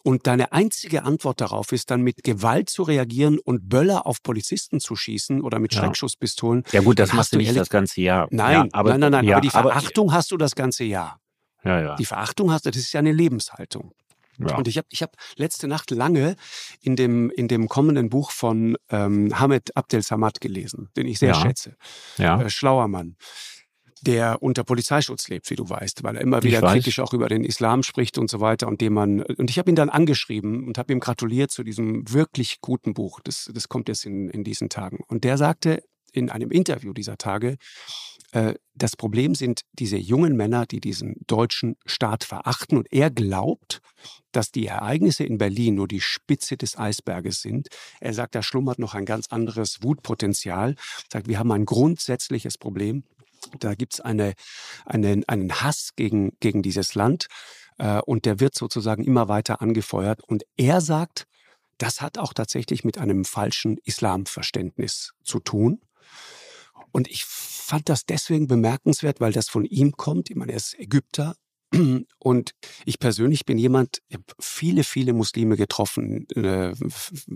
und 0.05 0.27
deine 0.27 0.51
einzige 0.51 1.03
Antwort 1.03 1.39
darauf 1.39 1.71
ist 1.71 1.89
dann 1.89 2.01
mit 2.01 2.23
Gewalt 2.23 2.69
zu 2.69 2.83
reagieren 2.83 3.39
und 3.39 3.69
Böller 3.69 4.05
auf 4.05 4.21
Polizisten 4.21 4.81
zu 4.81 4.97
schießen 4.97 5.41
oder 5.41 5.59
mit 5.59 5.73
ja. 5.73 5.79
Schreckschusspistolen. 5.79 6.65
Ja 6.73 6.81
gut, 6.81 6.99
das 6.99 7.13
machst 7.13 7.31
du 7.33 7.37
nicht 7.37 7.55
das 7.55 7.69
ganze 7.69 8.01
Jahr. 8.01 8.27
Nein, 8.29 8.53
ja, 8.53 8.67
aber, 8.73 8.91
nein, 8.91 8.99
nein, 8.99 9.11
nein. 9.11 9.25
Ja, 9.25 9.37
aber 9.37 9.41
die 9.41 9.49
Verachtung 9.49 10.09
aber, 10.09 10.17
hast 10.17 10.31
du 10.31 10.37
das 10.37 10.55
ganze 10.55 10.83
Jahr. 10.83 11.19
Ja, 11.63 11.81
ja. 11.81 11.95
Die 11.95 12.05
Verachtung 12.05 12.51
hast 12.51 12.65
du, 12.65 12.71
das 12.71 12.81
ist 12.81 12.91
ja 12.91 12.99
eine 12.99 13.13
Lebenshaltung. 13.13 13.93
Ja. 14.39 14.57
Und 14.57 14.67
ich 14.67 14.77
habe 14.77 14.87
ich 14.89 15.01
hab 15.01 15.15
letzte 15.35 15.67
Nacht 15.67 15.91
lange 15.91 16.35
in 16.81 16.95
dem, 16.95 17.29
in 17.29 17.47
dem 17.47 17.67
kommenden 17.67 18.09
Buch 18.09 18.31
von 18.31 18.77
ähm, 18.89 19.39
Hamed 19.39 19.75
Abdel 19.75 20.01
Samad 20.01 20.41
gelesen, 20.41 20.89
den 20.95 21.07
ich 21.07 21.19
sehr 21.19 21.29
ja. 21.29 21.41
schätze. 21.41 21.75
Ja. 22.17 22.41
Äh, 22.41 22.49
schlauer 22.49 22.87
Mann 22.87 23.15
der 24.05 24.43
unter 24.43 24.63
Polizeischutz 24.63 25.29
lebt, 25.29 25.49
wie 25.49 25.55
du 25.55 25.69
weißt, 25.69 26.03
weil 26.03 26.17
er 26.17 26.21
immer 26.21 26.43
wieder 26.43 26.61
kritisch 26.61 26.99
auch 26.99 27.13
über 27.13 27.29
den 27.29 27.43
Islam 27.43 27.83
spricht 27.83 28.17
und 28.17 28.29
so 28.29 28.41
weiter 28.41 28.67
und 28.67 28.81
dem 28.81 28.93
man 28.93 29.21
und 29.21 29.49
ich 29.49 29.57
habe 29.57 29.69
ihn 29.69 29.75
dann 29.75 29.89
angeschrieben 29.89 30.67
und 30.67 30.77
habe 30.77 30.91
ihm 30.91 30.99
gratuliert 30.99 31.51
zu 31.51 31.63
diesem 31.63 32.11
wirklich 32.11 32.59
guten 32.59 32.93
Buch. 32.93 33.21
Das, 33.23 33.49
das 33.53 33.69
kommt 33.69 33.87
jetzt 33.87 34.05
in, 34.05 34.29
in 34.29 34.43
diesen 34.43 34.69
Tagen. 34.69 34.99
Und 35.07 35.23
der 35.23 35.37
sagte 35.37 35.83
in 36.11 36.29
einem 36.29 36.51
Interview 36.51 36.93
dieser 36.93 37.17
Tage, 37.17 37.57
das 38.75 38.95
Problem 38.95 39.35
sind 39.35 39.61
diese 39.73 39.97
jungen 39.97 40.35
Männer, 40.35 40.65
die 40.65 40.79
diesen 40.79 41.15
deutschen 41.27 41.75
Staat 41.85 42.23
verachten. 42.23 42.77
Und 42.77 42.91
er 42.91 43.11
glaubt, 43.11 43.81
dass 44.31 44.51
die 44.51 44.65
Ereignisse 44.65 45.23
in 45.23 45.37
Berlin 45.37 45.75
nur 45.75 45.87
die 45.87 46.01
Spitze 46.01 46.57
des 46.57 46.77
Eisberges 46.77 47.41
sind. 47.41 47.67
Er 47.99 48.13
sagt, 48.13 48.33
da 48.33 48.41
schlummert 48.41 48.79
noch 48.79 48.95
ein 48.95 49.05
ganz 49.05 49.27
anderes 49.27 49.83
Wutpotenzial. 49.83 50.71
Er 50.71 50.77
sagt, 51.11 51.27
wir 51.27 51.37
haben 51.37 51.51
ein 51.51 51.65
grundsätzliches 51.65 52.57
Problem. 52.57 53.03
Da 53.59 53.75
gibt 53.75 53.95
es 53.95 53.99
eine, 53.99 54.33
eine, 54.85 55.21
einen 55.27 55.61
Hass 55.61 55.91
gegen, 55.95 56.31
gegen 56.39 56.63
dieses 56.63 56.95
Land 56.95 57.27
äh, 57.77 57.99
und 58.01 58.25
der 58.25 58.39
wird 58.39 58.55
sozusagen 58.55 59.03
immer 59.03 59.27
weiter 59.27 59.61
angefeuert. 59.61 60.23
Und 60.23 60.43
er 60.57 60.81
sagt, 60.81 61.27
das 61.77 62.01
hat 62.01 62.17
auch 62.17 62.33
tatsächlich 62.33 62.83
mit 62.83 62.97
einem 62.97 63.25
falschen 63.25 63.77
Islamverständnis 63.83 65.11
zu 65.23 65.39
tun. 65.39 65.81
Und 66.93 67.09
ich 67.09 67.25
fand 67.25 67.89
das 67.89 68.05
deswegen 68.05 68.47
bemerkenswert, 68.47 69.19
weil 69.19 69.33
das 69.33 69.49
von 69.49 69.65
ihm 69.65 69.93
kommt. 69.93 70.29
Ich 70.29 70.35
meine, 70.35 70.51
er 70.53 70.57
ist 70.57 70.79
Ägypter. 70.79 71.35
Und 72.19 72.51
ich 72.85 72.99
persönlich 72.99 73.45
bin 73.45 73.57
jemand, 73.57 73.99
ich 74.07 74.15
habe 74.15 74.25
viele, 74.39 74.83
viele 74.83 75.11
Muslime 75.11 75.57
getroffen 75.57 76.27
äh, 76.35 76.73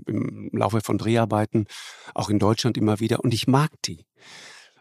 im 0.05 0.49
Laufe 0.53 0.81
von 0.81 0.99
Dreharbeiten, 0.99 1.65
auch 2.13 2.29
in 2.29 2.37
Deutschland 2.37 2.77
immer 2.77 2.99
wieder. 2.99 3.21
Und 3.21 3.33
ich 3.33 3.47
mag 3.47 3.71
die, 3.85 4.05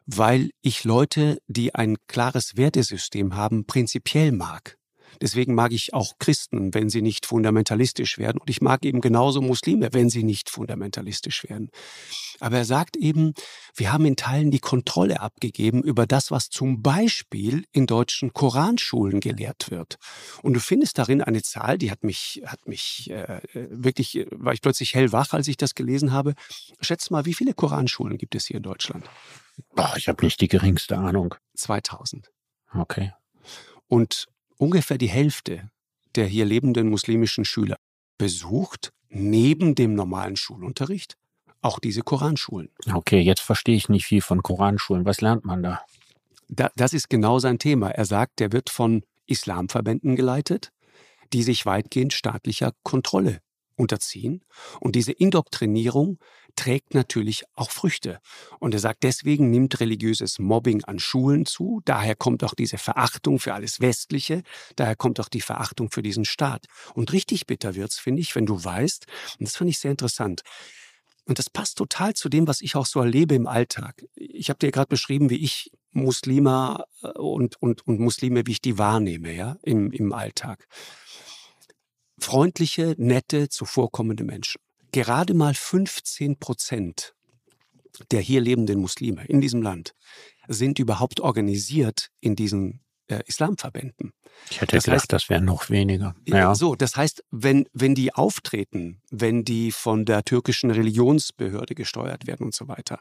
weil 0.05 0.51
ich 0.61 0.85
Leute, 0.85 1.39
die 1.49 1.75
ein 1.75 1.97
klares 2.07 2.57
Wertesystem 2.57 3.35
haben, 3.35 3.65
prinzipiell 3.65 4.31
mag. 4.31 4.77
Deswegen 5.21 5.55
mag 5.55 5.73
ich 5.73 5.95
auch 5.95 6.19
Christen, 6.19 6.75
wenn 6.75 6.89
sie 6.89 7.03
nicht 7.03 7.27
fundamentalistisch 7.27 8.19
werden. 8.19 8.39
Und 8.39 8.51
ich 8.51 8.61
mag 8.61 8.85
eben 8.85 9.01
genauso 9.01 9.41
Muslime, 9.41 9.91
wenn 9.93 10.11
sie 10.11 10.23
nicht 10.23 10.51
fundamentalistisch 10.51 11.45
werden. 11.45 11.71
Aber 12.41 12.59
er 12.59 12.65
sagt 12.65 12.97
eben, 12.97 13.35
wir 13.75 13.93
haben 13.93 14.05
in 14.05 14.17
Teilen 14.17 14.51
die 14.51 14.59
Kontrolle 14.59 15.21
abgegeben 15.21 15.83
über 15.83 16.07
das, 16.07 16.31
was 16.31 16.51
zum 16.51 16.83
Beispiel 16.83 17.65
in 17.73 17.87
deutschen 17.87 18.33
Koranschulen 18.33 19.21
gelehrt 19.21 19.71
wird. 19.71 19.97
Und 20.43 20.55
du 20.55 20.61
findest 20.61 20.99
darin 20.99 21.23
eine 21.23 21.43
Zahl, 21.43 21.79
die 21.79 21.91
hat 21.91 22.05
mich, 22.05 22.43
hat 22.47 22.67
mich 22.67 23.11
äh, 23.11 23.41
wirklich, 23.53 24.27
war 24.31 24.53
ich 24.53 24.61
plötzlich 24.61 24.95
hellwach, 24.95 25.33
als 25.33 25.49
ich 25.49 25.57
das 25.57 25.75
gelesen 25.75 26.13
habe. 26.13 26.35
Schätz 26.81 27.11
mal, 27.11 27.25
wie 27.25 27.35
viele 27.35 27.55
Koranschulen 27.55 28.19
gibt 28.19 28.35
es 28.35 28.47
hier 28.47 28.57
in 28.57 28.63
Deutschland? 28.63 29.09
Boah, 29.75 29.95
ich 29.97 30.09
habe 30.09 30.25
nicht 30.25 30.41
die 30.41 30.49
geringste 30.49 30.99
Ahnung. 30.99 31.35
2000. 31.55 32.31
Okay. 32.75 33.13
Und 33.89 34.27
ungefähr 34.59 34.99
die 34.99 35.09
Hälfte 35.09 35.71
der 36.17 36.27
hier 36.27 36.45
lebenden 36.45 36.89
muslimischen 36.89 37.45
Schüler 37.45 37.77
besucht 38.19 38.93
neben 39.09 39.75
dem 39.75 39.95
normalen 39.95 40.37
Schulunterricht 40.37 41.17
auch 41.63 41.79
diese 41.79 42.03
Koranschulen. 42.03 42.71
Okay, 42.93 43.21
jetzt 43.21 43.41
verstehe 43.41 43.77
ich 43.77 43.89
nicht 43.89 44.07
viel 44.07 44.23
von 44.23 44.43
Koranschulen. 44.43 45.05
Was 45.05 45.21
lernt 45.21 45.45
man 45.45 45.63
da? 45.63 45.81
da? 46.49 46.71
Das 46.77 46.93
ist 46.93 47.11
genau 47.11 47.39
sein 47.39 47.59
Thema. 47.59 47.91
Er 47.91 48.05
sagt, 48.05 48.39
der 48.39 48.53
wird 48.53 48.71
von 48.71 49.03
Islamverbänden 49.27 50.17
geleitet, 50.17 50.73
die 51.33 51.43
sich 51.43 51.67
weitgehend 51.67 52.13
staatlicher 52.13 52.73
Kontrolle 52.83 53.41
unterziehen. 53.75 54.45
Und 54.81 54.95
diese 54.95 55.13
Indoktrinierung 55.13 56.19
trägt 56.57 56.95
natürlich 56.95 57.45
auch 57.55 57.71
Früchte. 57.71 58.19
Und 58.59 58.75
er 58.75 58.81
sagt, 58.81 59.03
deswegen 59.03 59.51
nimmt 59.51 59.81
religiöses 59.81 60.39
Mobbing 60.39 60.85
an 60.85 60.99
Schulen 60.99 61.47
zu. 61.47 61.81
Daher 61.85 62.17
kommt 62.17 62.43
auch 62.43 62.55
diese 62.55 62.79
Verachtung 62.79 63.39
für 63.39 63.55
alles 63.55 63.81
Westliche. 63.81 64.43
Daher 64.75 64.97
kommt 64.97 65.21
auch 65.21 65.29
die 65.29 65.41
Verachtung 65.41 65.91
für 65.91 66.03
diesen 66.03 66.25
Staat. 66.25 66.67
Und 66.95 67.13
richtig 67.13 67.47
bitter 67.47 67.75
wird's, 67.75 67.99
finde 67.99 68.23
ich, 68.23 68.35
wenn 68.35 68.47
du 68.47 68.63
weißt, 68.63 69.07
und 69.39 69.47
das 69.47 69.57
fand 69.57 69.71
ich 69.71 69.79
sehr 69.79 69.91
interessant, 69.93 70.43
und 71.29 71.41
das 71.41 71.51
passt 71.51 71.79
total 71.79 72.15
zu 72.15 72.29
dem, 72.29 72.47
was 72.47 72.61
ich 72.61 72.77
auch 72.77 72.87
so 72.87 73.01
erlebe 73.01 73.35
im 73.35 73.49
Alltag. 73.49 74.05
Ich 74.15 74.49
habe 74.49 74.61
dir 74.61 74.71
gerade 74.71 74.89
beschrieben, 74.89 75.29
wie 75.29 75.43
ich 75.43 75.73
Muslima 75.91 76.85
äh, 77.03 77.09
und, 77.19 77.61
und, 77.61 77.87
und 77.87 77.99
Muslime, 77.99 78.47
wie 78.47 78.53
ich 78.53 78.61
die 78.61 78.79
wahrnehme, 78.79 79.35
ja, 79.35 79.59
im, 79.63 79.91
im 79.91 80.13
Alltag. 80.13 80.69
Freundliche, 82.19 82.95
nette, 82.97 83.49
zuvorkommende 83.49 84.23
Menschen 84.23 84.61
gerade 84.97 85.35
mal 85.35 85.53
15 85.53 86.39
Prozent 86.39 87.15
der 88.11 88.21
hier 88.21 88.41
lebenden 88.41 88.81
Muslime 88.81 89.27
in 89.27 89.43
diesem 89.43 89.61
Land 89.61 89.95
sind 90.49 90.79
überhaupt 90.79 91.21
organisiert 91.21 92.09
in 92.21 92.35
diesen 92.35 92.81
äh, 93.09 93.21
Islamverbänden. 93.27 94.15
Ich 94.51 94.63
hätte 94.63 94.77
das 94.77 94.85
gedacht, 94.85 95.03
heißt, 95.03 95.13
das 95.13 95.29
wären 95.29 95.45
noch 95.45 95.69
weniger. 95.69 96.15
Ja. 96.27 96.55
So, 96.55 96.77
das 96.77 96.97
heißt, 96.97 97.25
wenn, 97.31 97.67
wenn 97.75 97.95
die 97.95 98.15
auftreten, 98.15 99.03
wenn 99.11 99.45
die 99.45 99.71
von 99.71 100.07
der 100.07 100.25
türkischen 100.25 100.71
Religionsbehörde 100.71 101.75
gesteuert 101.75 102.27
werden 102.27 102.47
und 102.47 102.55
so 102.55 102.67
weiter, 102.67 103.01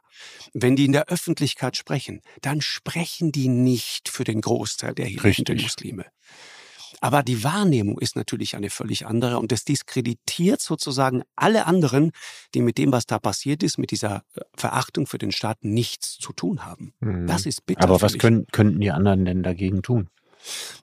wenn 0.54 0.76
die 0.76 0.86
in 0.86 0.92
der 0.92 1.08
Öffentlichkeit 1.08 1.78
sprechen, 1.78 2.22
dann 2.42 2.60
sprechen 2.60 3.32
die 3.32 3.48
nicht 3.48 4.10
für 4.10 4.26
den 4.26 4.42
Großteil 4.42 4.96
der 4.96 5.06
hier 5.06 5.22
lebenden 5.22 5.62
Muslime. 5.62 6.06
Aber 7.06 7.22
die 7.22 7.44
Wahrnehmung 7.44 8.00
ist 8.00 8.16
natürlich 8.16 8.56
eine 8.56 8.72
völlig 8.72 9.06
andere 9.06 9.38
und 9.38 9.52
das 9.52 9.64
diskreditiert 9.64 10.60
sozusagen 10.60 11.22
alle 11.36 11.68
anderen, 11.68 12.14
die 12.56 12.64
mit 12.64 12.80
dem, 12.80 12.92
was 12.92 13.06
da 13.06 13.20
passiert 13.20 13.62
ist, 13.62 13.78
mit 13.78 13.92
dieser 13.92 14.24
äh, 14.34 14.42
Verachtung 14.58 15.06
für 15.06 15.20
den 15.20 15.32
Staat 15.32 15.64
nichts 15.64 16.18
zu 16.18 16.34
tun 16.34 16.66
haben. 16.66 16.96
Mhm. 17.02 17.28
Das 17.28 17.46
ist 17.46 17.64
bitter. 17.68 17.84
Aber 17.84 18.02
was 18.02 18.18
können, 18.18 18.48
könnten 18.52 18.82
die 18.82 18.90
anderen 18.90 19.24
denn 19.24 19.44
dagegen 19.44 19.84
tun? 19.84 20.10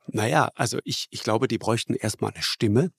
Naja, 0.06 0.52
also 0.54 0.78
ich, 0.84 1.08
ich 1.10 1.24
glaube, 1.24 1.48
die 1.48 1.58
bräuchten 1.58 1.94
erstmal 1.94 2.30
eine 2.32 2.44
Stimme, 2.44 2.92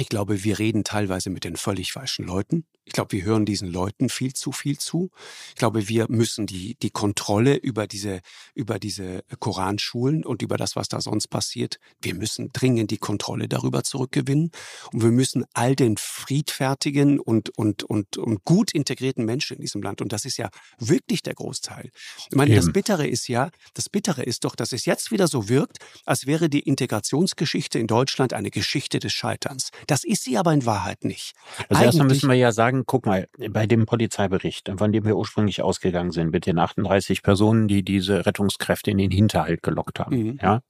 ich 0.00 0.08
glaube, 0.08 0.44
wir 0.44 0.58
reden 0.58 0.84
teilweise 0.84 1.30
mit 1.30 1.44
den 1.44 1.56
völlig 1.56 1.92
falschen 1.92 2.24
Leuten. 2.24 2.64
Ich 2.84 2.94
glaube, 2.94 3.12
wir 3.12 3.22
hören 3.22 3.44
diesen 3.44 3.68
Leuten 3.70 4.08
viel 4.08 4.32
zu 4.32 4.50
viel 4.50 4.78
zu. 4.78 5.10
Ich 5.50 5.56
glaube, 5.56 5.88
wir 5.88 6.06
müssen 6.08 6.46
die, 6.46 6.74
die 6.82 6.90
Kontrolle 6.90 7.54
über 7.54 7.86
diese, 7.86 8.20
über 8.54 8.80
diese 8.80 9.22
Koranschulen 9.38 10.24
und 10.24 10.42
über 10.42 10.56
das, 10.56 10.74
was 10.74 10.88
da 10.88 11.00
sonst 11.00 11.28
passiert, 11.28 11.78
wir 12.00 12.14
müssen 12.14 12.50
dringend 12.52 12.90
die 12.90 12.98
Kontrolle 12.98 13.46
darüber 13.46 13.84
zurückgewinnen. 13.84 14.50
Und 14.92 15.02
wir 15.02 15.12
müssen 15.12 15.44
all 15.52 15.76
den 15.76 15.98
friedfertigen 15.98 17.20
und, 17.20 17.56
und, 17.56 17.84
und, 17.84 18.16
und 18.16 18.44
gut 18.44 18.72
integrierten 18.72 19.24
Menschen 19.24 19.56
in 19.56 19.62
diesem 19.62 19.82
Land, 19.82 20.00
und 20.00 20.12
das 20.12 20.24
ist 20.24 20.38
ja 20.38 20.50
wirklich 20.78 21.22
der 21.22 21.34
Großteil. 21.34 21.90
Ich 22.28 22.36
meine, 22.36 22.50
Eben. 22.50 22.64
das 22.64 22.72
Bittere 22.72 23.06
ist 23.06 23.28
ja, 23.28 23.50
das 23.74 23.88
Bittere 23.88 24.22
ist 24.22 24.44
doch, 24.44 24.56
dass 24.56 24.72
es 24.72 24.84
jetzt 24.84 25.12
wieder 25.12 25.28
so 25.28 25.48
wirkt, 25.48 25.78
als 26.06 26.26
wäre 26.26 26.48
die 26.48 26.60
Integrationsgeschichte 26.60 27.78
in 27.78 27.86
Deutschland 27.86 28.32
eine 28.32 28.50
Geschichte 28.50 28.98
des 28.98 29.12
Scheiterns. 29.12 29.70
Das 29.90 30.04
ist 30.04 30.22
sie 30.22 30.38
aber 30.38 30.52
in 30.52 30.66
Wahrheit 30.66 31.04
nicht. 31.04 31.34
Also 31.68 31.82
erstmal 31.82 32.06
müssen 32.06 32.28
wir 32.28 32.36
ja 32.36 32.52
sagen, 32.52 32.84
guck 32.86 33.06
mal, 33.06 33.26
bei 33.50 33.66
dem 33.66 33.86
Polizeibericht, 33.86 34.70
von 34.76 34.92
dem 34.92 35.04
wir 35.04 35.16
ursprünglich 35.16 35.62
ausgegangen 35.62 36.12
sind, 36.12 36.30
mit 36.30 36.46
den 36.46 36.60
38 36.60 37.24
Personen, 37.24 37.66
die 37.66 37.82
diese 37.82 38.24
Rettungskräfte 38.24 38.92
in 38.92 38.98
den 38.98 39.10
Hinterhalt 39.10 39.64
gelockt 39.64 39.98
haben, 39.98 40.16
mhm. 40.16 40.38
ja, 40.40 40.60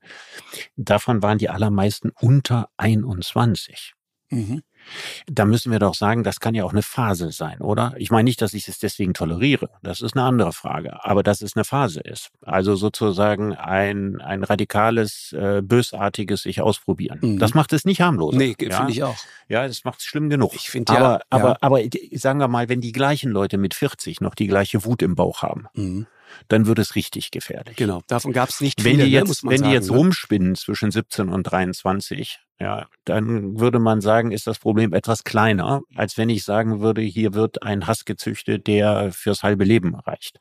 davon 0.76 1.22
waren 1.22 1.36
die 1.36 1.50
allermeisten 1.50 2.12
unter 2.18 2.70
21. 2.78 3.92
Mhm. 4.30 4.62
Da 5.26 5.44
müssen 5.44 5.70
wir 5.72 5.78
doch 5.78 5.94
sagen, 5.94 6.24
das 6.24 6.40
kann 6.40 6.54
ja 6.54 6.64
auch 6.64 6.72
eine 6.72 6.82
Phase 6.82 7.32
sein, 7.32 7.60
oder? 7.60 7.94
Ich 7.96 8.10
meine 8.10 8.24
nicht, 8.24 8.42
dass 8.42 8.54
ich 8.54 8.68
es 8.68 8.78
deswegen 8.78 9.14
toleriere. 9.14 9.70
Das 9.82 10.00
ist 10.00 10.16
eine 10.16 10.24
andere 10.24 10.52
Frage. 10.52 11.04
Aber 11.04 11.22
dass 11.22 11.42
es 11.42 11.56
eine 11.56 11.64
Phase 11.64 12.00
ist. 12.00 12.30
Also 12.42 12.76
sozusagen 12.76 13.54
ein, 13.54 14.20
ein 14.20 14.44
radikales, 14.44 15.32
äh, 15.32 15.62
bösartiges 15.62 16.42
sich 16.42 16.60
ausprobieren. 16.60 17.18
Mhm. 17.22 17.38
Das 17.38 17.54
macht 17.54 17.72
es 17.72 17.84
nicht 17.84 18.00
harmlos. 18.00 18.34
Nee, 18.34 18.56
ja? 18.60 18.76
finde 18.76 18.92
ich 18.92 19.02
auch. 19.02 19.16
Ja, 19.48 19.66
das 19.66 19.84
macht 19.84 20.00
es 20.00 20.06
schlimm 20.06 20.30
genug. 20.30 20.54
Ich 20.54 20.70
finde 20.70 20.92
ja. 20.92 20.98
Aber, 20.98 21.12
ja. 21.12 21.22
aber, 21.30 21.56
aber 21.60 21.80
sagen 22.12 22.40
wir 22.40 22.48
mal, 22.48 22.68
wenn 22.68 22.80
die 22.80 22.92
gleichen 22.92 23.30
Leute 23.30 23.58
mit 23.58 23.74
40 23.74 24.20
noch 24.20 24.34
die 24.34 24.46
gleiche 24.46 24.84
Wut 24.84 25.02
im 25.02 25.14
Bauch 25.14 25.42
haben. 25.42 25.66
Mhm 25.74 26.06
dann 26.48 26.66
wird 26.66 26.78
es 26.78 26.94
richtig 26.94 27.30
gefährlich. 27.30 27.76
Genau, 27.76 28.02
davon 28.06 28.32
gab 28.32 28.48
es 28.48 28.60
nicht 28.60 28.84
wenn 28.84 28.92
viele, 28.92 29.04
die 29.04 29.10
ne, 29.10 29.18
jetzt, 29.18 29.44
Wenn 29.44 29.58
sagen, 29.58 29.70
die 29.70 29.74
jetzt 29.74 29.90
ne? 29.90 29.96
rumspinnen 29.96 30.54
zwischen 30.54 30.90
17 30.90 31.28
und 31.28 31.44
23, 31.44 32.38
ja, 32.58 32.86
dann 33.04 33.58
würde 33.58 33.78
man 33.78 34.00
sagen, 34.00 34.32
ist 34.32 34.46
das 34.46 34.58
Problem 34.58 34.92
etwas 34.92 35.24
kleiner, 35.24 35.80
als 35.94 36.18
wenn 36.18 36.28
ich 36.28 36.44
sagen 36.44 36.80
würde, 36.80 37.00
hier 37.00 37.34
wird 37.34 37.62
ein 37.62 37.86
Hass 37.86 38.04
gezüchtet, 38.04 38.66
der 38.66 39.12
fürs 39.12 39.42
halbe 39.42 39.64
Leben 39.64 39.94
reicht. 39.94 40.38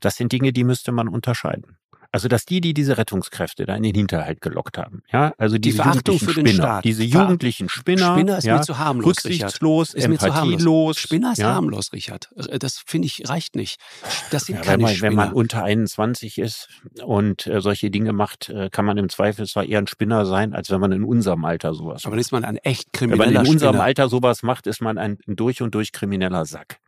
Das 0.00 0.16
sind 0.16 0.32
Dinge, 0.32 0.52
die 0.52 0.64
müsste 0.64 0.92
man 0.92 1.08
unterscheiden. 1.08 1.75
Also, 2.16 2.28
dass 2.28 2.46
die, 2.46 2.62
die 2.62 2.72
diese 2.72 2.96
Rettungskräfte 2.96 3.66
da 3.66 3.76
in 3.76 3.82
den 3.82 3.94
Hinterhalt 3.94 4.40
gelockt 4.40 4.78
haben, 4.78 5.02
ja, 5.12 5.34
also 5.36 5.58
diese 5.58 5.76
die 5.76 5.82
Verachtung 5.82 6.18
für 6.18 6.32
den 6.32 6.46
Spinner, 6.46 6.62
Staat. 6.62 6.84
diese 6.86 7.04
jugendlichen 7.04 7.68
Spinner, 7.68 8.14
Spinner 8.14 8.38
ist 8.38 8.44
ja, 8.44 8.56
mir 8.56 8.62
zu 8.62 8.78
harmlos, 8.78 9.06
rücksichtslos, 9.06 9.94
Richard. 9.94 10.12
empathielos. 10.12 10.96
Spinner 10.98 11.32
ist 11.32 11.38
ja. 11.40 11.54
harmlos, 11.54 11.92
Richard. 11.92 12.30
Das 12.34 12.78
finde 12.86 13.04
ich 13.04 13.28
reicht 13.28 13.54
nicht. 13.54 13.78
Das 14.30 14.46
sind 14.46 14.56
ja, 14.56 14.62
keine 14.62 14.76
wenn 14.76 14.80
man, 14.80 14.94
Spinner. 14.94 15.10
Wenn 15.10 15.16
man 15.16 15.32
unter 15.34 15.62
21 15.62 16.38
ist 16.38 16.68
und 17.04 17.46
äh, 17.48 17.60
solche 17.60 17.90
Dinge 17.90 18.14
macht, 18.14 18.48
äh, 18.48 18.70
kann 18.70 18.86
man 18.86 18.96
im 18.96 19.10
Zweifel 19.10 19.46
zwar 19.46 19.66
eher 19.66 19.80
ein 19.80 19.86
Spinner 19.86 20.24
sein, 20.24 20.54
als 20.54 20.70
wenn 20.70 20.80
man 20.80 20.92
in 20.92 21.04
unserem 21.04 21.44
Alter 21.44 21.74
sowas 21.74 22.04
macht. 22.04 22.06
Aber 22.06 22.16
ist 22.16 22.32
man 22.32 22.46
ein 22.46 22.56
echt 22.56 22.94
krimineller 22.94 23.26
Wenn 23.26 23.34
man 23.34 23.44
in 23.44 23.50
unserem 23.52 23.74
Spinner. 23.74 23.84
Alter 23.84 24.08
sowas 24.08 24.42
macht, 24.42 24.66
ist 24.66 24.80
man 24.80 24.96
ein 24.96 25.18
durch 25.26 25.60
und 25.60 25.74
durch 25.74 25.92
krimineller 25.92 26.46
Sack. 26.46 26.78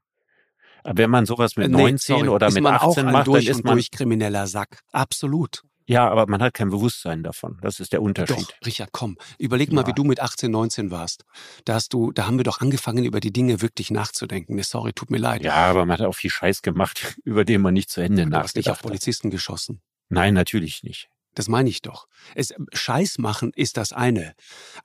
Aber 0.85 0.99
wenn 0.99 1.11
man 1.11 1.27
sowas 1.27 1.57
mit 1.57 1.71
19 1.71 2.17
äh, 2.17 2.23
nee, 2.23 2.29
oder 2.29 2.51
mit 2.51 2.65
18 2.65 3.07
macht, 3.07 3.29
dann 3.29 3.37
ist 3.37 3.65
man 3.65 3.75
durch 3.75 3.91
krimineller 3.91 4.47
Sack. 4.47 4.81
Absolut. 4.93 5.63
Ja, 5.89 6.07
aber 6.11 6.27
man 6.29 6.43
hat 6.43 6.53
kein 6.53 6.69
Bewusstsein 6.69 7.23
davon. 7.23 7.57
Das 7.63 7.81
ist 7.81 7.95
der 7.95 8.03
Unterschied. 8.03 8.37
Doch, 8.37 8.67
Richard, 8.67 8.91
komm. 8.93 9.17
Überleg 9.39 9.73
mal, 9.73 9.81
ja. 9.81 9.87
wie 9.87 9.95
du 9.95 10.05
mit 10.05 10.21
18, 10.21 10.51
19 10.51 10.91
warst. 10.91 11.25
Da 11.65 11.75
hast 11.75 11.95
du, 11.95 12.13
da 12.13 12.27
haben 12.27 12.37
wir 12.37 12.45
doch 12.45 12.61
angefangen, 12.61 13.07
über 13.07 13.21
die 13.21 13.33
Dinge 13.33 13.63
wirklich 13.63 13.91
nachzudenken. 13.91 14.63
Sorry, 14.63 14.93
tut 14.93 15.11
mir 15.11 15.17
leid. 15.17 15.43
Ja, 15.43 15.55
aber 15.55 15.87
man 15.87 15.99
hat 15.99 16.07
auch 16.07 16.15
viel 16.15 16.31
Scheiß 16.31 16.61
gemacht, 16.61 17.17
über 17.25 17.47
den 17.47 17.63
man 17.63 17.73
nicht 17.73 17.89
zu 17.89 18.03
Ende 18.03 18.25
hat. 18.25 18.33
Du 18.33 18.37
hast 18.37 18.57
nicht 18.57 18.69
auf 18.69 18.83
Polizisten 18.83 19.31
geschossen. 19.31 19.81
Nein, 20.11 20.35
natürlich 20.35 20.83
nicht. 20.83 21.09
Das 21.35 21.49
meine 21.49 21.69
ich 21.69 21.83
doch. 21.83 22.09
Es, 22.35 22.53
Scheiß 22.73 23.19
machen 23.19 23.53
ist 23.55 23.77
das 23.77 23.93
eine. 23.93 24.35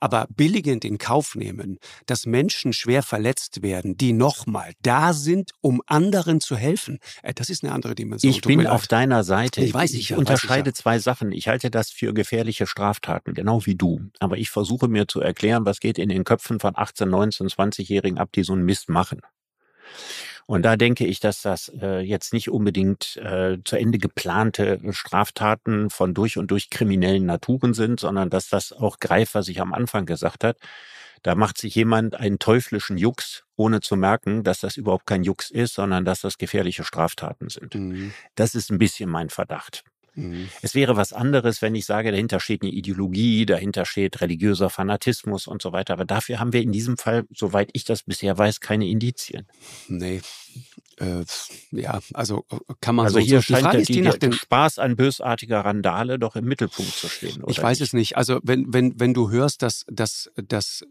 Aber 0.00 0.26
billigend 0.30 0.84
in 0.84 0.98
Kauf 0.98 1.34
nehmen, 1.34 1.78
dass 2.06 2.26
Menschen 2.26 2.72
schwer 2.72 3.02
verletzt 3.02 3.62
werden, 3.62 3.96
die 3.96 4.12
nochmal 4.12 4.72
da 4.82 5.12
sind, 5.12 5.50
um 5.60 5.82
anderen 5.86 6.40
zu 6.40 6.56
helfen, 6.56 6.98
äh, 7.22 7.34
das 7.34 7.50
ist 7.50 7.64
eine 7.64 7.72
andere 7.72 7.94
Dimension. 7.94 8.30
Ich 8.30 8.40
bin 8.42 8.66
auf 8.66 8.86
deiner 8.86 9.24
Seite. 9.24 9.62
Ich 9.64 9.74
weiß, 9.74 9.92
ich, 9.92 10.10
ich 10.10 10.16
unterscheide 10.16 10.70
ich 10.70 10.76
ja. 10.76 10.82
zwei 10.82 10.98
Sachen. 10.98 11.32
Ich 11.32 11.48
halte 11.48 11.70
das 11.70 11.90
für 11.90 12.14
gefährliche 12.14 12.66
Straftaten, 12.66 13.34
genau 13.34 13.66
wie 13.66 13.74
du. 13.74 14.00
Aber 14.20 14.38
ich 14.38 14.50
versuche 14.50 14.88
mir 14.88 15.08
zu 15.08 15.20
erklären, 15.20 15.64
was 15.64 15.80
geht 15.80 15.98
in 15.98 16.08
den 16.08 16.24
Köpfen 16.24 16.60
von 16.60 16.72
18, 16.76 17.08
19, 17.08 17.48
20-Jährigen 17.48 18.18
ab, 18.18 18.30
die 18.32 18.44
so 18.44 18.52
einen 18.52 18.64
Mist 18.64 18.88
machen. 18.88 19.20
Und 20.46 20.62
da 20.62 20.76
denke 20.76 21.06
ich, 21.06 21.20
dass 21.20 21.42
das 21.42 21.72
äh, 21.80 22.00
jetzt 22.00 22.32
nicht 22.32 22.50
unbedingt 22.50 23.16
äh, 23.16 23.58
zu 23.64 23.76
Ende 23.76 23.98
geplante 23.98 24.80
Straftaten 24.90 25.90
von 25.90 26.12
durch 26.12 26.36
und 26.36 26.50
durch 26.50 26.70
kriminellen 26.70 27.24
Naturen 27.24 27.72
sind, 27.72 28.00
sondern 28.00 28.30
dass 28.30 28.48
das 28.48 28.72
auch 28.72 28.98
greift, 28.98 29.34
was 29.34 29.48
ich 29.48 29.60
am 29.60 29.72
Anfang 29.72 30.04
gesagt 30.06 30.44
hat. 30.44 30.58
Da 31.22 31.34
macht 31.34 31.56
sich 31.56 31.74
jemand 31.74 32.16
einen 32.16 32.38
teuflischen 32.38 32.98
Jux, 32.98 33.44
ohne 33.56 33.80
zu 33.80 33.96
merken, 33.96 34.44
dass 34.44 34.60
das 34.60 34.76
überhaupt 34.76 35.06
kein 35.06 35.24
Jux 35.24 35.50
ist, 35.50 35.74
sondern 35.74 36.04
dass 36.04 36.20
das 36.20 36.36
gefährliche 36.36 36.84
Straftaten 36.84 37.48
sind. 37.48 37.74
Mhm. 37.74 38.12
Das 38.34 38.54
ist 38.54 38.70
ein 38.70 38.78
bisschen 38.78 39.08
mein 39.08 39.30
Verdacht. 39.30 39.84
Mhm. 40.14 40.48
Es 40.62 40.74
wäre 40.74 40.96
was 40.96 41.12
anderes, 41.12 41.62
wenn 41.62 41.74
ich 41.74 41.86
sage, 41.86 42.10
dahinter 42.10 42.40
steht 42.40 42.62
eine 42.62 42.70
Ideologie, 42.70 43.46
dahinter 43.46 43.84
steht 43.84 44.20
religiöser 44.20 44.70
Fanatismus 44.70 45.46
und 45.46 45.62
so 45.62 45.72
weiter. 45.72 45.94
Aber 45.94 46.04
dafür 46.04 46.40
haben 46.40 46.52
wir 46.52 46.62
in 46.62 46.72
diesem 46.72 46.96
Fall, 46.96 47.24
soweit 47.34 47.70
ich 47.72 47.84
das 47.84 48.02
bisher 48.02 48.36
weiß, 48.36 48.60
keine 48.60 48.88
Indizien. 48.88 49.46
Nee. 49.88 50.20
Äh, 50.98 51.24
ja, 51.72 52.00
also 52.12 52.44
äh, 52.50 52.56
kann 52.80 52.94
man 52.94 53.06
also 53.06 53.18
so 53.18 53.24
hier 53.24 53.38
so, 53.38 53.42
scheint 53.42 53.88
die, 53.88 53.92
die, 53.92 54.02
die, 54.02 54.18
der 54.18 54.32
Spaß 54.32 54.78
an 54.78 54.94
bösartiger 54.94 55.60
Randale 55.60 56.18
doch 56.18 56.36
im 56.36 56.44
Mittelpunkt 56.44 56.92
zu 56.92 57.08
stehen. 57.08 57.42
ich 57.48 57.60
weiß 57.60 57.80
nicht? 57.80 57.88
es 57.88 57.92
nicht. 57.94 58.16
Also 58.16 58.38
wenn, 58.44 58.72
wenn, 58.72 58.98
wenn 59.00 59.12
du 59.12 59.30
hörst, 59.30 59.62
dass, 59.62 59.84
dass, 59.88 60.30
dass, 60.36 60.84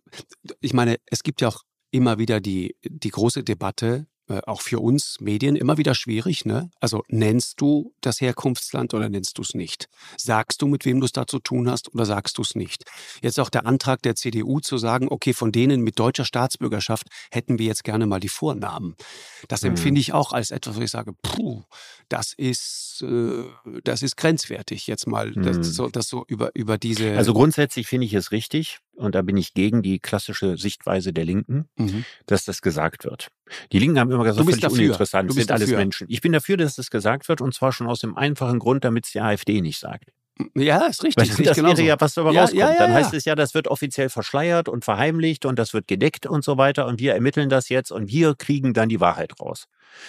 ich 0.60 0.74
meine, 0.74 0.98
es 1.06 1.24
gibt 1.24 1.40
ja 1.40 1.48
auch 1.48 1.62
immer 1.92 2.18
wieder 2.18 2.42
die, 2.42 2.76
die 2.84 3.10
große 3.10 3.44
Debatte, 3.44 4.08
äh, 4.34 4.42
auch 4.46 4.62
für 4.62 4.80
uns 4.80 5.18
Medien 5.20 5.56
immer 5.56 5.78
wieder 5.78 5.96
schwierig. 5.96 6.46
Ne? 6.46 6.70
Also 6.80 7.04
nennst 7.08 7.62
du 7.62 7.94
das 8.02 8.22
Herkunftsland 8.22 8.94
oder 8.94 9.10
nennst 9.10 9.38
du 9.38 9.42
es 9.42 9.54
nicht? 9.54 9.88
Sagst 10.18 10.62
du, 10.62 10.68
mit 10.68 10.86
wem 10.86 11.00
du 11.00 11.06
es 11.06 11.12
da 11.12 11.28
zu 11.28 11.40
tun 11.40 11.70
hast 11.70 11.94
oder 11.94 12.06
sagst 12.06 12.38
du 12.38 12.42
es 12.42 12.56
nicht? 12.56 12.86
Jetzt 13.22 13.40
auch 13.40 13.50
der 13.50 13.66
Antrag 13.66 14.02
der 14.02 14.16
CDU 14.16 14.60
zu 14.60 14.78
sagen, 14.78 15.08
okay, 15.10 15.34
von 15.34 15.52
denen 15.52 15.82
mit 15.82 16.00
deutscher 16.00 16.26
Staatsbürgerschaft 16.26 17.08
hätten 17.32 17.60
wir 17.60 17.66
jetzt 17.66 17.84
gerne 17.84 18.06
mal 18.06 18.20
die 18.20 18.30
Vornamen. 18.30 18.96
Das 19.48 19.62
mhm. 19.62 19.70
empfinde 19.70 20.02
ich 20.02 20.14
auch 20.14 20.34
als 20.34 20.52
etwas, 20.52 20.78
wo 20.78 20.82
ich 20.82 20.92
sage, 20.92 21.14
puh, 21.22 21.64
das 22.10 22.34
ist, 22.34 23.04
äh, 23.08 23.44
das 23.84 24.02
ist 24.02 24.18
grenzwertig 24.18 24.88
jetzt 24.88 25.08
mal, 25.08 25.32
mhm. 25.32 25.44
das, 25.44 25.68
so, 25.68 25.90
das 25.90 26.08
so 26.08 26.26
über, 26.28 26.52
über 26.56 26.78
diese. 26.78 27.16
Also 27.18 27.34
grundsätzlich 27.34 27.88
finde 27.88 28.06
ich 28.06 28.14
es 28.14 28.32
richtig, 28.32 28.80
und 28.96 29.16
da 29.16 29.22
bin 29.22 29.38
ich 29.38 29.54
gegen 29.54 29.82
die 29.82 30.00
klassische 30.00 30.58
Sichtweise 30.58 31.14
der 31.14 31.26
Linken, 31.26 31.70
mhm. 31.76 32.06
dass 32.26 32.46
das 32.46 32.62
gesagt 32.62 33.06
wird. 33.06 33.30
Die 33.72 33.80
Linken 33.80 34.00
haben 34.00 34.12
immer 34.12 34.24
gesagt, 34.24 34.46
völlig 34.46 34.62
dafür. 34.62 34.78
uninteressant, 34.78 35.30
du 35.30 35.36
bist 35.36 35.48
sind 35.48 35.60
dafür. 35.60 35.76
alles 35.76 35.78
Menschen. 35.78 36.08
Ich 36.10 36.22
bin 36.22 36.32
dafür, 36.32 36.58
dass 36.58 36.76
das 36.76 36.90
gesagt 36.90 37.28
wird 37.30 37.42
und 37.42 37.54
zwar 37.54 37.72
schon 37.72 37.88
aus 37.88 38.00
dem 38.00 38.16
einfachen 38.16 38.60
Grund, 38.60 38.84
damit 38.84 39.06
es 39.06 39.12
die 39.12 39.22
AfD 39.22 39.62
nicht 39.62 39.80
sagt. 39.80 40.12
Ja, 40.56 40.88
ist 40.88 41.04
richtig. 41.04 41.38
Weil 41.38 41.46
das 41.46 41.58
wäre 41.58 41.82
ja, 41.84 41.96
was 42.00 42.16
dabei 42.16 42.32
ja, 42.32 42.42
rauskommt. 42.42 42.60
Ja, 42.60 42.72
ja, 42.72 42.78
Dann 42.80 42.94
heißt 42.94 43.14
es 43.14 43.26
ja, 43.26 43.36
das 43.36 43.54
wird 43.54 43.68
offiziell 43.68 44.10
verschleiert 44.10 44.68
und 44.68 44.84
verheimlicht 44.84 45.46
und 45.46 45.60
das 45.60 45.74
wird 45.74 45.88
gedeckt 45.88 46.26
und 46.26 46.44
so 46.44 46.58
weiter 46.58 46.88
und 46.88 47.00
wir 47.00 47.14
ermitteln 47.14 47.50
das 47.50 47.70
jetzt 47.70 47.92
und 47.92 48.10
wir 48.10 48.34
kriegen 48.36 48.74
dann 48.74 48.90
die 48.90 49.00
Wahrheit 49.00 49.40
raus. 49.40 49.66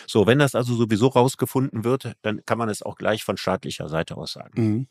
So, 0.06 0.26
wenn 0.26 0.38
das 0.38 0.54
also 0.54 0.74
sowieso 0.74 1.08
rausgefunden 1.08 1.84
wird, 1.84 2.14
dann 2.22 2.40
kann 2.46 2.56
man 2.56 2.70
es 2.70 2.82
auch 2.82 2.96
gleich 2.96 3.22
von 3.22 3.36
staatlicher 3.36 3.88
Seite 3.88 4.16
aus 4.16 4.32
sagen. 4.32 4.62
Mhm. 4.62 4.86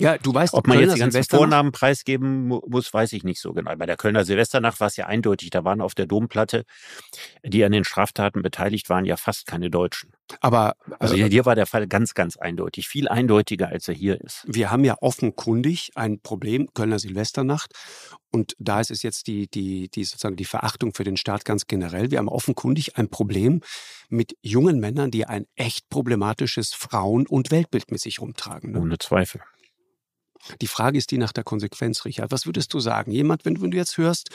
Ja, 0.00 0.18
du 0.18 0.32
weißt, 0.32 0.54
ob 0.54 0.66
man 0.66 0.78
Kölner 0.78 0.92
jetzt 0.92 0.96
die 0.96 1.18
ganzen 1.18 1.36
Vornamen 1.36 1.72
preisgeben 1.72 2.48
muss, 2.48 2.92
weiß 2.92 3.12
ich 3.12 3.22
nicht 3.22 3.40
so 3.40 3.52
genau. 3.52 3.74
Bei 3.76 3.86
der 3.86 3.96
Kölner 3.96 4.24
Silvesternacht 4.24 4.80
war 4.80 4.88
es 4.88 4.96
ja 4.96 5.06
eindeutig. 5.06 5.50
Da 5.50 5.64
waren 5.64 5.80
auf 5.80 5.94
der 5.94 6.06
Domplatte, 6.06 6.64
die 7.44 7.64
an 7.64 7.72
den 7.72 7.84
Straftaten 7.84 8.42
beteiligt 8.42 8.88
waren, 8.88 9.04
ja 9.04 9.16
fast 9.16 9.46
keine 9.46 9.70
Deutschen. 9.70 10.12
Aber 10.40 10.76
also 10.98 11.14
äh, 11.16 11.28
hier 11.28 11.44
war 11.44 11.54
der 11.54 11.66
Fall 11.66 11.86
ganz, 11.86 12.14
ganz 12.14 12.36
eindeutig, 12.36 12.88
viel 12.88 13.08
eindeutiger, 13.08 13.68
als 13.68 13.88
er 13.88 13.94
hier 13.94 14.20
ist. 14.20 14.44
Wir 14.46 14.70
haben 14.70 14.84
ja 14.84 14.96
offenkundig 15.00 15.90
ein 15.94 16.20
Problem 16.20 16.68
Kölner 16.72 16.98
Silvesternacht 16.98 17.72
und 18.30 18.54
da 18.58 18.80
ist 18.80 18.90
es 18.90 19.02
jetzt 19.02 19.26
die, 19.26 19.48
die, 19.48 19.88
die 19.88 20.04
sozusagen 20.04 20.36
die 20.36 20.44
Verachtung 20.44 20.94
für 20.94 21.04
den 21.04 21.16
Staat 21.16 21.44
ganz 21.44 21.66
generell. 21.66 22.10
Wir 22.10 22.18
haben 22.18 22.28
offenkundig 22.28 22.96
ein 22.96 23.08
Problem 23.08 23.60
mit 24.08 24.36
jungen 24.40 24.78
Männern, 24.78 25.10
die 25.10 25.26
ein 25.26 25.46
echt 25.56 25.88
problematisches 25.88 26.72
Frauen- 26.72 27.26
und 27.26 27.50
Weltbild 27.50 27.90
mit 27.90 28.00
sich 28.00 28.20
rumtragen. 28.20 28.72
Ne? 28.72 28.80
Ohne 28.80 28.98
Zweifel. 28.98 29.40
Die 30.60 30.66
Frage 30.66 30.98
ist 30.98 31.10
die 31.10 31.18
nach 31.18 31.32
der 31.32 31.44
Konsequenz, 31.44 32.04
Richard. 32.04 32.30
Was 32.30 32.46
würdest 32.46 32.72
du 32.74 32.80
sagen? 32.80 33.12
Jemand, 33.12 33.44
wenn, 33.44 33.60
wenn 33.60 33.70
du 33.70 33.76
jetzt 33.76 33.98
hörst, 33.98 34.30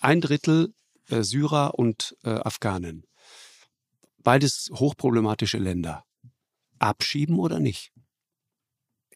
ein 0.00 0.20
Drittel 0.20 0.74
äh, 1.08 1.22
Syrer 1.22 1.78
und 1.78 2.16
äh, 2.24 2.30
Afghanen, 2.30 3.04
beides 4.22 4.70
hochproblematische 4.74 5.58
Länder, 5.58 6.04
abschieben 6.78 7.38
oder 7.38 7.60
nicht? 7.60 7.92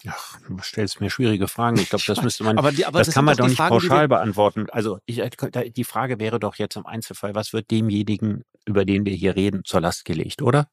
Ja, 0.03 0.17
du 0.49 0.59
stellst 0.63 1.01
mir 1.01 1.11
schwierige 1.11 1.47
Fragen. 1.47 1.79
Ich 1.79 1.89
glaube, 1.89 2.05
das 2.07 2.23
müsste 2.23 2.45
man, 2.45 2.59
aber 2.59 2.73
die, 2.73 2.87
aber 2.87 2.99
das, 2.99 3.09
das 3.09 3.15
kann 3.15 3.25
man 3.25 3.37
doch 3.37 3.47
nicht 3.47 3.57
Fragen, 3.57 3.71
pauschal 3.71 4.09
beantworten. 4.09 4.67
Also 4.71 4.99
ich, 5.07 5.19
äh, 5.19 5.71
die 5.71 5.85
Frage 5.85 6.19
wäre 6.19 6.41
doch 6.41 6.57
jetzt 6.57 6.77
im 6.77 6.87
Einzelfall, 6.87 7.35
was 7.35 7.53
wird 7.53 7.71
demjenigen, 7.71 8.43
über 8.65 8.85
den 8.85 9.05
wir 9.05 9.15
hier 9.15 9.37
reden, 9.37 9.63
zur 9.65 9.81
Last 9.81 10.05
gelegt, 10.05 10.43
oder? 10.43 10.69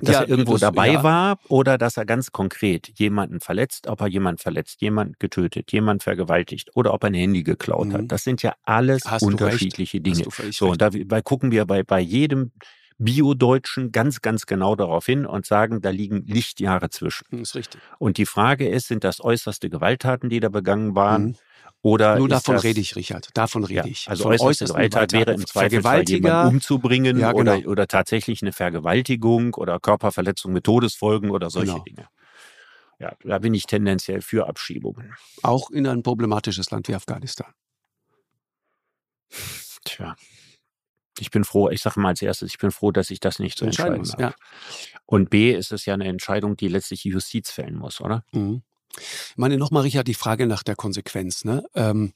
Dass 0.00 0.14
ja, 0.14 0.22
er 0.22 0.28
irgendwo 0.28 0.52
das, 0.52 0.60
dabei 0.60 0.92
ja. 0.92 1.02
war 1.02 1.38
oder 1.48 1.78
dass 1.78 1.96
er 1.96 2.04
ganz 2.04 2.32
konkret 2.32 2.90
jemanden 2.98 3.40
verletzt, 3.40 3.86
ob 3.86 4.00
er 4.00 4.08
jemanden 4.08 4.38
verletzt, 4.38 4.80
jemanden 4.80 5.14
getötet, 5.18 5.72
jemanden 5.72 6.00
vergewaltigt 6.00 6.70
oder 6.74 6.94
ob 6.94 7.04
er 7.04 7.08
ein 7.08 7.14
Handy 7.14 7.42
geklaut 7.42 7.88
mhm. 7.88 7.92
hat. 7.92 8.04
Das 8.08 8.24
sind 8.24 8.42
ja 8.42 8.54
alles 8.64 9.04
Hast 9.04 9.22
unterschiedliche 9.22 10.00
Dinge. 10.00 10.24
So, 10.50 10.70
und 10.70 10.80
dabei 10.80 11.22
gucken 11.22 11.50
wir 11.50 11.64
bei, 11.64 11.82
bei 11.82 12.00
jedem 12.00 12.52
Bio-Deutschen 13.00 13.92
ganz, 13.92 14.20
ganz 14.20 14.46
genau 14.46 14.76
darauf 14.76 15.06
hin 15.06 15.26
und 15.26 15.46
sagen, 15.46 15.80
da 15.80 15.90
liegen 15.90 16.24
Lichtjahre 16.26 16.90
zwischen. 16.90 17.24
Das 17.30 17.40
ist 17.40 17.54
richtig. 17.54 17.80
Und 17.98 18.18
die 18.18 18.26
Frage 18.26 18.68
ist, 18.68 18.88
sind 18.88 19.04
das 19.04 19.22
äußerste 19.22 19.70
Gewalttaten, 19.70 20.28
die 20.28 20.40
da 20.40 20.48
begangen 20.48 20.94
waren? 20.94 21.24
Mhm. 21.24 21.36
Oder 21.82 22.18
Nur 22.18 22.28
davon 22.28 22.56
das, 22.56 22.64
rede 22.64 22.80
ich, 22.80 22.94
Richard. 22.94 23.30
Davon 23.32 23.64
rede 23.64 23.80
ja, 23.80 23.86
ich. 23.86 24.08
Also 24.08 24.24
Von 24.24 24.32
äußerste 24.32 24.66
Gewalttat 24.66 25.12
wäre 25.12 25.32
im 25.32 25.46
Zweifelsfall 25.46 26.04
jemanden 26.06 26.56
umzubringen 26.56 27.18
ja, 27.18 27.32
genau. 27.32 27.56
oder, 27.56 27.68
oder 27.68 27.86
tatsächlich 27.86 28.42
eine 28.42 28.52
Vergewaltigung 28.52 29.54
oder 29.54 29.80
Körperverletzung 29.80 30.52
mit 30.52 30.64
Todesfolgen 30.64 31.30
oder 31.30 31.48
solche 31.48 31.72
genau. 31.72 31.84
Dinge. 31.84 32.08
Ja, 32.98 33.14
da 33.24 33.38
bin 33.38 33.54
ich 33.54 33.64
tendenziell 33.64 34.20
für 34.20 34.46
Abschiebungen. 34.46 35.14
Auch 35.42 35.70
in 35.70 35.86
ein 35.86 36.02
problematisches 36.02 36.70
Land 36.70 36.88
wie 36.88 36.94
Afghanistan. 36.94 37.50
Tja. 39.84 40.16
Ich 41.20 41.30
bin 41.30 41.44
froh, 41.44 41.68
ich 41.70 41.82
sage 41.82 42.00
mal 42.00 42.08
als 42.08 42.22
erstes, 42.22 42.50
ich 42.50 42.58
bin 42.58 42.70
froh, 42.70 42.92
dass 42.92 43.10
ich 43.10 43.20
das 43.20 43.38
nicht 43.38 43.58
so 43.58 43.64
entscheiden 43.64 43.98
muss. 43.98 44.14
Ja. 44.18 44.34
Und 45.06 45.30
B 45.30 45.52
ist 45.52 45.72
es 45.72 45.86
ja 45.86 45.94
eine 45.94 46.06
Entscheidung, 46.06 46.56
die 46.56 46.68
letztlich 46.68 47.02
die 47.02 47.10
Justiz 47.10 47.50
fällen 47.50 47.76
muss, 47.76 48.00
oder? 48.00 48.24
Mhm. 48.32 48.62
Ich 48.96 49.36
meine, 49.36 49.56
nochmal, 49.56 49.82
Richard, 49.82 50.08
die 50.08 50.14
Frage 50.14 50.46
nach 50.46 50.62
der 50.62 50.76
Konsequenz. 50.76 51.44
Ne? 51.44 51.64
Ähm, 51.74 52.12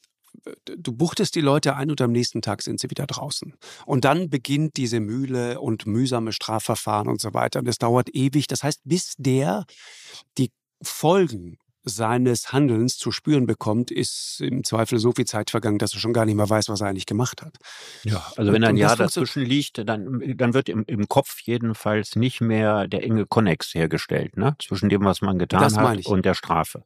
du 0.65 0.93
buchtest 0.93 1.35
die 1.35 1.41
Leute 1.41 1.77
ein 1.77 1.91
und 1.91 2.01
am 2.01 2.13
nächsten 2.13 2.43
Tag 2.43 2.63
sind 2.63 2.81
sie 2.81 2.91
wieder 2.91 3.07
draußen. 3.07 3.55
Und 3.87 4.05
dann 4.05 4.31
beginnt 4.31 4.77
diese 4.77 5.01
Mühle 5.01 5.61
und 5.61 5.87
mühsame 5.87 6.33
Strafverfahren 6.33 7.09
und 7.09 7.21
so 7.21 7.35
weiter. 7.35 7.61
Und 7.61 7.69
es 7.69 7.79
dauert 7.79 8.15
ewig. 8.15 8.47
Das 8.47 8.63
heißt, 8.63 8.81
bis 8.85 9.15
der 9.19 9.65
die 10.39 10.51
Folgen 10.83 11.59
seines 11.85 12.53
Handelns 12.53 12.97
zu 12.97 13.13
spüren 13.13 13.47
bekommt, 13.47 13.91
ist 13.91 14.41
im 14.41 14.65
Zweifel 14.65 14.99
so 14.99 15.13
viel 15.13 15.27
Zeit 15.27 15.51
vergangen, 15.51 15.79
dass 15.79 15.95
er 15.95 16.01
schon 16.01 16.13
gar 16.13 16.25
nicht 16.25 16.35
mehr 16.35 16.49
weiß, 16.49 16.69
was 16.69 16.81
er 16.81 16.89
eigentlich 16.89 17.07
gemacht 17.07 17.43
hat. 17.43 17.57
Ja, 18.05 18.25
also 18.37 18.53
wenn 18.53 18.65
ein 18.65 18.77
Jahr 18.77 18.97
dazwischen 18.97 19.45
liegt, 19.45 19.87
dann, 19.87 20.23
dann 20.37 20.55
wird 20.55 20.69
im, 20.69 20.85
im 20.87 21.09
Kopf 21.09 21.41
jedenfalls 21.43 22.17
nicht 22.17 22.41
mehr 22.41 22.89
der 22.89 23.05
enge 23.05 23.27
Konnex 23.27 23.75
hergestellt, 23.75 24.37
ne? 24.37 24.57
Zwischen 24.63 24.89
dem, 24.89 25.05
was 25.05 25.21
man 25.21 25.39
getan 25.39 25.75
hat 25.77 26.07
und 26.07 26.25
der 26.25 26.35
Strafe. 26.35 26.85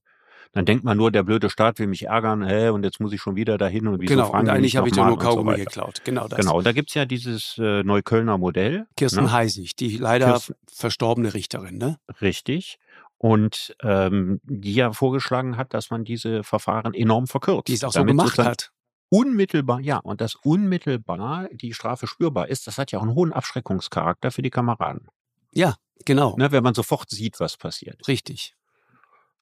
Dann 0.53 0.64
denkt 0.64 0.82
man 0.82 0.96
nur, 0.96 1.11
der 1.11 1.22
blöde 1.22 1.51
Staat 1.51 1.78
will 1.78 1.86
mich 1.86 2.07
ärgern, 2.07 2.42
hä, 2.42 2.70
und 2.70 2.82
jetzt 2.82 3.01
muss 3.01 3.12
ich 3.12 3.20
schon 3.20 3.36
wieder 3.36 3.59
dahin 3.59 3.86
und 3.86 4.01
wieso 4.01 4.14
genau, 4.14 4.30
fragen 4.30 4.49
und 4.49 4.55
eigentlich 4.55 4.76
habe 4.76 4.88
ich 4.88 4.94
doch 4.94 5.07
nur 5.07 5.18
Kaugummi 5.18 5.53
so 5.53 5.64
geklaut. 5.64 6.01
Genau 6.05 6.26
das. 6.26 6.40
Genau, 6.40 6.62
da 6.62 6.72
gibt's 6.72 6.94
ja 6.94 7.05
dieses 7.05 7.59
äh, 7.59 7.82
Neuköllner 7.82 8.38
Modell. 8.38 8.86
Kirsten 8.96 9.24
ne? 9.24 9.32
Heisig, 9.32 9.76
die 9.76 9.99
leider 9.99 10.30
Kirsten, 10.30 10.55
verstorbene 10.66 11.34
Richterin, 11.34 11.76
ne? 11.76 11.99
Richtig 12.22 12.78
und 13.18 13.76
ähm, 13.82 14.40
die 14.44 14.74
ja 14.74 14.92
vorgeschlagen 14.92 15.56
hat, 15.56 15.74
dass 15.74 15.90
man 15.90 16.04
diese 16.04 16.44
Verfahren 16.44 16.94
enorm 16.94 17.26
verkürzt. 17.26 17.68
Die 17.68 17.74
es 17.74 17.84
auch 17.84 17.92
so 17.92 18.04
gemacht 18.04 18.38
hat. 18.38 18.70
Unmittelbar, 19.10 19.80
ja, 19.80 19.98
und 19.98 20.20
das 20.20 20.34
unmittelbar 20.34 21.48
die 21.50 21.72
Strafe 21.72 22.06
spürbar 22.06 22.48
ist, 22.48 22.66
das 22.66 22.76
hat 22.78 22.92
ja 22.92 22.98
auch 22.98 23.02
einen 23.02 23.14
hohen 23.14 23.32
Abschreckungscharakter 23.32 24.30
für 24.30 24.42
die 24.42 24.50
Kameraden. 24.50 25.08
Ja, 25.52 25.76
genau. 26.04 26.36
Ne, 26.36 26.52
wenn 26.52 26.62
man 26.62 26.74
sofort 26.74 27.08
sieht, 27.08 27.40
was 27.40 27.56
passiert. 27.56 28.06
Richtig. 28.06 28.54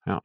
Ja. 0.06 0.22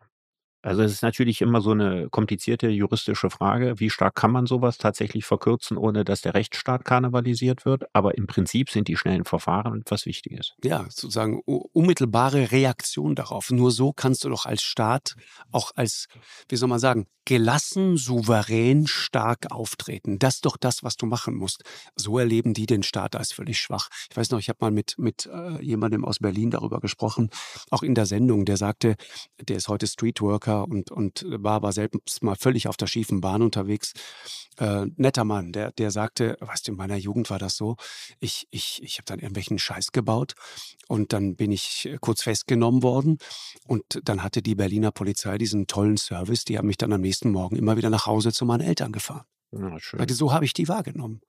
Also 0.62 0.84
es 0.84 0.92
ist 0.92 1.02
natürlich 1.04 1.42
immer 1.42 1.62
so 1.62 1.72
eine 1.72 2.10
komplizierte 2.10 2.70
juristische 2.70 3.30
Frage, 3.30 3.80
wie 3.80 3.90
stark 3.90 4.16
kann 4.16 4.32
man 4.32 4.46
sowas 4.46 4.78
tatsächlich 4.78 5.26
verkürzen, 5.26 5.78
ohne 5.78 6.04
dass 6.04 6.22
der 6.22 6.34
Rechtsstaat 6.34 6.86
karnevalisiert 6.86 7.66
wird. 7.66 7.84
Aber 7.94 8.18
im 8.18 8.28
Prinzip 8.28 8.70
sind 8.70 8.88
die 8.88 8.98
schnellen 8.98 9.26
Verfahren 9.26 9.82
etwas 9.82 10.06
Wichtiges. 10.06 10.54
Ja, 10.64 10.86
sozusagen 10.90 11.42
unmittelbare 11.46 12.52
Reaktion 12.52 13.16
darauf. 13.16 13.50
Nur 13.52 13.72
so 13.72 13.92
kannst 13.94 14.24
du 14.24 14.30
doch 14.30 14.46
als 14.46 14.62
Staat 14.62 15.16
auch 15.52 15.72
als, 15.76 16.08
wie 16.50 16.56
soll 16.56 16.70
man 16.70 16.80
sagen, 16.80 17.08
gelassen, 17.32 17.96
souverän, 17.96 18.88
stark 18.88 19.54
auftreten. 19.54 20.20
Das 20.20 20.36
ist 20.36 20.46
doch 20.46 20.58
das, 20.58 20.84
was 20.84 20.98
du 20.98 21.06
machen 21.06 21.34
musst. 21.34 21.64
So 21.96 22.20
erleben 22.20 22.54
die 22.54 22.66
den 22.66 22.84
Staat 22.84 23.16
als 23.16 23.32
völlig 23.32 23.58
schwach. 23.58 23.88
Ich 24.10 24.18
weiß 24.18 24.32
noch, 24.32 24.40
ich 24.40 24.50
habe 24.50 24.58
mal 24.60 24.72
mit, 24.72 24.96
mit 24.98 25.28
äh, 25.28 25.64
jemandem 25.64 26.04
aus 26.04 26.20
Berlin 26.20 26.52
darüber 26.52 26.82
gesprochen, 26.82 27.30
auch 27.70 27.84
in 27.84 27.96
der 27.96 28.06
Sendung, 28.06 28.44
der 28.44 28.58
sagte, 28.58 28.98
der 29.40 29.56
ist 29.56 29.70
heute 29.70 29.88
Streetworker 29.88 30.68
und, 30.68 30.92
und 30.92 31.26
war 31.26 31.54
aber 31.54 31.72
selbst 31.72 32.22
mal 32.22 32.36
völlig 32.36 32.68
auf 32.68 32.76
der 32.76 32.88
schiefen 32.88 33.22
Bahn 33.22 33.42
unterwegs. 33.42 33.94
Äh, 34.58 34.88
netter 34.98 35.24
Mann, 35.24 35.54
der, 35.54 35.72
der 35.72 35.92
sagte, 35.92 36.36
weißt 36.42 36.68
du, 36.68 36.74
in 36.74 36.78
meiner 36.78 36.98
Jugend 36.98 37.30
war 37.30 37.40
das 37.40 37.56
so, 37.56 37.78
ich, 38.20 38.46
ich, 38.52 38.82
ich 38.84 38.98
habe 38.98 39.06
dann 39.06 39.20
irgendwelchen 39.20 39.58
Scheiß 39.58 39.94
gebaut 39.94 40.34
und 40.90 41.14
dann 41.14 41.38
bin 41.38 41.54
ich 41.54 41.90
kurz 42.02 42.24
festgenommen 42.24 42.84
worden 42.84 43.20
und 43.68 44.02
dann 44.04 44.22
hatte 44.22 44.42
die 44.42 44.56
Berliner 44.56 44.92
Polizei 44.92 45.38
diesen 45.38 45.68
tollen 45.68 45.96
Service, 45.96 46.44
die 46.44 46.58
haben 46.58 46.68
mich 46.68 46.78
dann 46.78 46.92
am 46.92 47.00
nächsten 47.00 47.21
Morgen 47.30 47.56
immer 47.56 47.78
wieder 47.78 47.90
nach 47.90 48.08
Hause 48.08 48.32
zu 48.32 48.46
meinen 48.46 48.62
Eltern 48.62 48.92
gefahren. 48.92 49.26
Ja, 49.52 49.78
schön. 49.80 50.08
so 50.10 50.34
habe 50.34 50.46
ich 50.46 50.54
die 50.54 50.68
wahrgenommen. 50.68 51.22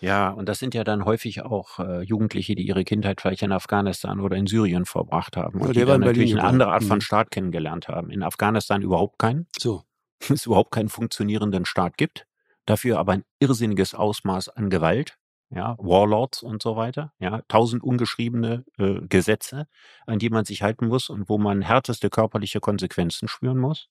Ja, 0.00 0.30
und 0.30 0.48
das 0.48 0.58
sind 0.58 0.74
ja 0.74 0.84
dann 0.84 1.04
häufig 1.04 1.42
auch 1.42 1.78
äh, 1.78 2.02
Jugendliche, 2.02 2.54
die 2.54 2.66
ihre 2.66 2.84
Kindheit 2.84 3.20
vielleicht 3.20 3.42
in 3.42 3.52
Afghanistan 3.52 4.20
oder 4.20 4.36
in 4.36 4.46
Syrien 4.46 4.84
verbracht 4.84 5.36
haben 5.36 5.60
und 5.60 5.68
Ja, 5.68 5.72
die 5.72 5.84
dann 5.84 6.00
natürlich 6.00 6.30
Berlin 6.32 6.38
eine 6.40 6.48
andere 6.48 6.72
Art 6.72 6.84
von 6.84 6.98
Mhm. 6.98 7.00
Staat 7.02 7.30
kennengelernt 7.30 7.88
haben. 7.88 8.10
In 8.10 8.22
Afghanistan 8.22 8.82
überhaupt 8.82 9.18
keinen, 9.18 9.46
So. 9.58 9.82
es 10.28 10.46
überhaupt 10.46 10.72
keinen 10.72 10.88
funktionierenden 10.88 11.64
Staat 11.64 11.96
gibt, 11.96 12.26
dafür 12.66 12.98
aber 12.98 13.12
ein 13.12 13.24
irrsinniges 13.40 13.94
Ausmaß 13.94 14.50
an 14.50 14.68
Gewalt, 14.70 15.16
ja, 15.50 15.76
Warlords 15.78 16.42
und 16.42 16.62
so 16.62 16.76
weiter, 16.76 17.12
ja, 17.18 17.42
tausend 17.48 17.82
ungeschriebene 17.82 18.64
äh, 18.78 19.00
Gesetze, 19.08 19.66
an 20.06 20.18
die 20.18 20.30
man 20.30 20.44
sich 20.44 20.62
halten 20.62 20.88
muss 20.88 21.10
und 21.10 21.28
wo 21.28 21.38
man 21.38 21.62
härteste 21.62 22.10
körperliche 22.10 22.60
Konsequenzen 22.60 23.28
spüren 23.28 23.58
muss. 23.58 23.88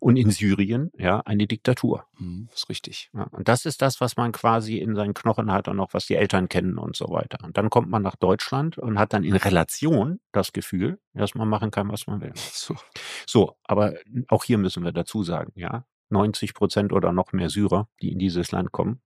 Und 0.00 0.16
in 0.16 0.30
Syrien, 0.30 0.90
ja, 0.96 1.20
eine 1.20 1.46
Diktatur. 1.46 2.06
Mhm, 2.18 2.48
ist 2.52 2.68
richtig. 2.68 3.10
Ja, 3.14 3.24
und 3.24 3.48
das 3.48 3.64
ist 3.64 3.82
das, 3.82 4.00
was 4.00 4.16
man 4.16 4.32
quasi 4.32 4.78
in 4.78 4.94
seinen 4.94 5.14
Knochen 5.14 5.52
hat 5.52 5.68
und 5.68 5.78
auch 5.80 5.94
was 5.94 6.06
die 6.06 6.16
Eltern 6.16 6.48
kennen 6.48 6.78
und 6.78 6.96
so 6.96 7.08
weiter. 7.10 7.38
Und 7.44 7.56
dann 7.56 7.70
kommt 7.70 7.88
man 7.88 8.02
nach 8.02 8.16
Deutschland 8.16 8.78
und 8.78 8.98
hat 8.98 9.12
dann 9.12 9.24
in 9.24 9.36
Relation 9.36 10.20
das 10.32 10.52
Gefühl, 10.52 10.98
dass 11.14 11.34
man 11.34 11.48
machen 11.48 11.70
kann, 11.70 11.90
was 11.90 12.06
man 12.06 12.20
will. 12.20 12.32
So. 12.56 12.74
So, 13.26 13.56
aber 13.64 13.94
auch 14.28 14.44
hier 14.44 14.58
müssen 14.58 14.82
wir 14.82 14.92
dazu 14.92 15.22
sagen, 15.22 15.52
ja, 15.54 15.84
90 16.08 16.54
Prozent 16.54 16.92
oder 16.92 17.12
noch 17.12 17.32
mehr 17.32 17.50
Syrer, 17.50 17.88
die 18.00 18.12
in 18.12 18.18
dieses 18.18 18.50
Land 18.50 18.72
kommen, 18.72 19.02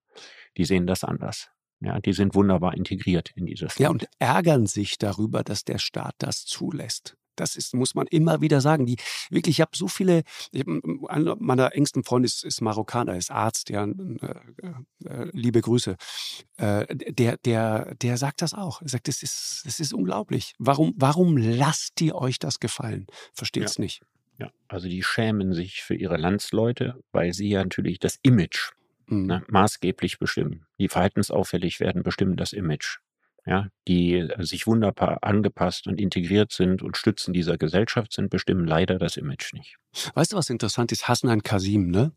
die 0.56 0.64
sehen 0.64 0.86
das 0.86 1.04
anders. 1.04 1.50
Ja, 1.80 1.98
die 1.98 2.12
sind 2.12 2.34
wunderbar 2.34 2.74
integriert 2.74 3.30
in 3.34 3.46
dieses 3.46 3.78
Ja, 3.78 3.88
Land. 3.88 4.02
und 4.02 4.10
ärgern 4.18 4.66
sich 4.66 4.98
darüber, 4.98 5.42
dass 5.42 5.64
der 5.64 5.78
Staat 5.78 6.14
das 6.18 6.44
zulässt. 6.44 7.16
Das 7.36 7.56
ist, 7.56 7.74
muss 7.74 7.94
man 7.94 8.06
immer 8.06 8.42
wieder 8.42 8.60
sagen. 8.60 8.84
Die 8.84 8.96
wirklich, 9.30 9.56
ich 9.56 9.60
habe 9.62 9.70
so 9.74 9.88
viele, 9.88 10.24
ich 10.52 10.64
einer 11.08 11.36
meiner 11.36 11.74
engsten 11.74 12.04
Freunde 12.04 12.26
ist, 12.26 12.44
ist 12.44 12.60
Marokkaner, 12.60 13.16
ist 13.16 13.30
Arzt, 13.30 13.70
ja, 13.70 13.84
äh, 13.86 15.06
äh, 15.06 15.30
liebe 15.32 15.62
Grüße. 15.62 15.96
Äh, 16.58 16.94
der, 16.94 17.38
der, 17.38 17.94
der 17.94 18.18
sagt 18.18 18.42
das 18.42 18.52
auch. 18.52 18.82
Er 18.82 18.88
sagt, 18.88 19.08
das 19.08 19.22
ist, 19.22 19.62
das 19.64 19.80
ist 19.80 19.94
unglaublich. 19.94 20.54
Warum, 20.58 20.92
warum 20.96 21.38
lasst 21.38 21.98
ihr 22.02 22.14
euch 22.14 22.38
das 22.38 22.60
gefallen? 22.60 23.06
Versteht's 23.32 23.78
nicht. 23.78 24.02
Ja, 24.38 24.50
also 24.68 24.88
die 24.88 25.02
schämen 25.02 25.54
sich 25.54 25.82
für 25.82 25.94
ihre 25.94 26.16
Landsleute, 26.18 27.02
weil 27.12 27.32
sie 27.32 27.48
ja 27.48 27.62
natürlich 27.62 27.98
das 27.98 28.18
Image 28.22 28.72
Mhm. 29.10 29.26
ne, 29.26 29.42
maßgeblich 29.48 30.18
bestimmen. 30.18 30.66
Die 30.78 30.88
verhaltensauffällig 30.88 31.80
werden, 31.80 32.02
bestimmen 32.02 32.36
das 32.36 32.52
Image. 32.52 32.98
Ja, 33.46 33.68
die 33.88 34.14
äh, 34.14 34.44
sich 34.44 34.66
wunderbar 34.66 35.18
angepasst 35.22 35.86
und 35.86 36.00
integriert 36.00 36.52
sind 36.52 36.82
und 36.82 36.96
Stützen 36.96 37.32
dieser 37.32 37.56
Gesellschaft 37.56 38.12
sind, 38.12 38.30
bestimmen 38.30 38.66
leider 38.66 38.98
das 38.98 39.16
Image 39.16 39.54
nicht. 39.54 39.76
Weißt 40.14 40.32
du, 40.32 40.36
was 40.36 40.50
interessant 40.50 40.92
ist? 40.92 41.08
Hassan 41.08 41.42
Kasim, 41.42 41.90
ne? 41.90 42.12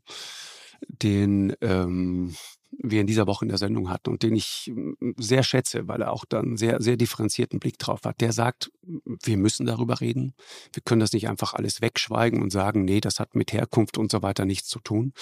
Den 0.87 1.55
ähm, 1.61 2.35
wir 2.81 3.01
in 3.01 3.07
dieser 3.07 3.27
Woche 3.27 3.45
in 3.45 3.49
der 3.49 3.57
Sendung 3.57 3.89
hatten 3.89 4.09
und 4.09 4.23
den 4.23 4.35
ich 4.35 4.71
mm, 4.73 5.11
sehr 5.17 5.43
schätze, 5.43 5.87
weil 5.87 6.01
er 6.01 6.11
auch 6.11 6.25
dann 6.25 6.57
sehr, 6.57 6.81
sehr 6.81 6.97
differenzierten 6.97 7.59
Blick 7.59 7.77
drauf 7.77 8.01
hat. 8.03 8.21
Der 8.21 8.33
sagt, 8.33 8.71
wir 8.81 9.37
müssen 9.37 9.65
darüber 9.65 10.01
reden. 10.01 10.33
Wir 10.73 10.81
können 10.83 11.01
das 11.01 11.13
nicht 11.13 11.27
einfach 11.27 11.53
alles 11.53 11.81
wegschweigen 11.81 12.41
und 12.41 12.51
sagen, 12.51 12.85
nee, 12.85 13.01
das 13.01 13.19
hat 13.19 13.35
mit 13.35 13.53
Herkunft 13.53 13.97
und 13.97 14.11
so 14.11 14.21
weiter 14.21 14.45
nichts 14.45 14.67
zu 14.67 14.79
tun. 14.79 15.13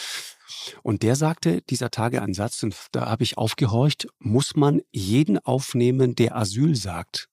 Und 0.84 1.04
der 1.04 1.16
sagte 1.16 1.62
dieser 1.64 1.92
Tage 1.92 2.22
einen 2.22 2.34
Satz, 2.34 2.62
und 2.64 2.76
da 2.92 3.08
habe 3.10 3.24
ich 3.24 3.38
aufgehorcht, 3.38 4.08
muss 4.20 4.56
man 4.56 4.82
jeden 4.92 5.38
aufnehmen, 5.40 6.16
der 6.16 6.36
Asyl 6.36 6.76
sagt. 6.76 7.30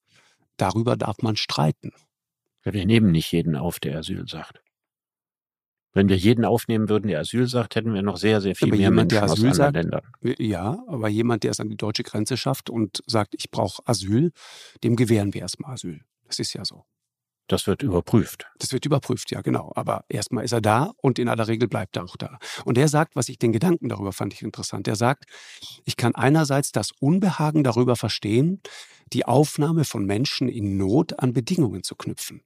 Darüber 0.57 0.97
darf 0.97 1.19
man 1.23 1.37
streiten. 1.37 1.93
Wir 2.64 2.85
nehmen 2.85 3.12
nicht 3.12 3.33
jeden 3.33 3.57
auf, 3.57 3.81
der 3.81 3.99
Asyl 3.99 4.29
sagt. 4.29 4.61
Wenn 5.99 6.09
wir 6.09 6.16
jeden 6.16 6.44
aufnehmen 6.44 6.88
würden, 6.88 7.09
der 7.09 7.18
Asyl 7.18 7.49
sagt, 7.49 7.74
hätten 7.74 7.92
wir 7.92 8.03
noch 8.03 8.18
sehr, 8.18 8.40
sehr 8.40 8.55
viel 8.55 8.68
Aber 8.68 8.76
mehr 8.76 8.90
jemand, 8.90 9.11
Menschen 9.11 9.16
der 9.16 9.24
aus 9.24 9.32
Asyl 9.32 9.51
anderen 9.51 9.57
sagt, 9.57 9.74
Ländern. 9.74 10.03
Ja, 10.38 10.78
aber 10.86 11.09
jemand, 11.09 11.42
der 11.42 11.51
es 11.51 11.59
an 11.59 11.68
die 11.68 11.76
deutsche 11.76 12.05
Grenze 12.05 12.36
schafft 12.36 12.70
und 12.70 13.03
sagt, 13.09 13.34
ich 13.36 13.51
brauche 13.51 13.82
Asyl, 13.84 14.30
dem 14.84 14.94
gewähren 14.94 15.34
wir 15.34 15.40
erstmal 15.40 15.72
Asyl. 15.72 16.03
Das 16.24 16.38
ist 16.38 16.53
ja 16.53 16.64
so. 16.64 16.84
Das 17.49 17.66
wird 17.66 17.82
überprüft. 17.82 18.46
Das 18.61 18.72
wird 18.72 18.86
überprüft, 18.86 19.32
ja, 19.32 19.40
genau. 19.40 19.72
Aber 19.74 20.05
erstmal 20.09 20.44
ist 20.44 20.53
er 20.53 20.61
da 20.61 20.92
und 20.99 21.18
in 21.18 21.28
aller 21.28 21.49
Regel 21.49 21.66
bleibt 21.66 21.96
er 21.96 22.05
auch 22.05 22.16
da. 22.16 22.38
Und 22.64 22.78
er 22.78 22.86
sagt, 22.86 23.16
was 23.16 23.28
ich 23.28 23.40
den 23.40 23.51
Gedanken 23.51 23.88
darüber 23.88 24.12
fand 24.12 24.32
ich 24.34 24.42
interessant. 24.42 24.86
Er 24.86 24.94
sagt, 24.94 25.24
ich 25.84 25.96
kann 25.96 26.14
einerseits 26.14 26.70
das 26.70 26.92
Unbehagen 27.01 27.64
darüber 27.64 27.96
verstehen, 27.96 28.61
die 29.12 29.24
Aufnahme 29.24 29.82
von 29.82 30.05
Menschen 30.05 30.49
in 30.49 30.76
Not 30.76 31.18
an 31.18 31.32
Bedingungen 31.32 31.82
zu 31.82 31.96
knüpfen. 31.96 32.42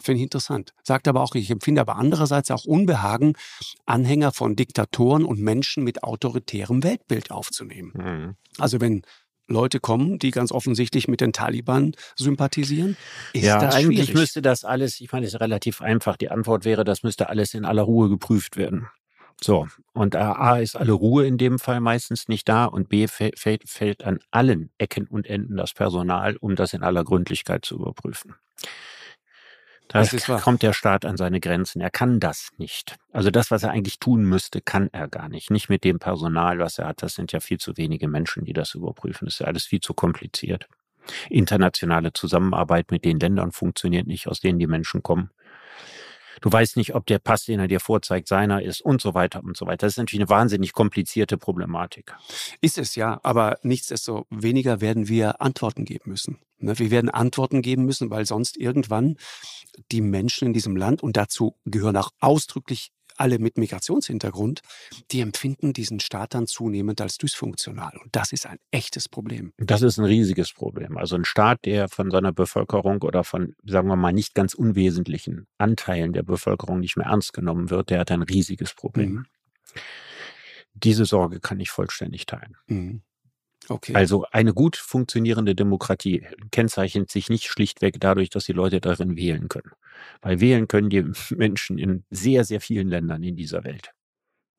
Finde 0.00 0.18
ich 0.18 0.24
interessant. 0.24 0.74
Sagt 0.82 1.08
aber 1.08 1.22
auch, 1.22 1.34
ich 1.34 1.50
empfinde 1.50 1.80
aber 1.80 1.96
andererseits 1.96 2.50
auch 2.50 2.64
Unbehagen, 2.64 3.34
Anhänger 3.86 4.32
von 4.32 4.56
Diktatoren 4.56 5.24
und 5.24 5.40
Menschen 5.40 5.84
mit 5.84 6.02
autoritärem 6.04 6.82
Weltbild 6.84 7.30
aufzunehmen. 7.30 7.92
Mhm. 7.94 8.36
Also 8.58 8.80
wenn 8.80 9.02
Leute 9.48 9.80
kommen, 9.80 10.18
die 10.18 10.30
ganz 10.30 10.52
offensichtlich 10.52 11.08
mit 11.08 11.20
den 11.20 11.32
Taliban 11.32 11.94
sympathisieren, 12.16 12.96
ist 13.32 13.44
ja, 13.44 13.58
das 13.58 13.74
eigentlich 13.74 14.06
schwierig. 14.06 14.14
müsste 14.14 14.42
das 14.42 14.64
alles, 14.64 15.00
ich 15.00 15.10
meine, 15.10 15.26
es 15.26 15.34
ist 15.34 15.40
relativ 15.40 15.80
einfach. 15.80 16.16
Die 16.16 16.30
Antwort 16.30 16.64
wäre, 16.64 16.84
das 16.84 17.02
müsste 17.02 17.28
alles 17.28 17.54
in 17.54 17.64
aller 17.64 17.82
Ruhe 17.82 18.08
geprüft 18.08 18.56
werden. 18.56 18.88
So, 19.40 19.68
und 19.92 20.16
A 20.16 20.58
ist 20.58 20.76
alle 20.76 20.92
Ruhe 20.92 21.24
in 21.24 21.38
dem 21.38 21.60
Fall 21.60 21.80
meistens 21.80 22.26
nicht 22.26 22.48
da 22.48 22.64
und 22.64 22.88
B 22.88 23.06
fällt, 23.06 23.38
fällt 23.68 24.04
an 24.04 24.18
allen 24.32 24.70
Ecken 24.78 25.06
und 25.06 25.26
Enden 25.28 25.56
das 25.56 25.72
Personal, 25.74 26.36
um 26.36 26.56
das 26.56 26.72
in 26.72 26.82
aller 26.82 27.04
Gründlichkeit 27.04 27.64
zu 27.64 27.76
überprüfen. 27.76 28.34
Da 29.88 30.04
kommt 30.40 30.62
der 30.62 30.74
Staat 30.74 31.06
an 31.06 31.16
seine 31.16 31.40
Grenzen. 31.40 31.80
Er 31.80 31.90
kann 31.90 32.20
das 32.20 32.50
nicht. 32.58 32.96
Also 33.10 33.30
das, 33.30 33.50
was 33.50 33.62
er 33.62 33.70
eigentlich 33.70 33.98
tun 33.98 34.22
müsste, 34.22 34.60
kann 34.60 34.90
er 34.92 35.08
gar 35.08 35.28
nicht. 35.28 35.50
Nicht 35.50 35.70
mit 35.70 35.82
dem 35.82 35.98
Personal, 35.98 36.58
was 36.58 36.78
er 36.78 36.88
hat. 36.88 37.02
Das 37.02 37.14
sind 37.14 37.32
ja 37.32 37.40
viel 37.40 37.58
zu 37.58 37.76
wenige 37.76 38.06
Menschen, 38.06 38.44
die 38.44 38.52
das 38.52 38.74
überprüfen. 38.74 39.24
Das 39.24 39.34
ist 39.34 39.40
ja 39.40 39.46
alles 39.46 39.64
viel 39.64 39.80
zu 39.80 39.94
kompliziert. 39.94 40.68
Internationale 41.30 42.12
Zusammenarbeit 42.12 42.90
mit 42.90 43.04
den 43.04 43.18
Ländern 43.18 43.52
funktioniert 43.52 44.06
nicht, 44.06 44.28
aus 44.28 44.40
denen 44.40 44.58
die 44.58 44.66
Menschen 44.66 45.02
kommen. 45.02 45.30
Du 46.40 46.52
weißt 46.52 46.76
nicht, 46.76 46.94
ob 46.94 47.06
der 47.06 47.18
Pass, 47.18 47.44
den 47.44 47.60
er 47.60 47.68
dir 47.68 47.80
vorzeigt, 47.80 48.28
seiner 48.28 48.62
ist 48.62 48.80
und 48.80 49.00
so 49.00 49.14
weiter 49.14 49.42
und 49.42 49.56
so 49.56 49.66
weiter. 49.66 49.86
Das 49.86 49.94
ist 49.94 49.98
natürlich 49.98 50.22
eine 50.22 50.30
wahnsinnig 50.30 50.72
komplizierte 50.72 51.36
Problematik. 51.36 52.14
Ist 52.60 52.78
es 52.78 52.94
ja, 52.94 53.20
aber 53.22 53.58
nichtsdestoweniger 53.62 54.80
werden 54.80 55.08
wir 55.08 55.40
Antworten 55.40 55.84
geben 55.84 56.10
müssen. 56.10 56.38
Ne, 56.58 56.78
Wir 56.78 56.90
werden 56.90 57.10
Antworten 57.10 57.62
geben 57.62 57.84
müssen, 57.84 58.10
weil 58.10 58.26
sonst 58.26 58.56
irgendwann 58.56 59.16
die 59.92 60.00
Menschen 60.00 60.46
in 60.46 60.52
diesem 60.52 60.76
Land, 60.76 61.02
und 61.02 61.16
dazu 61.16 61.56
gehören 61.64 61.96
auch 61.96 62.10
ausdrücklich 62.20 62.90
alle 63.18 63.38
mit 63.38 63.58
Migrationshintergrund, 63.58 64.60
die 65.10 65.20
empfinden 65.20 65.72
diesen 65.72 66.00
Staat 66.00 66.34
dann 66.34 66.46
zunehmend 66.46 67.00
als 67.00 67.18
dysfunktional. 67.18 67.92
Und 68.02 68.14
das 68.14 68.32
ist 68.32 68.46
ein 68.46 68.58
echtes 68.70 69.08
Problem. 69.08 69.52
Das 69.58 69.82
ist 69.82 69.98
ein 69.98 70.04
riesiges 70.04 70.52
Problem. 70.52 70.96
Also 70.96 71.16
ein 71.16 71.24
Staat, 71.24 71.64
der 71.64 71.88
von 71.88 72.10
seiner 72.10 72.32
Bevölkerung 72.32 73.02
oder 73.02 73.24
von, 73.24 73.54
sagen 73.64 73.88
wir 73.88 73.96
mal, 73.96 74.12
nicht 74.12 74.34
ganz 74.34 74.54
unwesentlichen 74.54 75.46
Anteilen 75.58 76.12
der 76.12 76.22
Bevölkerung 76.22 76.80
nicht 76.80 76.96
mehr 76.96 77.06
ernst 77.06 77.32
genommen 77.32 77.70
wird, 77.70 77.90
der 77.90 78.00
hat 78.00 78.10
ein 78.10 78.22
riesiges 78.22 78.74
Problem. 78.74 79.12
Mhm. 79.12 79.26
Diese 80.74 81.04
Sorge 81.04 81.40
kann 81.40 81.60
ich 81.60 81.70
vollständig 81.70 82.26
teilen. 82.26 82.56
Mhm. 82.66 83.02
Okay. 83.68 83.94
Also 83.94 84.24
eine 84.30 84.54
gut 84.54 84.76
funktionierende 84.76 85.54
Demokratie 85.54 86.26
kennzeichnet 86.50 87.10
sich 87.10 87.28
nicht 87.28 87.46
schlichtweg 87.46 87.96
dadurch, 88.00 88.30
dass 88.30 88.44
die 88.44 88.52
Leute 88.52 88.80
darin 88.80 89.16
wählen 89.16 89.48
können. 89.48 89.72
Weil 90.22 90.40
wählen 90.40 90.68
können 90.68 90.90
die 90.90 91.04
Menschen 91.36 91.78
in 91.78 92.04
sehr, 92.10 92.44
sehr 92.44 92.60
vielen 92.60 92.88
Ländern 92.88 93.22
in 93.22 93.36
dieser 93.36 93.64
Welt. 93.64 93.92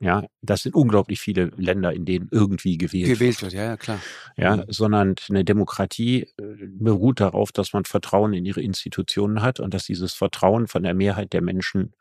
Ja, 0.02 0.24
das 0.42 0.62
sind 0.64 0.76
unglaublich 0.76 1.20
viele 1.20 1.52
Länder, 1.58 1.92
in 1.92 2.06
denen 2.06 2.30
irgendwie 2.32 2.78
gewählt, 2.78 3.10
Gewählt 3.10 3.42
wird, 3.42 3.52
ja, 3.52 3.64
ja, 3.66 3.78
klar. 3.78 4.00
Ja, 4.38 4.56
Mhm. 4.58 4.64
sondern 4.70 5.16
eine 5.30 5.44
Demokratie 5.44 6.22
äh, 6.38 6.56
beruht 6.70 7.20
darauf, 7.20 7.52
dass 7.52 7.74
man 7.74 7.84
Vertrauen 7.84 8.34
in 8.34 8.46
ihre 8.46 8.62
Institutionen 8.62 9.42
hat 9.42 9.60
und 9.60 9.74
dass 9.74 9.84
dieses 9.84 10.14
Vertrauen 10.14 10.68
von 10.68 10.84
der 10.84 10.94
Mehrheit 10.94 11.34
der 11.34 11.42
Menschen 11.42 11.94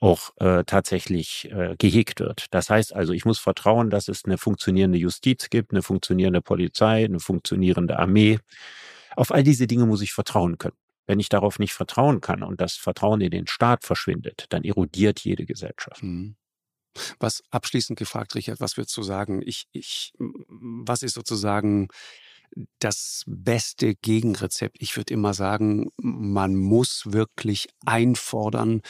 auch 0.00 0.30
äh, 0.36 0.64
tatsächlich 0.64 1.50
äh, 1.52 1.76
gehegt 1.78 2.20
wird. 2.20 2.46
Das 2.50 2.70
heißt 2.70 2.94
also, 2.94 3.12
ich 3.12 3.26
muss 3.26 3.38
vertrauen, 3.38 3.90
dass 3.90 4.08
es 4.08 4.24
eine 4.24 4.38
funktionierende 4.38 4.98
Justiz 4.98 5.50
gibt, 5.50 5.72
eine 5.72 5.82
funktionierende 5.82 6.40
Polizei, 6.40 7.04
eine 7.04 7.20
funktionierende 7.20 7.98
Armee. 7.98 8.38
Auf 9.14 9.30
all 9.30 9.42
diese 9.42 9.66
Dinge 9.66 9.86
muss 9.86 10.00
ich 10.00 10.12
vertrauen 10.12 10.56
können. 10.56 10.76
Wenn 11.06 11.20
ich 11.20 11.28
darauf 11.28 11.58
nicht 11.58 11.74
vertrauen 11.74 12.20
kann 12.20 12.42
und 12.42 12.60
das 12.60 12.76
Vertrauen 12.76 13.20
in 13.20 13.30
den 13.30 13.46
Staat 13.46 13.84
verschwindet, 13.84 14.46
dann 14.48 14.64
erodiert 14.64 15.20
jede 15.20 15.44
Gesellschaft. 15.44 16.02
Mhm. 16.02 16.36
Was 17.18 17.42
abschließend 17.50 17.98
gefragt, 17.98 18.34
Richard, 18.34 18.60
was 18.60 18.76
würdest 18.76 18.96
du 18.96 19.02
sagen? 19.02 19.42
Ich, 19.44 19.66
ich, 19.72 20.12
was 20.18 21.02
ist 21.02 21.14
sozusagen 21.14 21.88
das 22.78 23.24
beste 23.26 23.94
Gegenrezept? 23.94 24.76
Ich 24.80 24.96
würde 24.96 25.14
immer 25.14 25.34
sagen, 25.34 25.90
man 25.98 26.56
muss 26.56 27.02
wirklich 27.06 27.68
einfordern, 27.84 28.82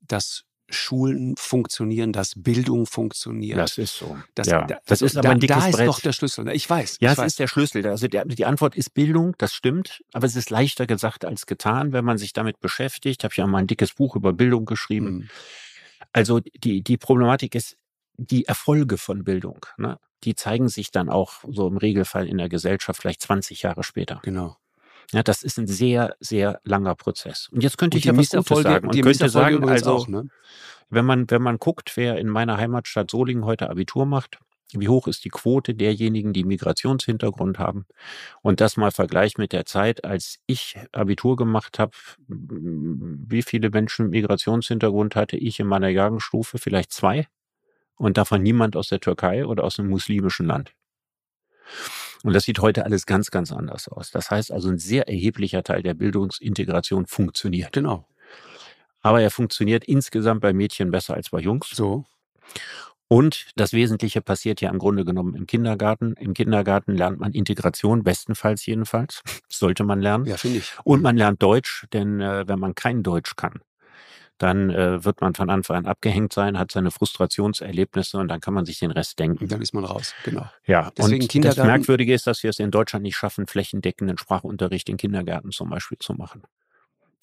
dass 0.00 0.44
Schulen 0.68 1.36
funktionieren, 1.36 2.12
dass 2.12 2.32
Bildung 2.36 2.86
funktioniert. 2.86 3.58
Das 3.58 3.78
ist 3.78 3.96
so. 3.96 4.16
Das, 4.34 4.46
ja, 4.48 4.66
da, 4.66 4.78
das 4.86 5.02
ist 5.02 5.16
aber 5.16 5.28
da, 5.28 5.30
ein 5.32 5.40
dickes 5.40 5.56
da 5.56 5.68
ist 5.68 5.76
Brett. 5.76 5.88
doch 5.88 6.00
der 6.00 6.12
Schlüssel. 6.12 6.44
ne? 6.44 6.54
Ich 6.54 6.68
weiß. 6.68 6.98
Ja, 7.00 7.10
ich 7.10 7.12
es 7.12 7.18
weiß. 7.18 7.26
ist 7.26 7.38
der 7.38 7.46
Schlüssel. 7.46 7.86
Also 7.86 8.08
die, 8.08 8.20
die 8.26 8.44
Antwort 8.44 8.76
ist 8.76 8.94
Bildung, 8.94 9.34
das 9.38 9.54
stimmt, 9.54 10.02
aber 10.12 10.26
es 10.26 10.36
ist 10.36 10.50
leichter 10.50 10.86
gesagt 10.86 11.24
als 11.24 11.46
getan, 11.46 11.92
wenn 11.92 12.04
man 12.04 12.18
sich 12.18 12.32
damit 12.32 12.60
beschäftigt. 12.60 13.24
Habe 13.24 13.32
ich 13.32 13.38
ja 13.38 13.46
mal 13.46 13.58
ein 13.58 13.66
dickes 13.66 13.94
Buch 13.94 14.16
über 14.16 14.32
Bildung 14.32 14.64
geschrieben. 14.64 15.10
Mhm. 15.10 15.28
Also 16.12 16.40
die, 16.40 16.82
die 16.82 16.96
Problematik 16.96 17.54
ist 17.54 17.76
die 18.16 18.46
Erfolge 18.46 18.98
von 18.98 19.24
Bildung. 19.24 19.66
Ne? 19.76 19.98
die 20.24 20.34
zeigen 20.34 20.68
sich 20.68 20.90
dann 20.90 21.08
auch 21.08 21.44
so 21.48 21.68
im 21.68 21.76
Regelfall 21.76 22.26
in 22.26 22.38
der 22.38 22.48
Gesellschaft 22.48 23.00
vielleicht 23.00 23.22
20 23.22 23.62
Jahre 23.62 23.84
später. 23.84 24.20
Genau. 24.22 24.56
Ja, 25.12 25.22
das 25.22 25.42
ist 25.42 25.58
ein 25.58 25.66
sehr, 25.66 26.16
sehr 26.20 26.60
langer 26.64 26.94
Prozess. 26.94 27.48
Und 27.52 27.62
jetzt 27.62 27.78
könnte 27.78 27.96
Und 27.96 27.98
ich 27.98 28.04
ja 28.04 28.12
was 28.12 28.28
Gutes 28.28 28.32
Misserfolge, 28.32 28.68
sagen. 28.68 28.88
Und 28.88 29.02
könnte 29.02 29.28
sagen, 29.28 29.68
also, 29.68 29.90
auch, 29.92 30.08
ne? 30.08 30.28
wenn 30.90 31.04
man, 31.04 31.30
wenn 31.30 31.42
man 31.42 31.58
guckt, 31.58 31.96
wer 31.96 32.18
in 32.18 32.28
meiner 32.28 32.56
Heimatstadt 32.56 33.10
Solingen 33.10 33.44
heute 33.44 33.70
Abitur 33.70 34.06
macht, 34.06 34.38
wie 34.72 34.88
hoch 34.88 35.06
ist 35.06 35.24
die 35.24 35.28
Quote 35.28 35.74
derjenigen, 35.74 36.32
die 36.32 36.44
Migrationshintergrund 36.44 37.58
haben? 37.58 37.86
Und 38.42 38.60
das 38.60 38.76
mal 38.76 38.90
vergleicht 38.90 39.38
mit 39.38 39.52
der 39.52 39.64
Zeit, 39.64 40.04
als 40.04 40.38
ich 40.46 40.76
Abitur 40.92 41.36
gemacht 41.36 41.78
habe, 41.78 41.92
wie 42.26 43.42
viele 43.42 43.70
Menschen 43.70 44.06
mit 44.06 44.22
Migrationshintergrund 44.22 45.14
hatte 45.14 45.36
ich 45.36 45.60
in 45.60 45.68
meiner 45.68 45.88
Jahrgangsstufe? 45.88 46.58
Vielleicht 46.58 46.92
zwei? 46.92 47.28
Und 47.94 48.16
davon 48.16 48.42
niemand 48.42 48.76
aus 48.76 48.88
der 48.88 49.00
Türkei 49.00 49.46
oder 49.46 49.64
aus 49.64 49.78
einem 49.78 49.88
muslimischen 49.88 50.46
Land. 50.46 50.72
Und 52.22 52.32
das 52.32 52.44
sieht 52.44 52.60
heute 52.60 52.84
alles 52.84 53.06
ganz, 53.06 53.30
ganz 53.30 53.52
anders 53.52 53.88
aus. 53.88 54.10
Das 54.10 54.30
heißt 54.30 54.52
also, 54.52 54.68
ein 54.68 54.78
sehr 54.78 55.08
erheblicher 55.08 55.62
Teil 55.62 55.82
der 55.82 55.94
Bildungsintegration 55.94 57.06
funktioniert. 57.06 57.72
Genau. 57.72 58.06
Aber 59.02 59.22
er 59.22 59.30
funktioniert 59.30 59.84
insgesamt 59.84 60.40
bei 60.40 60.52
Mädchen 60.52 60.90
besser 60.90 61.14
als 61.14 61.30
bei 61.30 61.40
Jungs. 61.40 61.68
So. 61.70 62.04
Und 63.08 63.46
das 63.54 63.72
Wesentliche 63.72 64.20
passiert 64.20 64.60
ja 64.60 64.70
im 64.70 64.78
Grunde 64.78 65.04
genommen 65.04 65.34
im 65.34 65.46
Kindergarten. 65.46 66.14
Im 66.18 66.34
Kindergarten 66.34 66.96
lernt 66.96 67.20
man 67.20 67.32
Integration, 67.32 68.02
bestenfalls 68.02 68.66
jedenfalls. 68.66 69.22
Sollte 69.48 69.84
man 69.84 70.00
lernen. 70.00 70.26
Ja, 70.26 70.36
finde 70.36 70.58
ich. 70.58 70.72
Und 70.82 71.02
man 71.02 71.16
lernt 71.16 71.40
Deutsch, 71.40 71.86
denn 71.92 72.20
äh, 72.20 72.48
wenn 72.48 72.58
man 72.58 72.74
kein 72.74 73.04
Deutsch 73.04 73.36
kann, 73.36 73.60
dann 74.38 74.70
äh, 74.70 75.04
wird 75.04 75.20
man 75.20 75.34
von 75.34 75.50
Anfang 75.50 75.76
an 75.78 75.86
abgehängt 75.86 76.32
sein, 76.32 76.58
hat 76.58 76.72
seine 76.72 76.90
Frustrationserlebnisse 76.90 78.18
und 78.18 78.28
dann 78.28 78.40
kann 78.40 78.54
man 78.54 78.66
sich 78.66 78.78
den 78.78 78.90
Rest 78.90 79.18
denken. 79.18 79.44
Und 79.44 79.52
dann 79.52 79.62
ist 79.62 79.74
man 79.74 79.84
raus. 79.84 80.14
Genau. 80.24 80.46
Ja, 80.66 80.90
Deswegen 80.96 81.22
und 81.22 81.44
das 81.44 81.56
Merkwürdige 81.56 82.12
ist, 82.12 82.26
dass 82.26 82.42
wir 82.42 82.50
es 82.50 82.58
in 82.58 82.70
Deutschland 82.70 83.02
nicht 83.02 83.16
schaffen, 83.16 83.46
flächendeckenden 83.46 84.18
Sprachunterricht 84.18 84.88
in 84.88 84.96
Kindergärten 84.96 85.50
zum 85.52 85.70
Beispiel 85.70 85.98
zu 85.98 86.14
machen. 86.14 86.42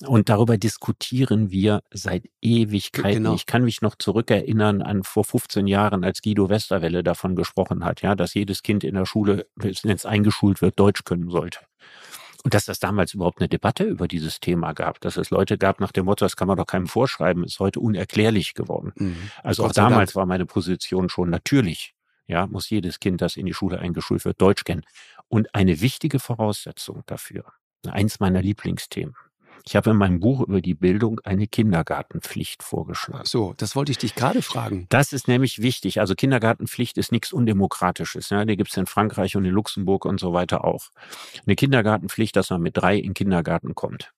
Und 0.08 0.30
darüber 0.30 0.58
diskutieren 0.58 1.52
wir 1.52 1.82
seit 1.92 2.24
Ewigkeiten. 2.42 3.24
Genau. 3.24 3.36
Ich 3.36 3.46
kann 3.46 3.64
mich 3.64 3.82
noch 3.82 3.96
zurückerinnern 3.96 4.82
an 4.82 5.04
vor 5.04 5.24
15 5.24 5.68
Jahren, 5.68 6.04
als 6.04 6.22
Guido 6.22 6.50
Westerwelle 6.50 7.04
davon 7.04 7.36
gesprochen 7.36 7.86
hat, 7.86 8.02
ja, 8.02 8.16
dass 8.16 8.34
jedes 8.34 8.64
Kind 8.64 8.84
in 8.84 8.96
der 8.96 9.06
Schule, 9.06 9.46
wenn 9.56 9.72
es 9.72 10.06
eingeschult 10.06 10.62
wird, 10.62 10.80
Deutsch 10.80 11.04
können 11.04 11.30
sollte. 11.30 11.60
Und 12.44 12.54
dass 12.54 12.66
das 12.66 12.80
damals 12.80 13.14
überhaupt 13.14 13.40
eine 13.40 13.48
Debatte 13.48 13.86
über 13.86 14.08
dieses 14.08 14.42
Thema 14.42 14.74
gab, 14.74 15.00
dass 15.00 15.16
es 15.16 15.30
Leute 15.30 15.58
gab 15.58 15.80
nach 15.80 15.94
dem 15.94 16.06
Motto, 16.06 16.26
das 16.26 16.36
kann 16.36 16.48
man 16.48 16.58
doch 16.58 16.68
keinem 16.68 16.88
vorschreiben, 16.88 17.44
ist 17.46 17.60
heute 17.60 17.80
unerklärlich 17.80 18.54
geworden. 18.54 18.92
Mhm. 18.96 19.32
Also 19.42 19.64
auch 19.66 19.72
damals 19.72 20.12
Dank. 20.12 20.16
war 20.16 20.26
meine 20.26 20.46
Position 20.46 21.08
schon 21.10 21.30
natürlich. 21.30 21.96
Ja, 22.28 22.48
muss 22.48 22.70
jedes 22.70 23.00
Kind, 23.00 23.22
das 23.22 23.38
in 23.38 23.46
die 23.46 23.54
Schule 23.54 23.80
eingeschult 23.80 24.26
wird, 24.26 24.42
Deutsch 24.42 24.64
kennen. 24.64 24.84
Und 25.28 25.56
eine 25.56 25.82
wichtige 25.82 26.20
Voraussetzung 26.20 27.04
dafür, 27.06 27.46
eins 27.88 28.20
meiner 28.20 28.42
Lieblingsthemen. 28.42 29.16
Ich 29.66 29.78
habe 29.78 29.92
in 29.92 29.98
meinem 29.98 30.20
Buch 30.20 30.42
über 30.42 30.62
die 30.62 30.74
Bildung 30.74 31.22
eine 31.24 31.48
Kindergartenpflicht 31.48 32.64
vorgeschlagen. 32.64 33.26
So, 33.26 33.54
das 33.56 33.76
wollte 33.76 33.94
ich 33.94 33.98
dich 33.98 34.14
gerade 34.14 34.42
fragen. 34.42 34.88
Das 34.90 35.14
ist 35.14 35.30
nämlich 35.30 35.62
wichtig. 35.62 36.02
Also 36.02 36.16
Kindergartenpflicht 36.16 36.98
ist 36.98 37.14
nichts 37.14 37.32
Undemokratisches. 37.32 38.30
Ja, 38.30 38.44
die 38.44 38.58
gibt's 38.58 38.76
in 38.76 38.88
Frankreich 38.88 39.38
und 39.38 39.46
in 39.46 39.52
Luxemburg 39.52 40.06
und 40.06 40.20
so 40.20 40.34
weiter 40.34 40.66
auch. 40.66 40.90
Eine 41.46 41.56
Kindergartenpflicht, 41.56 42.36
dass 42.36 42.50
man 42.50 42.62
mit 42.62 42.76
drei 42.76 42.98
in 42.98 43.10
den 43.10 43.14
Kindergarten 43.14 43.74
kommt. 43.74 44.12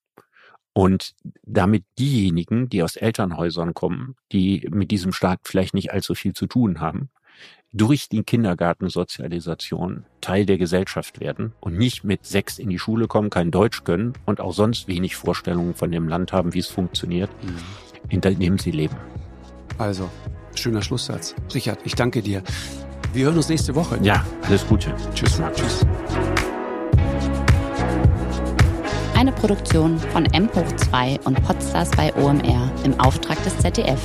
Und 0.73 1.13
damit 1.43 1.85
diejenigen, 1.99 2.67
die 2.67 2.83
aus 2.83 2.95
Elternhäusern 2.95 3.73
kommen, 3.73 4.15
die 4.31 4.67
mit 4.71 4.91
diesem 4.91 5.13
Staat 5.13 5.39
vielleicht 5.43 5.73
nicht 5.73 5.93
allzu 5.93 6.15
viel 6.15 6.33
zu 6.33 6.47
tun 6.47 6.81
haben, 6.81 7.09
durch 7.75 8.07
die 8.07 8.23
Kindergartensozialisation 8.23 10.05
Teil 10.21 10.45
der 10.45 10.57
Gesellschaft 10.57 11.19
werden 11.19 11.53
und 11.59 11.77
nicht 11.77 12.05
mit 12.05 12.25
sechs 12.25 12.57
in 12.57 12.69
die 12.69 12.79
Schule 12.79 13.07
kommen, 13.07 13.29
kein 13.29 13.51
Deutsch 13.51 13.83
können 13.83 14.13
und 14.25 14.39
auch 14.39 14.53
sonst 14.53 14.87
wenig 14.87 15.17
Vorstellungen 15.17 15.75
von 15.75 15.91
dem 15.91 16.07
Land 16.07 16.31
haben, 16.31 16.53
wie 16.53 16.59
es 16.59 16.67
funktioniert, 16.67 17.29
in 18.09 18.21
dem 18.21 18.57
sie 18.57 18.71
leben. 18.71 18.95
Also, 19.77 20.09
schöner 20.55 20.81
Schlusssatz. 20.81 21.35
Richard, 21.53 21.79
ich 21.83 21.95
danke 21.95 22.21
dir. 22.21 22.41
Wir 23.13 23.25
hören 23.25 23.35
uns 23.35 23.49
nächste 23.49 23.75
Woche. 23.75 23.99
Ja, 24.01 24.25
alles 24.43 24.65
Gute. 24.65 24.95
Tschüss. 25.13 25.41
Tschüss. 25.53 25.85
Eine 29.15 29.33
Produktion 29.33 29.99
von 29.99 30.25
M 30.27 30.49
hoch 30.55 30.75
2 30.77 31.19
und 31.25 31.43
Podstars 31.43 31.91
bei 31.91 32.13
OMR 32.15 32.71
im 32.85 32.97
Auftrag 33.01 33.43
des 33.43 33.57
ZDF. 33.57 33.99